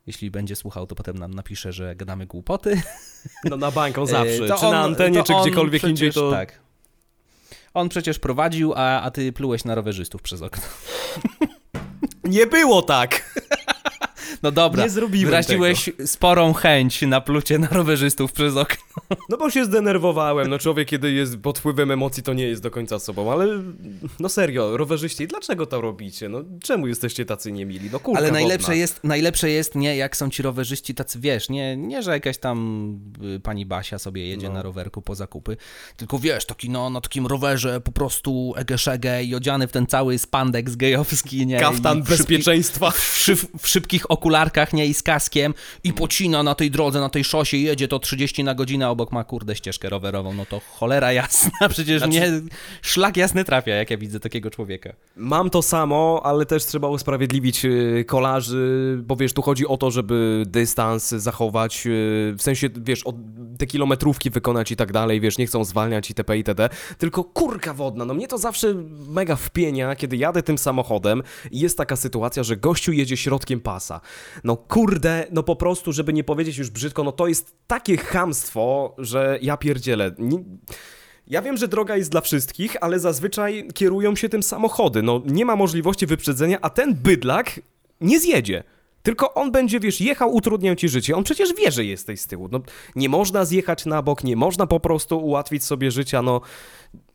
jeśli 0.07 0.31
będzie 0.31 0.57
słuchał, 0.57 0.87
to 0.87 0.95
potem 0.95 1.19
nam 1.19 1.35
napisze, 1.35 1.73
że 1.73 1.97
gadamy 1.97 2.27
głupoty. 2.27 2.83
No 3.45 3.57
na 3.57 3.71
banką 3.71 4.07
zawsze, 4.07 4.49
to 4.49 4.59
czy 4.59 4.67
on, 4.67 4.73
na 4.73 4.81
antenie, 4.81 5.23
czy 5.23 5.33
gdziekolwiek 5.43 5.81
przecież, 5.81 5.91
indziej, 5.91 6.13
to... 6.13 6.31
Tak. 6.31 6.70
On 7.75 7.89
przecież 7.89 8.19
prowadził, 8.19 8.73
a, 8.77 9.01
a 9.01 9.11
ty 9.11 9.33
plułeś 9.33 9.65
na 9.65 9.75
rowerzystów 9.75 10.23
przez 10.23 10.43
okno. 10.43 10.63
Nie 12.25 12.47
było 12.47 12.83
tak! 12.83 13.35
No 14.43 14.51
dobra, 14.51 14.83
nie 14.85 14.91
zrobiłem 14.91 15.31
wyraziłeś 15.31 15.85
tego. 15.85 16.07
sporą 16.07 16.53
chęć 16.53 17.03
na 17.03 17.21
plucie 17.21 17.59
na 17.59 17.69
rowerzystów 17.69 18.33
przez 18.33 18.57
okno. 18.57 18.85
No 19.29 19.37
bo 19.37 19.51
się 19.51 19.65
zdenerwowałem, 19.65 20.49
no 20.49 20.59
człowiek 20.59 20.89
kiedy 20.89 21.13
jest 21.13 21.39
pod 21.39 21.59
wpływem 21.59 21.91
emocji 21.91 22.23
to 22.23 22.33
nie 22.33 22.45
jest 22.45 22.63
do 22.63 22.71
końca 22.71 22.99
sobą, 22.99 23.33
ale 23.33 23.47
no 24.21 24.29
serio, 24.29 24.77
rowerzyści, 24.77 25.27
dlaczego 25.27 25.67
to 25.67 25.81
robicie? 25.81 26.29
No 26.29 26.45
czemu 26.63 26.87
jesteście 26.87 27.25
tacy 27.25 27.53
niemili? 27.53 27.91
No 27.93 28.01
kurka 28.01 28.21
Ale 28.21 28.33
najlepsze 28.33 28.77
jest, 28.77 29.05
najlepsze 29.05 29.51
jest 29.51 29.75
nie 29.75 29.97
jak 29.97 30.17
są 30.17 30.31
ci 30.31 30.43
rowerzyści 30.43 30.95
tacy, 30.95 31.21
wiesz, 31.21 31.49
nie, 31.49 31.77
nie 31.77 32.03
że 32.03 32.11
jakaś 32.11 32.39
tam 32.39 32.99
y, 33.37 33.41
pani 33.41 33.67
Basia 33.67 33.99
sobie 33.99 34.29
jedzie 34.29 34.49
no. 34.49 34.55
na 34.55 34.63
rowerku 34.63 35.03
po 35.03 35.15
zakupy, 35.15 35.57
tylko 35.97 36.19
wiesz, 36.19 36.47
taki 36.47 36.71
no, 36.71 36.91
na 36.91 37.01
takim 37.01 37.27
rowerze 37.27 37.81
po 37.81 37.93
prostu 37.93 38.53
egeszege 38.57 39.25
i 39.25 39.35
odziany 39.35 39.67
w 39.67 39.73
ten 39.73 39.87
cały 39.87 40.19
spandek 40.19 40.71
z 40.71 40.77
gejowski, 40.77 41.47
nie? 41.47 41.61
Kaftan 41.61 42.03
bezpieczeństwa. 42.03 42.91
W, 42.91 43.17
szyb, 43.17 43.41
w 43.59 43.69
szybkich 43.69 44.11
okularkach, 44.31 44.73
nie? 44.73 44.87
I 44.87 44.95
z 44.95 45.03
kaskiem 45.03 45.55
i 45.85 45.93
pocina 45.93 46.43
na 46.43 46.55
tej 46.55 46.71
drodze, 46.71 47.01
na 47.01 47.09
tej 47.09 47.25
szosie, 47.25 47.57
jedzie 47.57 47.89
to 47.89 47.99
30 47.99 48.45
na 48.45 48.55
godzinę, 48.55 48.91
obok 48.91 49.13
ma 49.13 49.25
kurde 49.25 49.57
ścieżkę 49.57 49.89
rowerową, 49.89 50.35
no 50.35 50.47
to 50.47 50.61
cholera 50.79 51.13
jasna, 51.13 51.69
przecież 51.69 51.99
znaczy... 51.99 52.11
mnie 52.11 52.41
szlak 52.83 53.17
jasny 53.17 53.45
trafia, 53.45 53.75
jak 53.75 53.91
ja 53.91 53.97
widzę 53.97 54.21
takiego 54.21 54.51
człowieka. 54.51 54.93
Mam 55.17 55.51
to 55.51 55.63
samo, 55.63 56.21
ale 56.25 56.47
też 56.47 56.65
trzeba 56.65 56.89
usprawiedliwić 56.89 57.65
y, 57.65 58.05
kolarzy, 58.07 58.99
bo 59.03 59.17
wiesz, 59.17 59.33
tu 59.33 59.43
chodzi 59.43 59.67
o 59.67 59.77
to, 59.77 59.91
żeby 59.91 60.43
dystans 60.47 61.09
zachować, 61.09 61.87
y, 61.87 62.35
w 62.39 62.43
sensie, 62.43 62.69
wiesz, 62.77 63.05
te 63.59 63.67
kilometrówki 63.67 64.31
wykonać 64.31 64.73
i 64.73 64.77
tak 64.77 64.93
dalej, 64.93 65.21
wiesz, 65.21 65.39
nie 65.39 65.47
chcą 65.47 65.65
zwalniać 65.65 66.11
itp. 66.11 66.37
itd. 66.37 66.69
Tylko 66.99 67.25
kurka 67.25 67.75
wodna, 67.75 68.05
no 68.05 68.15
mnie 68.15 68.29
to 68.29 68.39
zawsze 68.39 68.75
mega 69.09 69.37
wpienia, 69.37 69.97
kiedy 69.97 70.17
jadę 70.17 70.43
tym 70.43 70.59
samochodem 70.59 71.23
i 71.51 71.61
jest 71.61 71.79
taka 71.79 71.97
sytuacja, 71.97 72.43
że 72.43 72.57
gościu 72.57 72.93
jedzie 72.93 73.17
środkiem 73.17 73.61
pasa. 73.61 74.01
No 74.45 74.57
kurde, 74.57 75.27
no 75.31 75.43
po 75.43 75.57
prostu, 75.57 75.93
żeby 75.93 76.13
nie 76.13 76.25
powiedzieć 76.25 76.59
już 76.59 76.71
brzydko, 76.71 77.05
no 77.05 77.13
to 77.13 77.27
jest 77.27 77.55
takie 77.67 77.97
chamstwo, 77.97 78.95
że 78.99 79.39
ja 79.43 79.57
pierdzielę. 79.57 80.15
Nie... 80.19 80.39
Ja 81.27 81.43
wiem, 81.43 81.57
że 81.57 81.69
droga 81.69 81.97
jest 81.97 82.11
dla 82.11 82.21
wszystkich, 82.21 82.77
ale 82.81 83.01
zazwyczaj 83.01 83.69
kierują 83.75 84.17
się 84.17 84.29
tym 84.29 84.43
samochody. 84.43 85.03
No 85.03 85.23
nie 85.27 85.45
ma 85.45 85.57
możliwości 85.57 86.07
wyprzedzenia, 86.07 86.59
a 86.63 86.71
ten 86.71 86.95
bydlak 86.95 87.61
nie 88.01 88.21
zjedzie. 88.21 88.65
Tylko 89.03 89.35
on 89.35 89.53
będzie, 89.53 89.81
wiesz, 89.81 90.01
jechał, 90.01 90.35
utrudniał 90.35 90.75
ci 90.75 90.89
życie. 90.89 91.17
On 91.17 91.25
przecież 91.25 91.55
wie, 91.55 91.71
że 91.71 91.85
jesteś 91.85 92.21
z 92.21 92.27
tyłu. 92.27 92.49
No, 92.53 92.61
nie 92.97 93.09
można 93.09 93.45
zjechać 93.45 93.87
na 93.87 94.03
bok, 94.03 94.25
nie 94.25 94.37
można 94.37 94.67
po 94.67 94.81
prostu 94.81 95.19
ułatwić 95.19 95.65
sobie 95.65 95.91
życia. 95.91 96.23
No, 96.23 96.41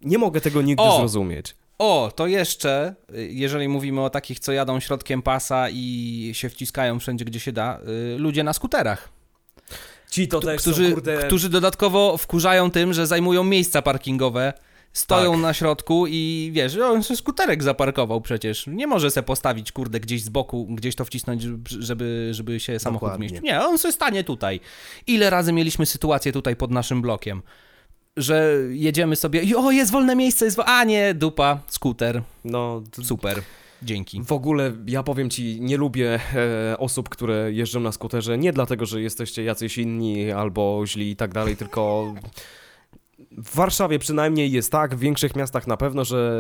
nie 0.02 0.18
mogę 0.18 0.42
tego 0.42 0.62
nigdy 0.62 0.84
o, 0.84 0.98
zrozumieć. 0.98 1.56
O, 1.80 2.12
to 2.16 2.28
jeszcze, 2.28 2.96
jeżeli 3.14 3.68
mówimy 3.68 4.02
o 4.02 4.10
takich, 4.10 4.40
co 4.40 4.52
jadą 4.52 4.80
środkiem 4.80 5.22
pasa 5.22 5.70
i 5.70 6.32
się 6.34 6.50
wciskają 6.50 7.00
wszędzie, 7.00 7.26
gdzie 7.26 7.40
się 7.40 7.52
da, 7.52 7.80
y, 8.16 8.18
ludzie 8.18 8.44
na 8.44 8.54
skuterach. 8.54 9.10
Ci 10.12 10.28
to 10.28 10.40
też 10.40 10.62
którzy, 10.62 10.88
są, 10.90 10.94
kurde... 10.94 11.18
którzy 11.18 11.50
dodatkowo 11.50 12.18
wkurzają 12.18 12.72
tym, 12.72 12.94
że 12.94 13.08
zajmują 13.08 13.44
miejsca 13.44 13.82
parkingowe, 13.82 14.54
stoją 14.94 15.32
tak. 15.32 15.42
na 15.42 15.54
środku 15.54 16.08
i 16.08 16.52
wiesz, 16.54 16.78
on 16.78 17.04
sobie 17.04 17.18
skuterek 17.18 17.64
zaparkował 17.64 18.22
przecież. 18.22 18.68
Nie 18.68 18.88
może 18.88 19.12
se 19.12 19.24
postawić, 19.24 19.72
kurde, 19.72 20.00
gdzieś 20.00 20.24
z 20.24 20.30
boku, 20.30 20.68
gdzieś 20.70 20.96
to 20.96 21.06
wcisnąć, 21.06 21.46
żeby, 21.68 22.30
żeby 22.32 22.60
się 22.60 22.80
samochód 22.80 23.08
Dokładnie. 23.08 23.30
zmieścił. 23.30 23.52
Nie, 23.52 23.62
on 23.62 23.78
sobie 23.78 23.92
stanie 23.92 24.24
tutaj. 24.24 24.60
Ile 25.08 25.30
razy 25.30 25.54
mieliśmy 25.54 25.86
sytuację 25.86 26.32
tutaj 26.32 26.56
pod 26.56 26.72
naszym 26.72 27.02
blokiem, 27.02 27.42
że 28.18 28.58
jedziemy 28.70 29.16
sobie 29.16 29.42
i 29.42 29.56
o, 29.56 29.72
jest 29.72 29.92
wolne 29.92 30.16
miejsce, 30.16 30.46
jest 30.46 30.58
wo 30.58 30.66
a 30.66 30.84
nie, 30.84 31.14
dupa, 31.14 31.60
skuter. 31.68 32.22
No, 32.46 32.82
super. 33.04 33.42
Dzięki. 33.84 34.22
W 34.24 34.32
ogóle 34.32 34.74
ja 34.88 35.04
powiem 35.04 35.30
ci, 35.30 35.62
nie 35.62 35.78
lubię 35.78 36.20
e, 36.36 36.78
osób, 36.78 37.10
które 37.10 37.52
jeżdżą 37.52 37.80
na 37.80 37.92
skuterze 37.92 38.38
nie 38.38 38.54
dlatego, 38.54 38.86
że 38.86 39.02
jesteście 39.02 39.44
jacyś 39.44 39.78
inni 39.78 40.32
albo 40.32 40.84
źli 40.88 41.10
i 41.12 41.16
tak 41.16 41.34
dalej, 41.34 41.58
tylko 41.58 42.14
w 43.32 43.56
Warszawie 43.56 44.00
przynajmniej 44.00 44.52
jest 44.52 44.72
tak, 44.72 44.96
w 44.96 45.00
większych 45.00 45.36
miastach 45.36 45.68
na 45.68 45.78
pewno, 45.78 46.06
że 46.06 46.40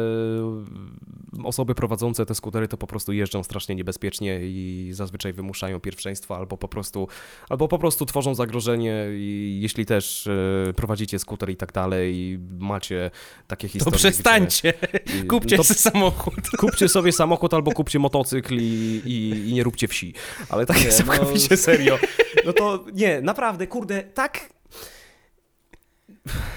osoby 1.44 1.76
prowadzące 1.76 2.26
te 2.26 2.36
skutery 2.36 2.68
to 2.68 2.78
po 2.78 2.88
prostu 2.88 3.14
jeżdżą 3.14 3.44
strasznie 3.44 3.76
niebezpiecznie 3.76 4.40
i 4.44 4.90
zazwyczaj 4.92 5.34
wymuszają 5.34 5.80
pierwszeństwo 5.80 6.36
albo 6.38 6.58
po 6.58 6.68
prostu, 6.68 7.08
albo 7.50 7.68
po 7.68 7.80
prostu 7.80 8.06
tworzą 8.06 8.36
zagrożenie 8.36 9.06
i 9.12 9.60
jeśli 9.62 9.86
też 9.86 10.28
e, 10.28 10.74
prowadzicie 10.74 11.20
skuter 11.20 11.50
i 11.50 11.56
tak 11.56 11.72
dalej 11.72 12.16
i 12.16 12.40
macie 12.60 13.12
takie 13.48 13.68
historie. 13.68 13.92
To 13.92 13.98
przestańcie, 13.98 14.74
gdzie, 15.06 15.24
kupcie 15.34 15.58
to, 15.58 15.64
samochód. 15.64 16.50
Kupcie 16.58 16.90
sobie 16.90 17.12
samochód 17.12 17.54
albo 17.54 17.72
kupcie 17.72 18.00
motocykl 18.00 18.56
i, 18.56 19.02
i, 19.06 19.50
i 19.50 19.54
nie 19.54 19.64
róbcie 19.64 19.88
wsi. 19.88 20.14
Ale 20.50 20.66
tak 20.66 20.84
jest 20.84 21.04
całkowicie 21.06 21.48
no... 21.52 21.58
serio. 21.58 22.00
No 22.46 22.54
to 22.54 22.86
nie, 22.94 23.22
naprawdę, 23.22 23.68
kurde, 23.68 24.04
tak 24.04 24.55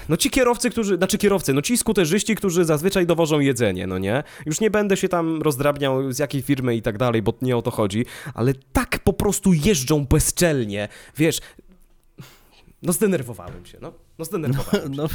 no 0.09 0.17
ci 0.17 0.29
kierowcy, 0.29 0.69
którzy, 0.69 0.97
znaczy 0.97 1.17
kierowcy, 1.17 1.53
no 1.53 1.61
ci 1.61 1.77
skuterzyści, 1.77 2.35
którzy 2.35 2.65
zazwyczaj 2.65 3.05
dowożą 3.05 3.39
jedzenie, 3.39 3.87
no 3.87 3.97
nie? 3.97 4.23
Już 4.45 4.59
nie 4.59 4.71
będę 4.71 4.97
się 4.97 5.09
tam 5.09 5.41
rozdrabniał 5.41 6.11
z 6.11 6.19
jakiej 6.19 6.41
firmy 6.41 6.75
i 6.75 6.81
tak 6.81 6.97
dalej, 6.97 7.21
bo 7.21 7.33
nie 7.41 7.57
o 7.57 7.61
to 7.61 7.71
chodzi, 7.71 8.05
ale 8.33 8.53
tak 8.73 8.99
po 8.99 9.13
prostu 9.13 9.53
jeżdżą 9.53 10.05
bezczelnie, 10.05 10.87
wiesz, 11.17 11.39
no 12.81 12.93
zdenerwowałem 12.93 13.65
się, 13.65 13.77
no. 13.81 14.08
No 14.19 14.25
zdenerwowałem 14.25 14.95
no, 14.95 15.07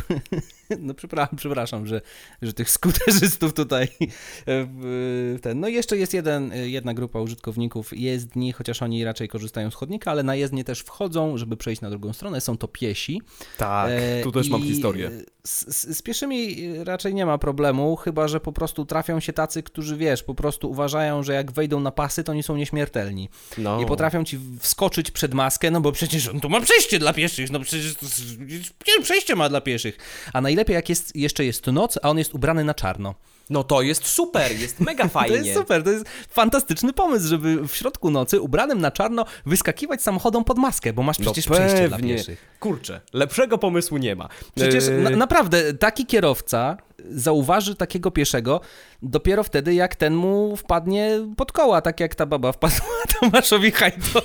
no, 0.71 0.77
no, 0.81 0.95
przepraszam, 0.95 1.37
przepraszam, 1.37 1.87
że, 1.87 2.01
że 2.43 2.53
tych 2.53 2.71
skuterzystów 2.71 3.55
tutaj 3.55 3.89
e, 4.47 5.39
ten. 5.39 5.61
No 5.61 5.69
jeszcze 5.69 5.97
jest 5.97 6.15
jeden, 6.15 6.53
jedna 6.55 6.95
grupa 6.95 7.21
użytkowników 7.21 7.99
jezdni, 7.99 8.53
chociaż 8.53 8.83
oni 8.83 9.05
raczej 9.05 9.29
korzystają 9.29 9.71
z 9.71 9.75
chodnika, 9.75 10.11
ale 10.11 10.23
na 10.23 10.35
jezdnię 10.35 10.65
też 10.65 10.81
wchodzą, 10.81 11.39
żeby 11.39 11.57
przejść 11.57 11.83
na 11.83 11.91
drugą 11.91 12.13
stronę. 12.13 12.41
Są 12.41 12.59
to 12.59 12.69
piesi. 12.69 13.23
Tak, 13.59 13.91
e, 13.91 14.23
tu 14.23 14.33
też 14.33 14.49
mam 14.49 14.63
historię. 14.63 15.11
Z, 15.47 15.77
z, 15.77 15.97
z, 15.97 16.03
pieszymi 16.03 16.57
raczej 16.85 17.15
nie 17.15 17.27
ma 17.27 17.39
problemu, 17.39 17.97
chyba 17.97 18.29
że 18.29 18.41
po 18.41 18.53
prostu 18.53 18.85
trafią 18.85 19.21
się 19.21 19.33
tacy, 19.33 19.63
którzy 19.63 19.97
wiesz, 19.97 20.23
po 20.23 20.35
prostu 20.35 20.71
uważają, 20.71 21.23
że 21.23 21.35
jak 21.35 21.53
wejdą 21.53 21.81
na 21.81 21.91
pasy, 21.91 22.25
to 22.25 22.33
oni 22.33 22.43
są 22.43 22.57
nieśmiertelni. 22.57 23.29
No. 23.59 23.81
I 23.81 23.87
potrafią 23.87 24.25
ci 24.25 24.41
wskoczyć 24.59 25.11
przed 25.11 25.35
maskę, 25.35 25.71
no 25.71 25.81
bo 25.81 25.93
przecież 25.93 26.29
on 26.29 26.41
tu 26.41 26.49
ma 26.49 26.61
przejście 26.61 26.99
dla 26.99 27.13
pieszych, 27.13 27.51
no 27.51 27.61
przecież 27.61 27.95
przejście 29.03 29.37
ma 29.37 29.49
dla 29.49 29.61
pieszych. 29.61 29.99
A 30.33 30.41
najlepiej 30.41 30.75
jak 30.75 30.89
jest, 30.89 31.17
jeszcze 31.17 31.45
jest 31.45 31.67
noc, 31.67 31.99
a 32.03 32.11
on 32.11 32.19
jest 32.19 32.35
ubrany 32.35 32.65
na 32.65 32.75
czarno. 32.75 33.15
No 33.51 33.65
to 33.65 33.83
jest 33.83 34.07
super, 34.07 34.59
jest 34.59 34.81
mega 34.81 35.09
fajnie. 35.09 35.37
to 35.39 35.45
jest 35.45 35.59
super, 35.59 35.83
to 35.83 35.91
jest 35.91 36.05
fantastyczny 36.29 36.93
pomysł, 36.93 37.29
żeby 37.29 37.69
w 37.69 37.75
środku 37.75 38.11
nocy 38.11 38.41
ubranym 38.41 38.81
na 38.81 38.91
czarno 38.91 39.25
wyskakiwać 39.47 40.03
samochodem 40.03 40.45
pod 40.45 40.59
maskę, 40.59 40.93
bo 40.93 41.03
masz 41.03 41.19
no 41.19 41.25
przecież 41.25 41.47
no 41.47 41.57
przejście 41.57 41.89
dla 41.89 41.99
pieszych. 41.99 42.57
Kurczę, 42.61 43.01
lepszego 43.13 43.59
pomysłu 43.59 43.99
nie 43.99 44.17
ma. 44.17 44.29
Przecież 44.55 44.85
na, 45.03 45.11
naprawdę 45.11 45.75
taki 45.75 46.07
kierowca 46.07 46.77
zauważy 47.11 47.75
takiego 47.75 48.11
pieszego 48.11 48.61
dopiero 49.05 49.45
wtedy, 49.45 49.75
jak 49.75 49.97
ten 49.97 50.15
mu 50.15 50.57
wpadnie 50.57 51.11
pod 51.37 51.53
koła, 51.53 51.81
tak 51.81 52.01
jak 52.01 52.15
ta 52.15 52.27
baba 52.27 52.53
wpadła 52.53 52.87
Tomaszowi 53.21 53.71
Hajto. 53.71 54.23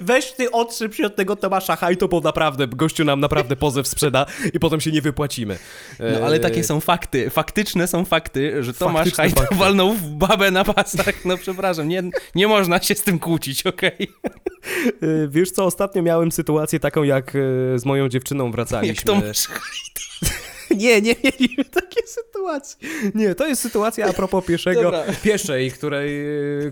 Weź 0.00 0.32
ty 0.32 0.50
otrzyp 0.50 0.94
się 0.94 1.06
od 1.06 1.16
tego 1.16 1.36
Tomasza 1.36 1.76
Hajto, 1.76 2.08
bo 2.08 2.20
naprawdę 2.20 2.66
gościu 2.68 3.04
nam 3.04 3.20
naprawdę 3.20 3.56
pozew 3.56 3.88
sprzeda 3.88 4.26
i 4.54 4.60
potem 4.60 4.80
się 4.80 4.92
nie 4.92 5.02
wypłacimy. 5.02 5.58
No 5.98 6.26
ale 6.26 6.38
takie 6.38 6.64
są 6.64 6.80
fakty, 6.80 7.30
faktyczne 7.30 7.86
są 7.86 8.04
fakty, 8.04 8.62
że 8.62 8.74
Tomasz 8.74 9.12
Hajto 9.12 9.40
fakty. 9.40 9.54
walnął 9.54 9.92
w 9.92 10.08
babę 10.08 10.50
na 10.50 10.64
pasach. 10.64 11.24
No 11.24 11.36
przepraszam, 11.36 11.88
nie, 11.88 12.02
nie 12.34 12.48
można 12.48 12.82
się 12.82 12.94
z 12.94 13.02
tym 13.02 13.18
kłócić, 13.18 13.66
okej? 13.66 13.92
Okay? 14.22 15.28
Wiesz 15.28 15.50
co, 15.50 15.64
ostatnio 15.64 16.02
miałem 16.02 16.32
sytuację 16.32 16.80
taką, 16.80 17.02
jak 17.02 17.28
e, 17.28 17.78
z 17.78 17.84
moją 17.84 18.08
dziewczyną 18.08 18.50
wracaliśmy. 18.52 18.94
Jak 18.94 19.22
Tomasz 19.22 19.46
Hajto. 19.46 20.35
Nie, 20.76 21.02
nie 21.02 21.14
mieliśmy 21.24 21.64
takiej 21.64 22.02
sytuacji. 22.06 22.78
Nie, 23.14 23.34
to 23.34 23.46
jest 23.46 23.62
sytuacja 23.62 24.06
a 24.06 24.12
propos 24.12 24.44
pieszego, 24.44 24.82
Dobra. 24.82 25.02
pieszej, 25.22 25.70
której, 25.70 26.10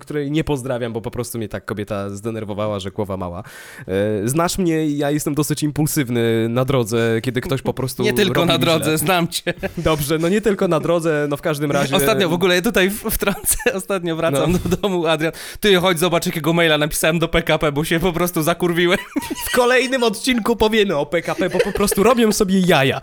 której 0.01 0.31
nie 0.31 0.45
pozdrawiam, 0.45 0.93
bo 0.93 1.01
po 1.01 1.11
prostu 1.11 1.39
mnie 1.39 1.49
tak 1.49 1.65
kobieta 1.65 2.11
zdenerwowała, 2.11 2.81
że 2.81 2.91
głowa 2.91 3.17
mała. 3.17 3.43
E, 3.89 4.29
znasz 4.29 4.59
mnie, 4.59 4.91
ja 4.91 5.11
jestem 5.11 5.35
dosyć 5.35 5.63
impulsywny 5.63 6.47
na 6.49 6.65
drodze, 6.65 7.21
kiedy 7.23 7.41
ktoś 7.41 7.63
po 7.63 7.75
prostu 7.75 8.03
Nie 8.03 8.13
tylko 8.13 8.47
na 8.47 8.59
drodze, 8.59 8.85
źle. 8.85 8.99
znam 8.99 9.29
cię. 9.29 9.55
Dobrze, 9.79 10.19
no 10.19 10.29
nie 10.29 10.41
tylko 10.41 10.69
na 10.69 10.81
drodze, 10.81 11.27
no 11.31 11.37
w 11.37 11.43
każdym 11.43 11.73
razie... 11.73 11.97
Ostatnio 11.97 12.29
w 12.29 12.33
ogóle 12.33 12.63
tutaj 12.63 12.91
wtrącę, 12.91 13.57
ostatnio 13.75 14.17
wracam 14.17 14.53
no. 14.53 14.59
do 14.59 14.77
domu, 14.77 15.07
Adrian, 15.07 15.33
ty 15.61 15.77
chodź 15.77 15.99
zobacz 15.99 16.27
jakiego 16.27 16.53
maila 16.53 16.79
napisałem 16.79 17.19
do 17.19 17.29
PKP, 17.29 17.73
bo 17.73 17.85
się 17.85 18.01
po 18.01 18.13
prostu 18.13 18.43
zakurwiłem. 18.43 18.99
W 19.47 19.57
kolejnym 19.57 20.03
odcinku 20.03 20.57
powiemy 20.57 20.97
o 20.97 21.07
PKP, 21.07 21.51
bo 21.51 21.59
po 21.59 21.73
prostu 21.73 22.03
robią 22.03 22.33
sobie 22.33 22.61
jaja. 22.61 23.01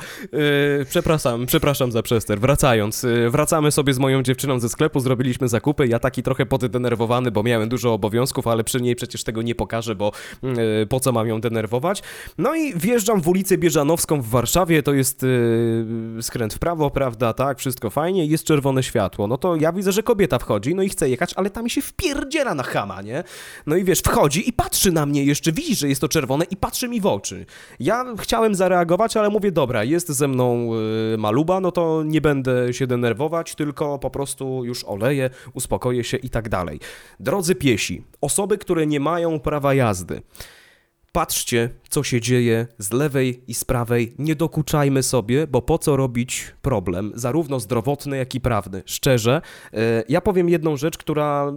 Przepraszam, 0.92 1.46
przepraszam 1.46 1.92
za 1.92 2.04
przester. 2.04 2.40
Wracając, 2.40 3.04
y, 3.04 3.30
wracamy 3.30 3.72
sobie 3.72 3.94
z 3.94 4.00
moją 4.00 4.24
dziewczyną 4.24 4.60
ze 4.60 4.70
sklepu, 4.70 5.00
zrobiliśmy 5.00 5.48
zakupy. 5.48 5.88
Ja 5.88 6.00
taki 6.00 6.24
trochę 6.24 6.46
poddenerwowany, 6.46 7.32
bo 7.32 7.44
miałem 7.44 7.70
dużo 7.70 7.94
obowiązków, 7.94 8.48
ale 8.48 8.64
przy 8.64 8.82
niej 8.82 8.96
przecież 8.96 9.24
tego 9.24 9.42
nie 9.42 9.56
pokażę, 9.56 9.96
bo 9.96 10.12
yy, 10.44 10.88
po 10.90 11.00
co 11.00 11.12
mam 11.12 11.28
ją 11.28 11.42
denerwować. 11.42 12.04
No 12.38 12.56
i 12.56 12.74
wjeżdżam 12.76 13.22
w 13.22 13.28
ulicę 13.28 13.58
Bieżanowską 13.58 14.22
w 14.22 14.28
Warszawie, 14.28 14.84
to 14.84 14.94
jest 14.94 15.24
yy, 15.24 16.24
skręt 16.24 16.54
w 16.54 16.60
prawo, 16.60 16.90
prawda, 16.90 17.34
tak, 17.34 17.60
wszystko 17.60 17.90
fajnie, 17.90 18.26
jest 18.26 18.44
czerwone 18.44 18.84
światło. 18.84 19.28
No 19.28 19.38
to 19.38 19.56
ja 19.56 19.74
widzę, 19.74 19.92
że 19.92 20.04
kobieta 20.04 20.40
wchodzi, 20.40 20.76
no 20.76 20.84
i 20.84 20.90
chce 20.90 21.10
jechać, 21.10 21.34
ale 21.36 21.50
tam 21.50 21.70
się 21.70 21.82
wpierdziela 21.82 22.56
na 22.56 22.64
chama, 22.64 23.02
nie? 23.02 23.24
No 23.66 23.76
i 23.76 23.84
wiesz, 23.84 24.00
wchodzi 24.00 24.50
i 24.50 24.54
patrzy 24.54 24.92
na 24.92 25.06
mnie 25.06 25.24
jeszcze, 25.24 25.52
widzi, 25.52 25.76
że 25.76 25.90
jest 25.90 26.02
to 26.02 26.08
czerwone 26.08 26.46
i 26.46 26.58
patrzy 26.58 26.88
mi 26.88 27.02
w 27.02 27.06
oczy. 27.06 27.46
Ja 27.80 28.06
chciałem 28.20 28.56
zareagować, 28.56 29.18
ale 29.18 29.30
mówię, 29.30 29.52
dobra, 29.52 29.84
jest 29.84 30.10
ze 30.10 30.28
mną 30.28 30.71
maluba, 31.18 31.60
no 31.60 31.72
to 31.72 32.04
nie 32.06 32.22
będę 32.22 32.74
się 32.74 32.88
denerwować, 32.88 33.56
tylko 33.56 34.00
po 34.00 34.10
prostu 34.10 34.66
już 34.66 34.84
oleję, 34.84 35.30
uspokoję 35.54 36.04
się 36.04 36.18
i 36.18 36.30
tak 36.30 36.50
dalej. 36.50 36.80
Drodzy 37.20 37.56
piesi, 37.56 38.04
osoby, 38.22 38.58
które 38.58 38.88
nie 38.88 39.00
mają 39.00 39.40
prawa 39.40 39.74
jazdy, 39.74 40.22
Patrzcie, 41.12 41.70
co 41.90 42.04
się 42.04 42.22
dzieje 42.22 42.68
z 42.78 42.92
lewej 42.94 43.44
i 43.48 43.54
z 43.54 43.66
prawej. 43.66 44.14
Nie 44.20 44.36
dokuczajmy 44.36 45.04
sobie, 45.04 45.48
bo 45.48 45.62
po 45.62 45.78
co 45.78 45.96
robić 45.96 46.56
problem, 46.62 47.12
zarówno 47.16 47.60
zdrowotny, 47.60 48.18
jak 48.18 48.36
i 48.36 48.42
prawny. 48.42 48.84
Szczerze, 48.86 49.42
y, 49.74 49.78
ja 50.10 50.22
powiem 50.22 50.50
jedną 50.50 50.78
rzecz, 50.78 50.98
która 50.98 51.54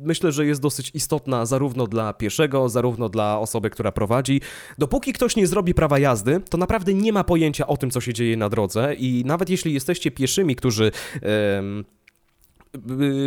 myślę, 0.00 0.32
że 0.32 0.46
jest 0.46 0.60
dosyć 0.60 0.90
istotna 0.94 1.46
zarówno 1.46 1.86
dla 1.86 2.12
pieszego, 2.12 2.68
zarówno 2.68 3.08
dla 3.08 3.38
osoby, 3.38 3.70
która 3.70 3.92
prowadzi. 3.92 4.40
Dopóki 4.78 5.12
ktoś 5.12 5.36
nie 5.36 5.46
zrobi 5.46 5.74
prawa 5.74 5.98
jazdy, 5.98 6.40
to 6.50 6.58
naprawdę 6.58 6.94
nie 6.94 7.12
ma 7.12 7.24
pojęcia 7.24 7.66
o 7.66 7.76
tym, 7.76 7.90
co 7.90 8.00
się 8.00 8.14
dzieje 8.14 8.36
na 8.36 8.48
drodze 8.48 8.94
i 8.94 9.22
nawet 9.26 9.50
jeśli 9.50 9.74
jesteście 9.74 10.10
pieszymi, 10.10 10.56
którzy... 10.56 10.90
Yy, 11.14 11.97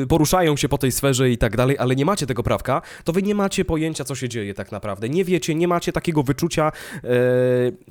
poruszają 0.09 0.57
się 0.57 0.69
po 0.69 0.77
tej 0.77 0.91
sferze 0.91 1.29
i 1.29 1.37
tak 1.37 1.57
dalej, 1.57 1.77
ale 1.79 1.95
nie 1.95 2.05
macie 2.05 2.27
tego 2.27 2.43
prawka, 2.43 2.81
to 3.03 3.13
wy 3.13 3.21
nie 3.23 3.35
macie 3.35 3.65
pojęcia, 3.65 4.03
co 4.03 4.15
się 4.15 4.29
dzieje 4.29 4.53
tak 4.53 4.71
naprawdę. 4.71 5.09
Nie 5.09 5.25
wiecie, 5.25 5.55
nie 5.55 5.67
macie 5.67 5.93
takiego 5.93 6.23
wyczucia, 6.23 6.71
e, 7.03 7.09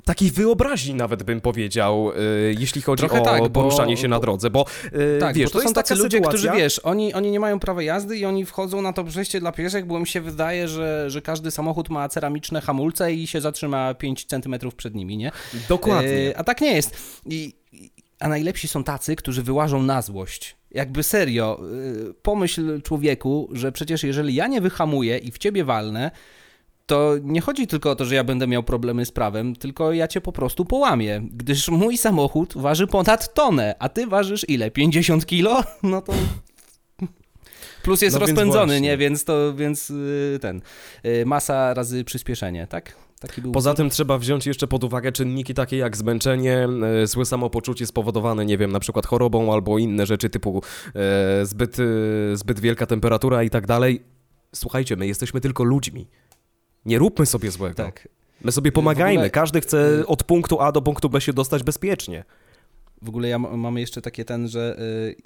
takiej 0.05 0.31
wyobraźni 0.31 0.95
nawet 0.95 1.23
bym 1.23 1.41
powiedział, 1.41 2.11
e, 2.11 2.13
jeśli 2.59 2.81
chodzi 2.81 3.01
Trochę 3.01 3.21
o 3.21 3.25
tak, 3.25 3.49
poruszanie 3.49 3.95
bo, 3.95 4.01
się 4.01 4.07
na 4.07 4.19
drodze, 4.19 4.49
bo 4.49 4.65
e, 4.91 5.19
tak, 5.19 5.35
wiesz, 5.35 5.45
bo 5.45 5.51
to, 5.51 5.59
to 5.59 5.67
są 5.67 5.73
tacy 5.73 5.95
ludzie, 5.95 6.17
sytuacja... 6.17 6.39
którzy 6.39 6.61
wiesz, 6.61 6.79
oni, 6.79 7.13
oni 7.13 7.31
nie 7.31 7.39
mają 7.39 7.59
prawa 7.59 7.83
jazdy 7.83 8.17
i 8.17 8.25
oni 8.25 8.45
wchodzą 8.45 8.81
na 8.81 8.93
to 8.93 9.03
przejście 9.03 9.39
dla 9.39 9.51
pieszych, 9.51 9.85
bo 9.85 9.99
mi 9.99 10.07
się 10.07 10.21
wydaje, 10.21 10.67
że, 10.67 11.09
że 11.09 11.21
każdy 11.21 11.51
samochód 11.51 11.89
ma 11.89 12.09
ceramiczne 12.09 12.61
hamulce 12.61 13.13
i 13.13 13.27
się 13.27 13.41
zatrzyma 13.41 13.93
5 13.93 14.25
centymetrów 14.25 14.75
przed 14.75 14.95
nimi, 14.95 15.17
nie? 15.17 15.31
Dokładnie. 15.69 16.29
E, 16.29 16.37
a 16.37 16.43
tak 16.43 16.61
nie 16.61 16.75
jest. 16.75 17.21
I, 17.25 17.60
a 18.21 18.27
najlepsi 18.27 18.67
są 18.67 18.83
tacy, 18.83 19.15
którzy 19.15 19.43
wyłażą 19.43 19.83
na 19.83 20.01
złość. 20.01 20.55
Jakby 20.71 21.03
serio, 21.03 21.61
y, 22.09 22.13
pomyśl 22.13 22.81
człowieku, 22.81 23.49
że 23.51 23.71
przecież 23.71 24.03
jeżeli 24.03 24.35
ja 24.35 24.47
nie 24.47 24.61
wyhamuję 24.61 25.17
i 25.17 25.31
w 25.31 25.37
ciebie 25.37 25.63
walnę, 25.65 26.11
to 26.85 27.15
nie 27.23 27.41
chodzi 27.41 27.67
tylko 27.67 27.91
o 27.91 27.95
to, 27.95 28.05
że 28.05 28.15
ja 28.15 28.23
będę 28.23 28.47
miał 28.47 28.63
problemy 28.63 29.05
z 29.05 29.11
prawem, 29.11 29.55
tylko 29.55 29.93
ja 29.93 30.07
cię 30.07 30.21
po 30.21 30.31
prostu 30.31 30.65
połamię, 30.65 31.21
gdyż 31.31 31.69
mój 31.69 31.97
samochód 31.97 32.53
waży 32.55 32.87
ponad 32.87 33.33
tonę, 33.33 33.75
a 33.79 33.89
ty 33.89 34.07
ważysz 34.07 34.45
ile? 34.49 34.71
50 34.71 35.25
kilo? 35.25 35.63
No 35.83 36.01
to 36.01 36.13
Plus 37.83 38.01
jest 38.01 38.13
no 38.13 38.19
rozpędzony, 38.19 38.73
więc 38.73 38.83
nie? 38.83 38.97
Więc 38.97 39.23
to, 39.23 39.53
więc 39.53 39.89
y, 39.89 40.39
ten, 40.41 40.61
y, 41.05 41.25
masa 41.25 41.73
razy 41.73 42.03
przyspieszenie, 42.03 42.67
tak? 42.67 42.95
Poza 43.53 43.73
tym 43.73 43.89
trzeba 43.89 44.17
wziąć 44.17 44.47
jeszcze 44.47 44.67
pod 44.67 44.83
uwagę 44.83 45.11
czynniki 45.11 45.53
takie 45.53 45.77
jak 45.77 45.97
zmęczenie, 45.97 46.67
e, 47.03 47.07
złe 47.07 47.25
samopoczucie 47.25 47.87
spowodowane, 47.87 48.45
nie 48.45 48.57
wiem, 48.57 48.71
na 48.71 48.79
przykład 48.79 49.05
chorobą 49.05 49.53
albo 49.53 49.77
inne 49.77 50.05
rzeczy 50.05 50.29
typu 50.29 50.61
e, 50.95 51.45
zbyt, 51.45 51.77
e, 51.79 51.83
zbyt 52.37 52.59
wielka 52.59 52.85
temperatura 52.85 53.43
i 53.43 53.49
tak 53.49 53.67
dalej. 53.67 54.01
Słuchajcie, 54.55 54.95
my 54.95 55.07
jesteśmy 55.07 55.41
tylko 55.41 55.63
ludźmi. 55.63 56.07
Nie 56.85 56.97
róbmy 56.97 57.25
sobie 57.25 57.51
złego. 57.51 57.75
Tak. 57.75 58.07
My 58.43 58.51
sobie 58.51 58.71
pomagajmy. 58.71 59.19
Ogóle... 59.19 59.29
Każdy 59.29 59.61
chce 59.61 60.03
od 60.07 60.23
punktu 60.23 60.61
A 60.61 60.71
do 60.71 60.81
punktu 60.81 61.09
B 61.09 61.21
się 61.21 61.33
dostać 61.33 61.63
bezpiecznie. 61.63 62.23
W 63.01 63.09
ogóle 63.09 63.27
ja 63.27 63.39
mamy 63.39 63.79
jeszcze 63.79 64.01
takie 64.01 64.25
ten, 64.25 64.47
że 64.47 64.77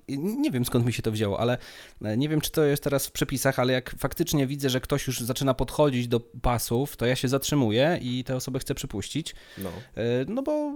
yy, 0.08 0.18
nie 0.18 0.52
wiem 0.52 0.66
skąd 0.66 0.86
mi 0.86 0.94
się 0.94 1.02
to 1.02 1.12
wzięło, 1.12 1.40
ale 1.40 1.58
yy, 2.02 2.18
nie 2.18 2.30
wiem 2.30 2.42
czy 2.42 2.52
to 2.52 2.64
jest 2.64 2.84
teraz 2.84 3.08
w 3.08 3.12
przepisach, 3.12 3.60
ale 3.60 3.74
jak 3.74 3.96
faktycznie 3.98 4.48
widzę, 4.48 4.70
że 4.70 4.82
ktoś 4.82 5.08
już 5.08 5.20
zaczyna 5.20 5.54
podchodzić 5.54 6.08
do 6.08 6.20
pasów, 6.20 6.98
to 6.98 7.06
ja 7.06 7.16
się 7.16 7.28
zatrzymuję 7.28 8.00
i 8.02 8.24
tę 8.24 8.36
osobę 8.36 8.60
chcę 8.60 8.76
przypuścić. 8.76 9.36
No, 9.58 9.70
yy, 9.96 10.04
no 10.28 10.44
bo 10.44 10.74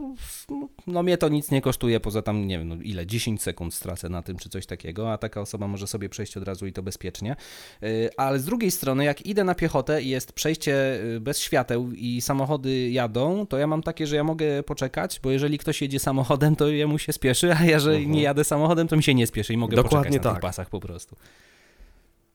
no, 0.87 1.03
mnie 1.03 1.17
to 1.17 1.29
nic 1.29 1.51
nie 1.51 1.61
kosztuje, 1.61 1.99
poza 1.99 2.21
tam, 2.21 2.47
nie 2.47 2.57
wiem, 2.57 2.67
no, 2.67 2.75
ile, 2.75 3.05
10 3.05 3.41
sekund 3.41 3.73
stracę 3.73 4.09
na 4.09 4.21
tym, 4.21 4.37
czy 4.37 4.49
coś 4.49 4.65
takiego, 4.65 5.13
a 5.13 5.17
taka 5.17 5.41
osoba 5.41 5.67
może 5.67 5.87
sobie 5.87 6.09
przejść 6.09 6.37
od 6.37 6.43
razu 6.43 6.67
i 6.67 6.73
to 6.73 6.83
bezpiecznie. 6.83 7.35
Yy, 7.81 8.09
ale 8.17 8.39
z 8.39 8.45
drugiej 8.45 8.71
strony, 8.71 9.05
jak 9.05 9.25
idę 9.25 9.43
na 9.43 9.55
piechotę 9.55 10.01
i 10.01 10.09
jest 10.09 10.33
przejście 10.33 10.99
yy, 11.03 11.19
bez 11.19 11.39
świateł 11.39 11.91
i 11.91 12.21
samochody 12.21 12.89
jadą, 12.89 13.47
to 13.47 13.57
ja 13.57 13.67
mam 13.67 13.83
takie, 13.83 14.07
że 14.07 14.15
ja 14.15 14.23
mogę 14.23 14.63
poczekać, 14.63 15.19
bo 15.23 15.31
jeżeli 15.31 15.57
ktoś 15.57 15.81
jedzie 15.81 15.99
samochodem, 15.99 16.55
to 16.55 16.67
jemu 16.89 16.99
się 16.99 17.13
spieszy, 17.13 17.53
a 17.53 17.63
jeżeli 17.63 17.97
uh 17.97 18.01
mhm. 18.01 18.11
nie 18.11 18.21
jadę 18.21 18.43
samochodem, 18.43 18.87
to 18.87 18.97
mi 18.97 19.03
się 19.03 19.13
nie 19.13 19.27
spieszy 19.27 19.53
i 19.53 19.57
mogę 19.57 19.75
Dokładnie 19.75 19.97
poczekać 19.99 20.15
na 20.15 20.23
tak. 20.23 20.33
tych 20.33 20.41
pasach 20.41 20.69
po 20.69 20.79
prostu. 20.79 21.15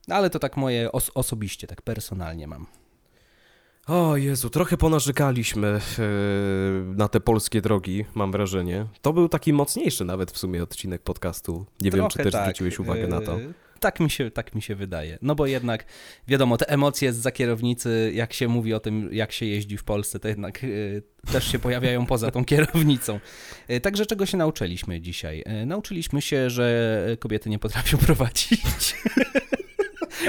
No, 0.08 0.14
ale 0.14 0.30
to 0.30 0.38
tak 0.38 0.56
moje 0.56 0.92
os 0.92 1.10
osobiście, 1.14 1.66
tak 1.66 1.82
personalnie 1.82 2.46
mam. 2.46 2.66
O 3.86 4.16
Jezu, 4.16 4.50
trochę 4.50 4.76
ponarzekaliśmy 4.76 5.80
yy, 5.98 6.94
na 6.96 7.08
te 7.08 7.20
polskie 7.20 7.60
drogi, 7.60 8.04
mam 8.14 8.32
wrażenie. 8.32 8.86
To 9.02 9.12
był 9.12 9.28
taki 9.28 9.52
mocniejszy 9.52 10.04
nawet 10.04 10.30
w 10.30 10.38
sumie 10.38 10.62
odcinek 10.62 11.02
podcastu. 11.02 11.66
Nie 11.80 11.90
trochę 11.90 12.02
wiem, 12.02 12.10
czy 12.10 12.18
też 12.18 12.32
tak. 12.32 12.42
zwróciłeś 12.42 12.78
uwagę 12.78 13.08
na 13.08 13.20
to. 13.20 13.38
Yy, 13.38 13.54
tak 13.80 14.00
mi, 14.00 14.10
się, 14.10 14.30
tak 14.30 14.54
mi 14.54 14.62
się 14.62 14.74
wydaje. 14.74 15.18
No 15.22 15.34
bo 15.34 15.46
jednak, 15.46 15.84
wiadomo, 16.28 16.56
te 16.56 16.68
emocje 16.68 17.12
z 17.12 17.16
za 17.16 17.30
kierownicy, 17.30 18.12
jak 18.14 18.32
się 18.32 18.48
mówi 18.48 18.74
o 18.74 18.80
tym, 18.80 19.08
jak 19.12 19.32
się 19.32 19.46
jeździ 19.46 19.76
w 19.76 19.84
Polsce, 19.84 20.20
to 20.20 20.28
jednak 20.28 20.62
yy, 20.62 21.02
też 21.32 21.52
się 21.52 21.58
pojawiają 21.58 22.06
poza 22.14 22.30
tą 22.30 22.44
kierownicą. 22.44 23.20
Yy, 23.68 23.80
także 23.80 24.06
czego 24.06 24.26
się 24.26 24.36
nauczyliśmy 24.36 25.00
dzisiaj? 25.00 25.42
Yy, 25.46 25.66
nauczyliśmy 25.66 26.22
się, 26.22 26.50
że 26.50 27.16
kobiety 27.18 27.50
nie 27.50 27.58
potrafią 27.58 27.98
prowadzić. 28.06 28.94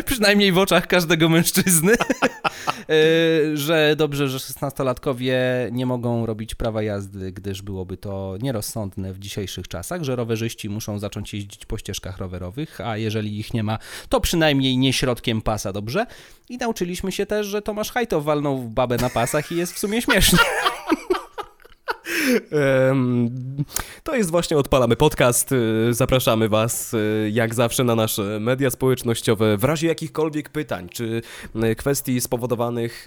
Przynajmniej 0.06 0.52
w 0.52 0.58
oczach 0.58 0.88
każdego 0.88 1.30
mężczyzny. 1.30 1.94
E, 2.90 3.58
że 3.58 3.96
dobrze, 3.98 4.28
że 4.28 4.38
16-latkowie 4.38 5.34
nie 5.72 5.86
mogą 5.86 6.26
robić 6.26 6.56
prawa 6.56 6.84
jazdy, 6.84 7.32
gdyż 7.32 7.62
byłoby 7.62 7.98
to 7.98 8.38
nierozsądne 8.42 9.14
w 9.14 9.20
dzisiejszych 9.20 9.68
czasach, 9.68 10.04
że 10.04 10.16
rowerzyści 10.16 10.70
muszą 10.70 11.00
zacząć 11.00 11.34
jeździć 11.34 11.66
po 11.66 11.78
ścieżkach 11.78 12.18
rowerowych, 12.18 12.82
a 12.82 12.98
jeżeli 12.98 13.40
ich 13.40 13.54
nie 13.54 13.64
ma, 13.64 13.80
to 14.10 14.22
przynajmniej 14.22 14.78
nie 14.78 14.94
środkiem 14.94 15.42
pasa, 15.42 15.74
dobrze? 15.74 16.06
I 16.50 16.58
nauczyliśmy 16.58 17.12
się 17.12 17.26
też, 17.26 17.48
że 17.48 17.62
Tomasz 17.62 17.92
Hajto 17.92 18.22
walnął 18.22 18.58
babę 18.58 18.98
na 18.98 19.10
pasach 19.10 19.52
i 19.52 19.56
jest 19.56 19.74
w 19.74 19.80
sumie 19.80 20.02
śmiesznie. 20.02 20.40
To 24.04 24.16
jest 24.16 24.32
właśnie 24.32 24.58
Odpalamy 24.58 24.96
Podcast. 24.96 25.52
Y, 25.52 25.94
zapraszamy 25.94 26.50
Was 26.50 26.94
y, 26.94 27.30
jak 27.34 27.56
zawsze 27.56 27.84
na 27.84 27.96
nasze 27.96 28.40
media 28.40 28.70
społecznościowe 28.70 29.58
w 29.58 29.64
razie 29.64 29.88
jakichkolwiek 29.88 30.50
pytań, 30.50 30.90
czy 30.90 31.22
y, 31.64 31.76
kwestii 31.76 32.22
spowodowanych, 32.22 33.06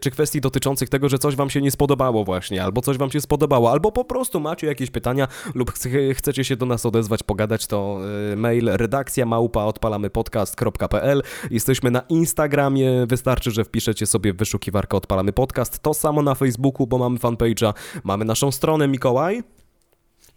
czy 0.00 0.10
kwestii 0.10 0.40
dotyczących 0.40 0.88
tego, 0.88 1.08
że 1.08 1.18
coś 1.18 1.36
Wam 1.36 1.50
się 1.50 1.60
nie 1.60 1.70
spodobało 1.70 2.24
właśnie, 2.24 2.64
albo 2.64 2.80
coś 2.80 2.96
Wam 2.96 3.10
się 3.10 3.20
spodobało, 3.20 3.70
albo 3.70 3.92
po 3.92 4.04
prostu 4.04 4.40
macie 4.40 4.66
jakieś 4.66 4.90
pytania 4.90 5.28
lub 5.54 5.72
chcecie 6.14 6.44
się 6.44 6.56
do 6.56 6.66
nas 6.66 6.86
odezwać, 6.86 7.22
pogadać, 7.22 7.66
to 7.66 7.98
mail 8.36 8.70
redakcja 8.72 9.26
małpa 9.26 9.64
odpalamypodcast.pl 9.64 11.22
Jesteśmy 11.50 11.90
na 11.90 12.00
Instagramie, 12.00 13.06
wystarczy, 13.06 13.50
że 13.50 13.64
wpiszecie 13.64 14.06
sobie 14.06 14.32
w 14.32 14.36
wyszukiwarkę 14.36 14.96
Odpalamy 14.96 15.32
Podcast. 15.32 15.78
To 15.78 15.94
samo 15.94 16.22
na 16.22 16.34
Facebooku, 16.34 16.86
bo 16.86 16.98
mamy 16.98 17.18
fanpage'a, 17.18 17.72
mamy 18.04 18.24
naszą 18.24 18.52
stronę 18.52 18.59
Mikołaj. 18.88 19.42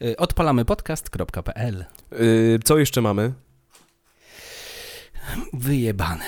Y, 0.02 0.18
odpalamypodcast.pl 0.18 1.86
yy, 2.12 2.60
Co 2.64 2.78
jeszcze 2.78 3.02
mamy? 3.02 3.34
Wyjebane. 5.54 6.26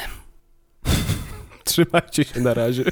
Trzymajcie 1.64 2.24
się 2.24 2.42
na 2.42 2.54
razie. 2.54 2.84